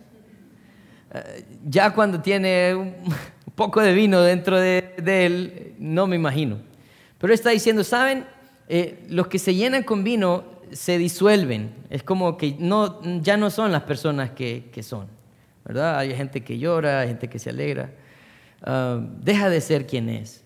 ya 1.65 1.93
cuando 1.93 2.21
tiene 2.21 2.75
un 2.75 2.95
poco 3.55 3.81
de 3.81 3.93
vino 3.93 4.21
dentro 4.21 4.60
de, 4.60 4.93
él, 4.97 5.75
no 5.79 6.08
me 6.08 6.15
imagino. 6.15 6.60
Pero 7.19 7.34
está 7.34 7.49
diciendo, 7.51 7.84
¿saben? 7.84 8.25
Eh, 8.67 9.06
los 9.10 9.28
que 9.28 9.39
se 9.39 9.54
llenan 9.54 9.84
con 9.84 10.04
vino 10.04 10.43
se 10.71 10.97
disuelven. 10.97 11.73
Es 11.89 12.04
como 12.04 12.38
que 12.38 12.56
no, 12.60 13.01
ya 13.21 13.38
no 13.38 13.49
son 13.49 13.71
las 13.71 13.84
personas 13.84 14.32
que, 14.32 14.71
son. 14.82 15.08
¿verdad? 15.63 15.97
Hay 15.99 16.15
gente 16.15 16.43
que 16.43 16.58
llora, 16.58 17.01
hay 17.01 17.10
gente 17.10 17.30
que 17.30 17.39
se 17.39 17.49
alegra. 17.49 17.91
Ah, 18.62 18.99
deja 19.21 19.49
de 19.49 19.62
ser 19.62 19.88
quien 19.88 20.10
es. 20.10 20.43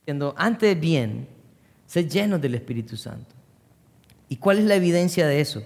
Diciendo, 0.00 0.34
antes 0.36 0.78
bien, 0.78 1.28
sé 1.86 2.08
lleno 2.08 2.38
del 2.38 2.54
Espíritu 2.54 2.96
Santo. 2.96 3.34
¿Y 4.28 4.36
cuál 4.36 4.58
es 4.58 4.64
la 4.64 4.76
evidencia 4.76 5.26
de 5.26 5.40
eso? 5.40 5.62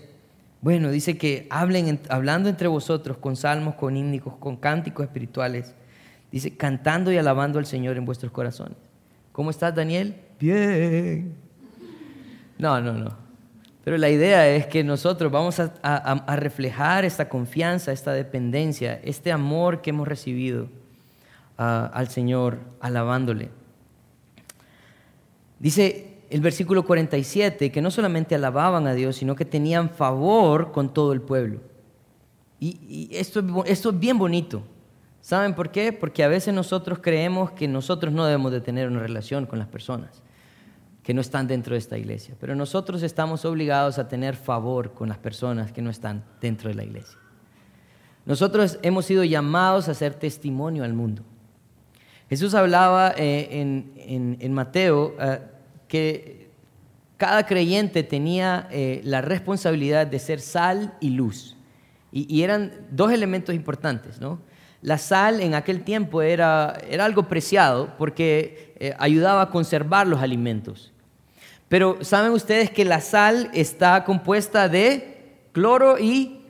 Bueno, 0.60 0.90
dice 0.90 1.18
que 1.18 1.46
hablen, 1.50 2.00
hablando 2.08 2.48
entre 2.48 2.68
vosotros 2.68 3.18
con 3.18 3.36
salmos, 3.36 3.74
con 3.74 3.96
hímnicos, 3.96 4.36
con 4.36 4.56
cánticos 4.56 5.04
espirituales. 5.04 5.74
Dice, 6.32 6.56
cantando 6.56 7.12
y 7.12 7.18
alabando 7.18 7.58
al 7.58 7.66
Señor 7.66 7.96
en 7.98 8.06
vuestros 8.06 8.32
corazones. 8.32 8.78
¿Cómo 9.32 9.50
estás, 9.50 9.74
Daniel? 9.74 10.16
No, 12.58 12.80
no, 12.80 12.92
no. 12.92 13.24
Pero 13.84 13.98
la 13.98 14.08
idea 14.08 14.48
es 14.48 14.66
que 14.66 14.82
nosotros 14.82 15.30
vamos 15.30 15.60
a, 15.60 16.36
reflejar 16.36 17.04
esta 17.04 17.28
confianza, 17.28 17.92
esta 17.92 18.14
dependencia, 18.14 18.98
este 19.04 19.30
amor 19.30 19.82
que 19.82 19.90
hemos 19.90 20.08
recibido 20.08 20.68
al 21.58 22.08
Señor, 22.08 22.58
alabándole. 22.80 23.50
Dice, 25.58 26.16
el 26.30 26.40
versículo 26.40 26.84
47, 26.86 27.70
que 27.70 27.82
no 27.82 27.90
solamente 27.90 28.34
alababan 28.34 28.86
a 28.86 28.94
Dios, 28.94 29.16
sino 29.16 29.36
que 29.36 29.44
tenían 29.44 29.90
favor 29.90 30.72
con 30.72 30.94
todo 30.94 31.12
el 31.12 31.20
pueblo. 31.20 31.60
Y, 32.58 33.10
esto, 33.12 33.64
esto 33.66 33.90
es 33.90 33.98
bien 33.98 34.16
bonito. 34.16 34.62
¿Saben 35.20 35.54
por 35.54 35.70
qué? 35.70 35.92
Porque 35.92 36.24
a 36.24 36.28
veces 36.28 36.54
nosotros 36.54 37.00
creemos 37.02 37.50
que 37.50 37.68
nosotros 37.68 38.14
no 38.14 38.24
debemos 38.24 38.50
de 38.50 38.62
tener 38.62 38.88
una 38.88 39.00
relación 39.00 39.44
con 39.44 39.58
las 39.58 39.68
personas 39.68 40.23
que 41.04 41.12
no 41.12 41.20
están 41.20 41.46
dentro 41.46 41.74
de 41.74 41.78
esta 41.78 41.98
iglesia, 41.98 42.34
pero 42.40 42.56
nosotros 42.56 43.02
estamos 43.02 43.44
obligados 43.44 43.98
a 43.98 44.08
tener 44.08 44.34
favor 44.34 44.94
con 44.94 45.10
las 45.10 45.18
personas 45.18 45.70
que 45.70 45.82
no 45.82 45.90
están 45.90 46.24
dentro 46.40 46.70
de 46.70 46.74
la 46.74 46.82
iglesia. 46.82 47.18
Nosotros 48.24 48.78
hemos 48.80 49.04
sido 49.04 49.22
llamados 49.22 49.86
a 49.88 49.90
hacer 49.90 50.14
testimonio 50.14 50.82
al 50.82 50.94
mundo. 50.94 51.22
Jesús 52.30 52.54
hablaba 52.54 53.12
eh, 53.18 53.48
en, 54.40 54.52
Mateo 54.54 55.14
eh, 55.20 55.40
que 55.88 56.48
cada 57.18 57.44
creyente 57.44 58.02
tenía 58.02 58.66
eh, 58.70 59.02
la 59.04 59.20
responsabilidad 59.20 60.06
de 60.06 60.18
ser 60.18 60.40
sal 60.40 60.94
y 61.00 61.10
luz. 61.10 61.54
Y, 62.12 62.42
eran 62.42 62.72
dos 62.90 63.12
elementos 63.12 63.54
importantes, 63.54 64.20
¿no? 64.20 64.38
La 64.80 64.98
sal 64.98 65.40
en 65.40 65.54
aquel 65.54 65.82
tiempo 65.82 66.22
era, 66.22 66.78
era 66.88 67.04
algo 67.04 67.24
preciado 67.24 67.92
porque 67.98 68.94
ayudaba 68.98 69.42
a 69.42 69.50
conservar 69.50 70.06
los 70.06 70.20
alimentos. 70.20 70.93
Pero 71.68 71.98
¿saben 72.04 72.32
ustedes 72.32 72.70
que 72.70 72.84
la 72.84 73.00
sal 73.00 73.50
está 73.54 74.04
compuesta 74.04 74.68
de 74.68 75.38
cloro 75.52 75.98
y... 75.98 76.40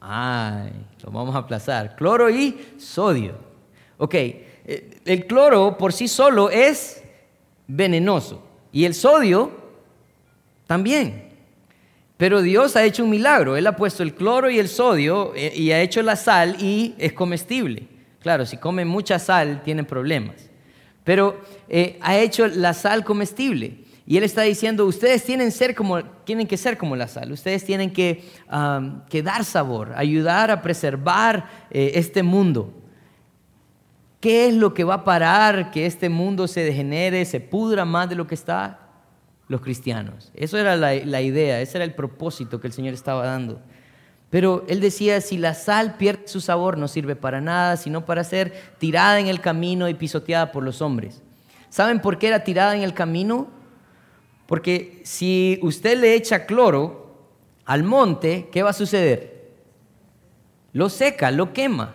Ay, 0.00 0.72
lo 1.02 1.10
vamos 1.10 1.34
a 1.34 1.38
aplazar. 1.38 1.96
Cloro 1.96 2.30
y 2.30 2.74
sodio. 2.78 3.34
Ok, 3.98 4.14
eh, 4.14 5.00
el 5.04 5.26
cloro 5.26 5.76
por 5.76 5.92
sí 5.92 6.06
solo 6.06 6.50
es 6.50 7.02
venenoso 7.66 8.42
y 8.72 8.84
el 8.84 8.94
sodio 8.94 9.50
también. 10.66 11.28
Pero 12.16 12.42
Dios 12.42 12.76
ha 12.76 12.84
hecho 12.84 13.04
un 13.04 13.10
milagro. 13.10 13.56
Él 13.56 13.66
ha 13.66 13.76
puesto 13.76 14.02
el 14.02 14.14
cloro 14.14 14.50
y 14.50 14.58
el 14.58 14.68
sodio 14.68 15.32
eh, 15.34 15.52
y 15.54 15.70
ha 15.70 15.80
hecho 15.80 16.02
la 16.02 16.16
sal 16.16 16.56
y 16.60 16.94
es 16.98 17.12
comestible. 17.12 17.88
Claro, 18.20 18.44
si 18.44 18.56
comen 18.56 18.88
mucha 18.88 19.18
sal 19.18 19.62
tienen 19.64 19.86
problemas. 19.86 20.50
Pero 21.04 21.40
eh, 21.68 21.98
ha 22.02 22.18
hecho 22.18 22.46
la 22.46 22.74
sal 22.74 23.04
comestible. 23.04 23.87
Y 24.10 24.16
Él 24.16 24.24
está 24.24 24.40
diciendo, 24.40 24.86
ustedes 24.86 25.22
tienen, 25.22 25.48
que 25.50 26.56
ser 26.56 26.78
como 26.78 26.96
la 26.96 27.08
sal, 27.08 27.30
ustedes 27.30 27.62
tienen 27.62 27.92
que, 27.92 28.24
dar 29.22 29.44
sabor, 29.44 29.92
ayudar 29.96 30.50
a 30.50 30.62
preservar 30.62 31.46
eh, 31.70 31.92
este 31.96 32.22
mundo. 32.22 32.72
¿Qué 34.18 34.48
es 34.48 34.54
lo 34.54 34.72
que 34.72 34.82
va 34.82 34.94
a 34.94 35.04
parar 35.04 35.70
que 35.70 35.84
este 35.84 36.08
mundo 36.08 36.48
se 36.48 36.64
degenere, 36.64 37.22
se 37.26 37.38
pudra 37.38 37.84
más 37.84 38.08
de 38.08 38.14
lo 38.14 38.26
que 38.26 38.34
está? 38.34 38.78
Los 39.46 39.60
cristianos. 39.60 40.32
Eso 40.34 40.56
era 40.56 40.74
la, 40.74 40.94
la 40.94 41.20
idea, 41.20 41.60
ese 41.60 41.76
era 41.76 41.84
el 41.84 41.92
propósito 41.92 42.62
que 42.62 42.66
el 42.68 42.72
Señor 42.72 42.94
estaba 42.94 43.26
dando. 43.26 43.60
Pero 44.30 44.64
él 44.68 44.80
decía, 44.80 45.20
si 45.20 45.36
la 45.36 45.52
sal 45.52 45.96
pierde 45.98 46.28
su 46.28 46.40
sabor, 46.40 46.78
no 46.78 46.88
sirve 46.88 47.14
para 47.14 47.42
nada, 47.42 47.76
sino 47.76 48.06
para 48.06 48.24
ser 48.24 48.54
tirada 48.78 49.20
en 49.20 49.26
el 49.26 49.42
camino 49.42 49.86
y 49.86 49.92
pisoteada 49.92 50.50
por 50.50 50.62
los 50.64 50.80
hombres. 50.80 51.22
¿Saben 51.68 52.00
por 52.00 52.18
qué 52.18 52.28
era 52.28 52.42
tirada 52.42 52.74
en 52.74 52.82
el 52.82 52.94
camino? 52.94 53.57
Porque 54.48 55.02
si 55.04 55.58
usted 55.60 56.00
le 56.00 56.14
echa 56.14 56.46
cloro 56.46 57.28
al 57.66 57.82
monte, 57.82 58.48
¿qué 58.50 58.62
va 58.62 58.70
a 58.70 58.72
suceder? 58.72 59.52
Lo 60.72 60.88
seca, 60.88 61.30
lo 61.30 61.52
quema. 61.52 61.94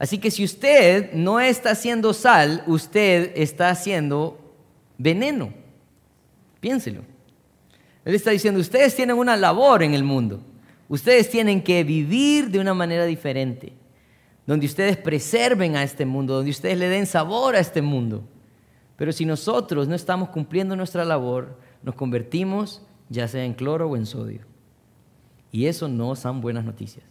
Así 0.00 0.18
que 0.18 0.32
si 0.32 0.42
usted 0.42 1.12
no 1.12 1.38
está 1.38 1.70
haciendo 1.70 2.12
sal, 2.12 2.64
usted 2.66 3.30
está 3.36 3.68
haciendo 3.68 4.36
veneno. 4.98 5.54
Piénselo. 6.58 7.02
Él 8.04 8.16
está 8.16 8.32
diciendo, 8.32 8.58
ustedes 8.58 8.96
tienen 8.96 9.16
una 9.16 9.36
labor 9.36 9.84
en 9.84 9.94
el 9.94 10.02
mundo. 10.02 10.42
Ustedes 10.88 11.30
tienen 11.30 11.62
que 11.62 11.84
vivir 11.84 12.50
de 12.50 12.58
una 12.58 12.74
manera 12.74 13.06
diferente, 13.06 13.74
donde 14.44 14.66
ustedes 14.66 14.96
preserven 14.96 15.76
a 15.76 15.84
este 15.84 16.04
mundo, 16.04 16.34
donde 16.34 16.50
ustedes 16.50 16.78
le 16.78 16.88
den 16.88 17.06
sabor 17.06 17.54
a 17.54 17.60
este 17.60 17.80
mundo. 17.80 18.24
Pero 18.96 19.12
si 19.12 19.24
nosotros 19.24 19.86
no 19.86 19.94
estamos 19.94 20.30
cumpliendo 20.30 20.74
nuestra 20.74 21.04
labor, 21.04 21.61
nos 21.82 21.94
convertimos 21.94 22.82
ya 23.08 23.28
sea 23.28 23.44
en 23.44 23.54
cloro 23.54 23.88
o 23.88 23.96
en 23.96 24.06
sodio. 24.06 24.42
Y 25.50 25.66
eso 25.66 25.88
no 25.88 26.16
son 26.16 26.40
buenas 26.40 26.64
noticias, 26.64 27.04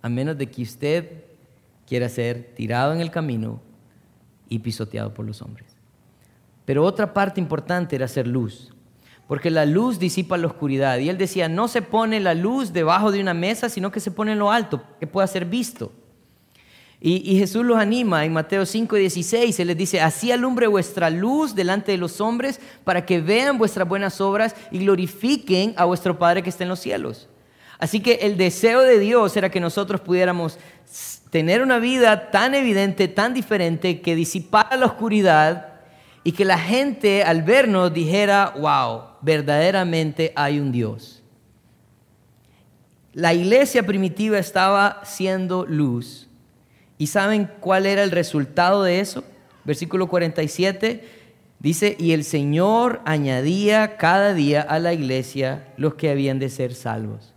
a 0.00 0.08
menos 0.08 0.38
de 0.38 0.50
que 0.50 0.62
usted 0.62 1.24
quiera 1.86 2.08
ser 2.08 2.54
tirado 2.54 2.92
en 2.92 3.00
el 3.00 3.10
camino 3.10 3.60
y 4.48 4.60
pisoteado 4.60 5.12
por 5.12 5.26
los 5.26 5.42
hombres. 5.42 5.76
Pero 6.64 6.84
otra 6.84 7.12
parte 7.12 7.40
importante 7.40 7.96
era 7.96 8.08
ser 8.08 8.26
luz, 8.26 8.72
porque 9.26 9.50
la 9.50 9.66
luz 9.66 9.98
disipa 9.98 10.38
la 10.38 10.46
oscuridad. 10.46 10.98
Y 10.98 11.08
él 11.08 11.18
decía, 11.18 11.48
no 11.48 11.68
se 11.68 11.82
pone 11.82 12.20
la 12.20 12.34
luz 12.34 12.72
debajo 12.72 13.12
de 13.12 13.20
una 13.20 13.34
mesa, 13.34 13.68
sino 13.68 13.90
que 13.92 14.00
se 14.00 14.10
pone 14.10 14.32
en 14.32 14.38
lo 14.38 14.50
alto, 14.50 14.82
que 14.98 15.06
pueda 15.06 15.26
ser 15.26 15.44
visto. 15.44 15.92
Y, 17.04 17.36
Jesús 17.36 17.64
los 17.64 17.78
anima 17.78 18.24
en 18.24 18.32
Mateo 18.32 18.64
5, 18.64 18.94
16, 18.94 19.58
Él 19.58 19.66
les 19.66 19.76
dice, 19.76 20.00
así 20.00 20.30
alumbre 20.30 20.68
vuestra 20.68 21.10
luz 21.10 21.52
delante 21.52 21.90
de 21.90 21.98
los 21.98 22.20
hombres 22.20 22.60
para 22.84 23.04
que 23.04 23.20
vean 23.20 23.58
vuestras 23.58 23.88
buenas 23.88 24.20
obras 24.20 24.54
y 24.70 24.78
glorifiquen 24.78 25.74
a 25.76 25.84
vuestro 25.84 26.16
Padre 26.16 26.44
que 26.44 26.50
está 26.50 26.62
en 26.62 26.68
los 26.68 26.78
cielos. 26.78 27.28
Así 27.80 27.98
que 27.98 28.20
el 28.22 28.36
deseo 28.36 28.82
de 28.82 29.00
Dios 29.00 29.36
era 29.36 29.50
que 29.50 29.58
nosotros 29.58 30.00
pudiéramos 30.00 30.60
tener 31.30 31.62
una 31.62 31.80
vida 31.80 32.30
tan 32.30 32.54
evidente, 32.54 33.08
tan 33.08 33.34
diferente, 33.34 34.00
que 34.00 34.14
disipara 34.14 34.76
la 34.76 34.86
oscuridad 34.86 35.80
y 36.22 36.30
que 36.30 36.44
la 36.44 36.58
gente 36.58 37.24
al 37.24 37.42
vernos 37.42 37.92
dijera, 37.92 38.54
wow, 38.56 39.16
verdaderamente 39.22 40.32
hay 40.36 40.60
un 40.60 40.70
Dios. 40.70 41.20
La 43.12 43.34
iglesia 43.34 43.84
primitiva 43.84 44.38
estaba 44.38 45.00
siendo 45.04 45.66
luz 45.66 46.28
¿Y 47.02 47.08
saben 47.08 47.50
cuál 47.58 47.86
era 47.86 48.04
el 48.04 48.12
resultado 48.12 48.84
de 48.84 49.00
eso? 49.00 49.24
Versículo 49.64 50.06
47 50.06 51.04
dice, 51.58 51.96
y 51.98 52.12
el 52.12 52.22
Señor 52.22 53.00
añadía 53.04 53.96
cada 53.96 54.34
día 54.34 54.62
a 54.62 54.78
la 54.78 54.92
iglesia 54.92 55.66
los 55.76 55.94
que 55.94 56.10
habían 56.10 56.38
de 56.38 56.48
ser 56.48 56.76
salvos. 56.76 57.34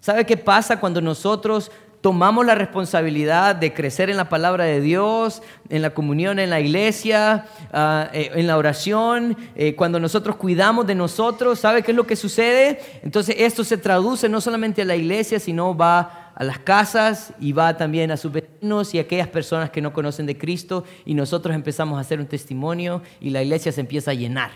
¿Sabe 0.00 0.26
qué 0.26 0.36
pasa 0.36 0.80
cuando 0.80 1.00
nosotros 1.00 1.70
tomamos 2.00 2.44
la 2.44 2.56
responsabilidad 2.56 3.54
de 3.54 3.72
crecer 3.72 4.10
en 4.10 4.16
la 4.16 4.28
palabra 4.28 4.64
de 4.64 4.80
Dios, 4.80 5.42
en 5.68 5.80
la 5.80 5.90
comunión 5.90 6.40
en 6.40 6.50
la 6.50 6.58
iglesia, 6.58 7.46
ah, 7.72 8.10
eh, 8.12 8.32
en 8.34 8.48
la 8.48 8.58
oración, 8.58 9.36
eh, 9.54 9.76
cuando 9.76 10.00
nosotros 10.00 10.34
cuidamos 10.34 10.88
de 10.88 10.96
nosotros, 10.96 11.60
¿sabe 11.60 11.84
qué 11.84 11.92
es 11.92 11.96
lo 11.96 12.06
que 12.08 12.16
sucede? 12.16 12.80
Entonces 13.04 13.36
esto 13.38 13.62
se 13.62 13.78
traduce 13.78 14.28
no 14.28 14.40
solamente 14.40 14.82
a 14.82 14.84
la 14.84 14.96
iglesia, 14.96 15.38
sino 15.38 15.76
va 15.76 16.23
a 16.34 16.44
las 16.44 16.58
casas 16.58 17.32
y 17.38 17.52
va 17.52 17.76
también 17.76 18.10
a 18.10 18.16
sus 18.16 18.32
vecinos 18.32 18.94
y 18.94 18.98
a 18.98 19.02
aquellas 19.02 19.28
personas 19.28 19.70
que 19.70 19.80
no 19.80 19.92
conocen 19.92 20.26
de 20.26 20.36
Cristo 20.36 20.84
y 21.04 21.14
nosotros 21.14 21.54
empezamos 21.54 21.96
a 21.98 22.00
hacer 22.00 22.20
un 22.20 22.26
testimonio 22.26 23.02
y 23.20 23.30
la 23.30 23.42
iglesia 23.42 23.70
se 23.72 23.80
empieza 23.80 24.10
a 24.10 24.14
llenar. 24.14 24.50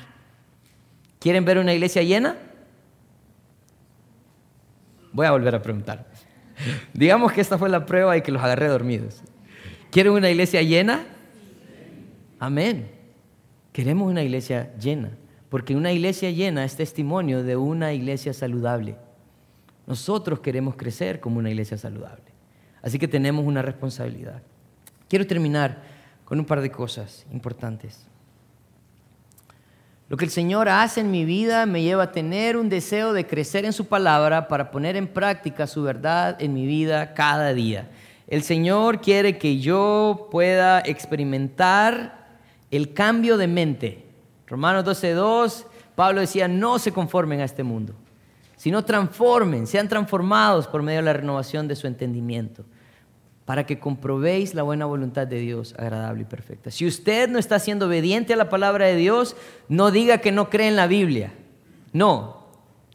¿Quieren 1.20 1.44
ver 1.44 1.58
una 1.58 1.72
iglesia 1.72 2.02
llena? 2.02 2.36
Voy 5.12 5.26
a 5.26 5.30
volver 5.30 5.54
a 5.54 5.62
preguntar. 5.62 6.06
Digamos 6.92 7.32
que 7.32 7.40
esta 7.40 7.58
fue 7.58 7.68
la 7.68 7.86
prueba 7.86 8.16
y 8.16 8.22
que 8.22 8.32
los 8.32 8.42
agarré 8.42 8.68
dormidos. 8.68 9.22
¿Quieren 9.90 10.12
una 10.12 10.30
iglesia 10.30 10.62
llena? 10.62 11.04
Amén. 12.38 12.90
Queremos 13.72 14.10
una 14.10 14.22
iglesia 14.22 14.74
llena, 14.76 15.10
porque 15.48 15.76
una 15.76 15.92
iglesia 15.92 16.30
llena 16.30 16.64
es 16.64 16.76
testimonio 16.76 17.42
de 17.42 17.56
una 17.56 17.92
iglesia 17.92 18.32
saludable. 18.32 18.96
Nosotros 19.88 20.40
queremos 20.40 20.76
crecer 20.76 21.18
como 21.18 21.38
una 21.38 21.48
iglesia 21.48 21.78
saludable. 21.78 22.26
Así 22.82 22.98
que 22.98 23.08
tenemos 23.08 23.46
una 23.46 23.62
responsabilidad. 23.62 24.42
Quiero 25.08 25.26
terminar 25.26 25.82
con 26.26 26.38
un 26.38 26.44
par 26.44 26.60
de 26.60 26.70
cosas 26.70 27.24
importantes. 27.32 28.06
Lo 30.10 30.18
que 30.18 30.26
el 30.26 30.30
Señor 30.30 30.68
hace 30.68 31.00
en 31.00 31.10
mi 31.10 31.24
vida 31.24 31.64
me 31.64 31.82
lleva 31.82 32.02
a 32.02 32.12
tener 32.12 32.58
un 32.58 32.68
deseo 32.68 33.14
de 33.14 33.26
crecer 33.26 33.64
en 33.64 33.72
su 33.72 33.86
palabra 33.86 34.46
para 34.46 34.70
poner 34.70 34.94
en 34.94 35.08
práctica 35.08 35.66
su 35.66 35.82
verdad 35.82 36.36
en 36.38 36.52
mi 36.52 36.66
vida 36.66 37.14
cada 37.14 37.54
día. 37.54 37.88
El 38.26 38.42
Señor 38.42 39.00
quiere 39.00 39.38
que 39.38 39.58
yo 39.58 40.28
pueda 40.30 40.80
experimentar 40.80 42.28
el 42.70 42.92
cambio 42.92 43.38
de 43.38 43.48
mente. 43.48 44.04
Romanos 44.46 44.84
12.2, 44.84 45.64
Pablo 45.94 46.20
decía, 46.20 46.46
no 46.46 46.78
se 46.78 46.92
conformen 46.92 47.40
a 47.40 47.44
este 47.44 47.62
mundo 47.62 47.94
sino 48.58 48.84
transformen, 48.84 49.66
sean 49.66 49.88
transformados 49.88 50.66
por 50.66 50.82
medio 50.82 50.98
de 50.98 51.04
la 51.04 51.12
renovación 51.14 51.68
de 51.68 51.76
su 51.76 51.86
entendimiento, 51.86 52.64
para 53.44 53.64
que 53.64 53.78
comprobéis 53.78 54.52
la 54.52 54.64
buena 54.64 54.84
voluntad 54.84 55.26
de 55.26 55.38
Dios, 55.38 55.74
agradable 55.78 56.22
y 56.22 56.26
perfecta. 56.26 56.70
Si 56.70 56.84
usted 56.84 57.30
no 57.30 57.38
está 57.38 57.60
siendo 57.60 57.86
obediente 57.86 58.34
a 58.34 58.36
la 58.36 58.50
palabra 58.50 58.86
de 58.86 58.96
Dios, 58.96 59.36
no 59.68 59.90
diga 59.90 60.18
que 60.18 60.32
no 60.32 60.50
cree 60.50 60.68
en 60.68 60.76
la 60.76 60.88
Biblia. 60.88 61.32
No, 61.92 62.48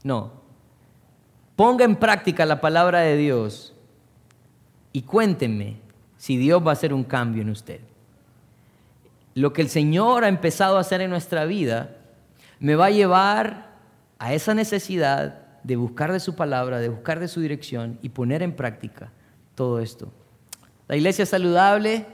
no. 0.04 0.44
Ponga 1.56 1.86
en 1.86 1.96
práctica 1.96 2.46
la 2.46 2.62
palabra 2.62 3.00
de 3.00 3.16
Dios 3.16 3.74
y 4.92 5.04
cuénteme 5.04 5.78
si 6.18 6.36
Dios 6.38 6.62
va 6.64 6.72
a 6.72 6.74
hacer 6.74 6.94
un 6.94 7.06
cambio 7.06 7.42
en 7.42 7.50
usted. 7.50 7.80
Lo 9.34 9.54
que 9.54 9.62
el 9.62 9.70
Señor 9.70 10.26
ha 10.26 10.28
empezado 10.28 10.78
a 10.78 10.82
hacer 10.82 11.02
en 11.02 11.10
nuestra 11.10 11.46
vida 11.46 11.96
me 12.60 12.76
va 12.76 12.88
a 12.88 12.92
llevar 12.92 13.72
a 14.20 14.34
esa 14.34 14.54
necesidad 14.54 15.43
de 15.64 15.76
buscar 15.76 16.12
de 16.12 16.20
su 16.20 16.36
palabra, 16.36 16.80
de 16.80 16.90
buscar 16.90 17.20
de 17.20 17.28
su 17.28 17.40
dirección 17.42 18.00
y 18.02 18.10
poner 18.10 18.44
en 18.44 18.56
práctica 18.56 19.12
todo 19.56 19.80
esto. 19.80 20.12
La 20.88 20.96
iglesia 20.96 21.26
saludable 21.26 22.06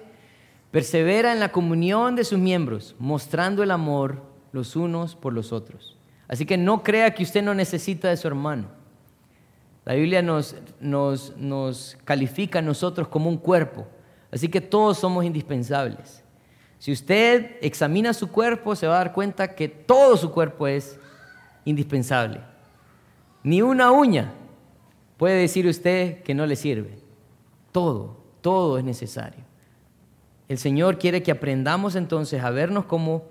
persevera 0.71 1.33
en 1.33 1.39
la 1.39 1.51
comunión 1.51 2.15
de 2.15 2.23
sus 2.23 2.37
miembros, 2.37 2.95
mostrando 2.99 3.63
el 3.63 3.71
amor 3.71 4.21
los 4.51 4.75
unos 4.75 5.15
por 5.15 5.33
los 5.33 5.51
otros. 5.51 5.97
Así 6.27 6.45
que 6.45 6.57
no 6.57 6.83
crea 6.83 7.13
que 7.13 7.23
usted 7.23 7.41
no 7.41 7.55
necesita 7.55 8.09
de 8.09 8.17
su 8.17 8.27
hermano. 8.27 8.67
La 9.85 9.95
Biblia 9.95 10.21
nos, 10.21 10.55
nos, 10.79 11.35
nos 11.37 11.97
califica 12.05 12.59
a 12.59 12.61
nosotros 12.61 13.07
como 13.07 13.29
un 13.29 13.37
cuerpo, 13.37 13.87
así 14.31 14.47
que 14.47 14.61
todos 14.61 14.99
somos 14.99 15.25
indispensables. 15.25 16.23
Si 16.77 16.91
usted 16.91 17.57
examina 17.61 18.13
su 18.13 18.29
cuerpo, 18.29 18.75
se 18.75 18.85
va 18.85 18.95
a 18.95 19.03
dar 19.03 19.13
cuenta 19.13 19.55
que 19.55 19.67
todo 19.67 20.15
su 20.15 20.31
cuerpo 20.31 20.67
es 20.67 20.99
indispensable. 21.65 22.41
Ni 23.43 23.61
una 23.61 23.91
uña 23.91 24.33
puede 25.17 25.35
decir 25.35 25.67
usted 25.67 26.21
que 26.23 26.33
no 26.33 26.45
le 26.45 26.55
sirve. 26.55 26.97
Todo, 27.71 28.17
todo 28.41 28.77
es 28.77 28.83
necesario. 28.83 29.43
El 30.47 30.57
Señor 30.57 30.97
quiere 30.97 31.21
que 31.21 31.31
aprendamos 31.31 31.95
entonces 31.95 32.43
a 32.43 32.49
vernos 32.49 32.85
como 32.85 33.23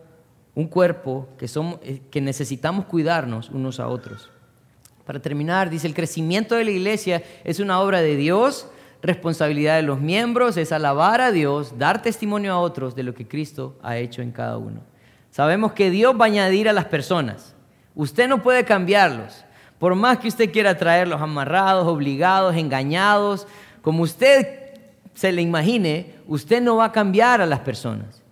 un 0.55 0.69
cuerpo 0.69 1.29
que, 1.39 1.49
somos, 1.49 1.79
eh, 1.83 2.01
que 2.11 2.21
necesitamos 2.21 2.87
cuidarnos 2.87 3.51
unos 3.51 3.81
a 3.81 3.89
otros. 3.89 4.31
Para 5.05 5.21
terminar, 5.21 5.71
dice, 5.71 5.87
el 5.87 5.95
crecimiento 5.95 6.55
de 6.55 6.65
la 6.65 6.71
iglesia 6.71 7.23
es 7.45 7.61
una 7.61 7.81
obra 7.81 8.03
de 8.03 8.17
Dios, 8.17 8.69
responsabilidad 9.03 9.77
de 9.77 9.83
los 9.83 10.01
miembros 10.01 10.57
es 10.57 10.73
alabar 10.73 11.21
a 11.21 11.33
Dios, 11.33 11.79
dar 11.79 12.03
testimonio 12.03 12.53
a 12.53 12.61
otros 12.61 12.95
de 12.95 13.03
lo 13.03 13.15
que 13.15 13.27
Cristo 13.27 13.77
ha 13.83 13.97
hecho 13.97 14.23
en 14.23 14.33
cada 14.33 14.59
uno. 14.59 14.81
Sabemos 15.31 15.73
que 15.73 15.91
Dios 15.91 16.15
va 16.15 16.25
a 16.25 16.29
añadir 16.29 16.69
a 16.69 16.73
las 16.73 16.87
personas. 16.87 17.55
Usted 17.95 18.29
no 18.29 18.43
puede 18.43 18.65
cambiarlos. 18.65 19.45
Por 19.79 19.95
más 19.95 20.19
que 20.19 20.29
usted 20.29 20.53
quiera 20.53 20.77
traerlos 20.77 21.21
amarrados, 21.21 21.87
obligados, 21.87 22.57
engañados, 22.57 23.47
como 23.83 24.03
usted 24.03 24.59
se 25.15 25.33
le 25.33 25.43
imagine, 25.43 26.15
usted 26.27 26.61
no 26.61 26.77
va 26.77 26.87
a 26.87 26.93
cambiar 26.93 27.41
a 27.41 27.47
las 27.47 27.61
personas. 27.61 28.23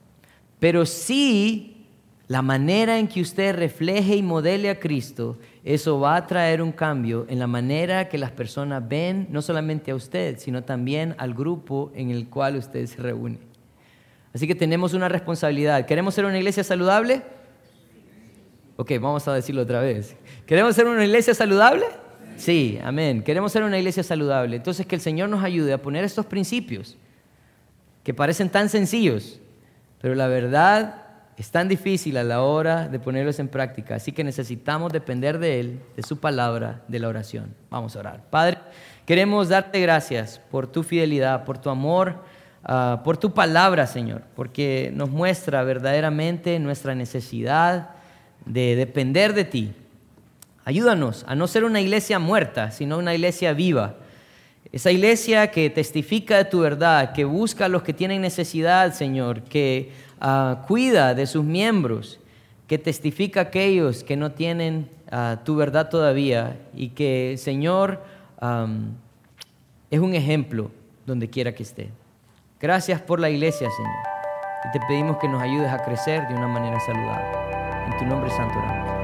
Pero 0.59 0.87
sí, 0.87 1.87
la 2.29 2.43
manera 2.43 2.99
en 2.99 3.07
que 3.07 3.21
usted 3.21 3.55
refleje 3.55 4.17
y 4.17 4.23
modele 4.23 4.71
a 4.71 4.81
Cristo, 4.81 5.39
eso 5.65 6.01
va 6.01 6.17
a 6.17 6.27
traer 6.27 6.61
un 6.61 6.73
cambio 6.73 7.27
en 7.29 7.39
la 7.39 7.47
manera 7.47 8.09
que 8.09 8.19
las 8.19 8.33
personas 8.33 8.87
ven 8.89 9.29
no 9.31 9.43
solamente 9.43 9.93
a 9.93 9.95
usted, 9.95 10.39
sino 10.39 10.65
también 10.65 11.15
al 11.19 11.35
grupo 11.35 11.93
en 11.95 12.11
el 12.11 12.29
cual 12.29 12.57
usted 12.57 12.87
se 12.87 13.01
reúne. 13.01 13.39
Así 14.35 14.47
que 14.47 14.55
tenemos 14.55 14.93
una 14.93 15.09
responsabilidad. 15.09 15.87
¿Queremos 15.87 16.15
ser 16.15 16.25
una 16.25 16.37
iglesia 16.37 16.65
saludable? 16.65 17.23
Ok, 18.77 18.93
vamos 19.01 19.27
a 19.27 19.35
decirlo 19.35 19.63
otra 19.63 19.81
vez. 19.81 20.17
¿Queremos 20.47 20.75
ser 20.75 20.87
una 20.87 21.05
iglesia 21.05 21.35
saludable? 21.35 21.85
Sí, 22.37 22.79
amén. 22.83 23.23
Queremos 23.23 23.53
ser 23.53 23.63
una 23.63 23.79
iglesia 23.79 24.03
saludable. 24.03 24.57
Entonces 24.57 24.87
que 24.87 24.95
el 24.95 25.01
Señor 25.01 25.29
nos 25.29 25.43
ayude 25.43 25.73
a 25.73 25.83
poner 25.83 26.05
estos 26.05 26.27
principios 26.27 26.97
que 28.05 28.15
parecen 28.15 28.49
tan 28.49 28.69
sencillos, 28.69 29.41
pero 30.01 30.15
la 30.15 30.29
verdad 30.29 31.03
es 31.37 31.51
tan 31.51 31.69
difícil 31.69 32.17
a 32.17 32.25
la 32.25 32.43
hora 32.43 32.89
de 32.89 32.99
ponerlos 32.99 33.39
en 33.39 33.49
práctica. 33.49 33.97
Así 33.97 34.13
que 34.13 34.25
necesitamos 34.25 34.93
depender 34.93 35.39
de 35.39 35.61
Él, 35.61 35.81
de 35.97 36.03
su 36.03 36.19
palabra, 36.19 36.83
de 36.89 37.01
la 37.01 37.09
oración. 37.09 37.55
Vamos 37.69 37.97
a 37.97 38.01
orar. 38.01 38.23
Padre, 38.31 38.59
queremos 39.05 39.49
darte 39.49 39.81
gracias 39.81 40.41
por 40.51 40.67
tu 40.67 40.83
fidelidad, 40.83 41.45
por 41.45 41.59
tu 41.59 41.71
amor 41.71 42.23
Ah, 42.69 43.03
por 43.05 43.17
tu 43.17 43.33
palabra, 43.33 43.87
Señor, 43.87 44.23
porque 44.35 44.91
nos 44.93 45.09
muestra 45.09 45.63
verdaderamente 45.63 46.59
nuestra 46.59 46.97
necesidad 46.97 47.91
de 48.45 48.75
depender 48.75 49.35
de 49.35 49.45
ti. 49.45 49.73
Ayúdanos 50.67 51.25
a 51.29 51.37
no 51.37 51.47
ser 51.47 51.63
una 51.63 51.81
iglesia 51.81 52.19
muerta, 52.19 52.73
sino 52.73 52.99
una 52.99 53.15
iglesia 53.15 53.53
viva. 53.53 53.95
Esa 54.73 54.91
iglesia 54.91 55.53
que 55.53 55.71
testifica 55.71 56.39
de 56.39 56.45
tu 56.45 56.59
verdad, 56.59 57.13
que 57.13 57.25
busca 57.25 57.67
a 57.67 57.69
los 57.69 57.85
que 57.85 57.93
tienen 57.93 58.21
necesidad, 58.21 58.93
Señor, 58.93 59.43
que 59.43 59.93
ah, 60.21 60.65
cuida 60.67 61.15
de 61.15 61.27
sus 61.29 61.45
miembros, 61.45 62.19
que 62.67 62.79
testifica 62.79 63.39
a 63.39 63.43
aquellos 63.45 64.03
que 64.03 64.17
no 64.17 64.33
tienen 64.33 64.91
ah, 65.09 65.39
tu 65.45 65.55
verdad 65.55 65.89
todavía 65.89 66.59
y 66.75 66.89
que, 66.89 67.37
Señor, 67.39 68.03
es 69.89 70.01
un 70.01 70.15
ejemplo 70.15 70.73
donde 71.07 71.31
quiera 71.31 71.55
que 71.55 71.63
esté. 71.63 71.91
Gracias 72.61 73.01
por 73.01 73.21
la 73.21 73.31
iglesia, 73.31 73.71
Señor. 73.71 73.93
Y 74.65 74.73
te 74.73 74.81
pedimos 74.89 75.19
que 75.19 75.29
nos 75.29 75.41
ayudes 75.41 75.71
a 75.71 75.79
crecer 75.85 76.27
de 76.27 76.35
una 76.35 76.49
manera 76.49 76.81
saludable. 76.81 77.29
En 77.87 77.99
tu 77.99 78.05
nombre 78.05 78.31
santo 78.31 78.59
oramos. 78.59 78.96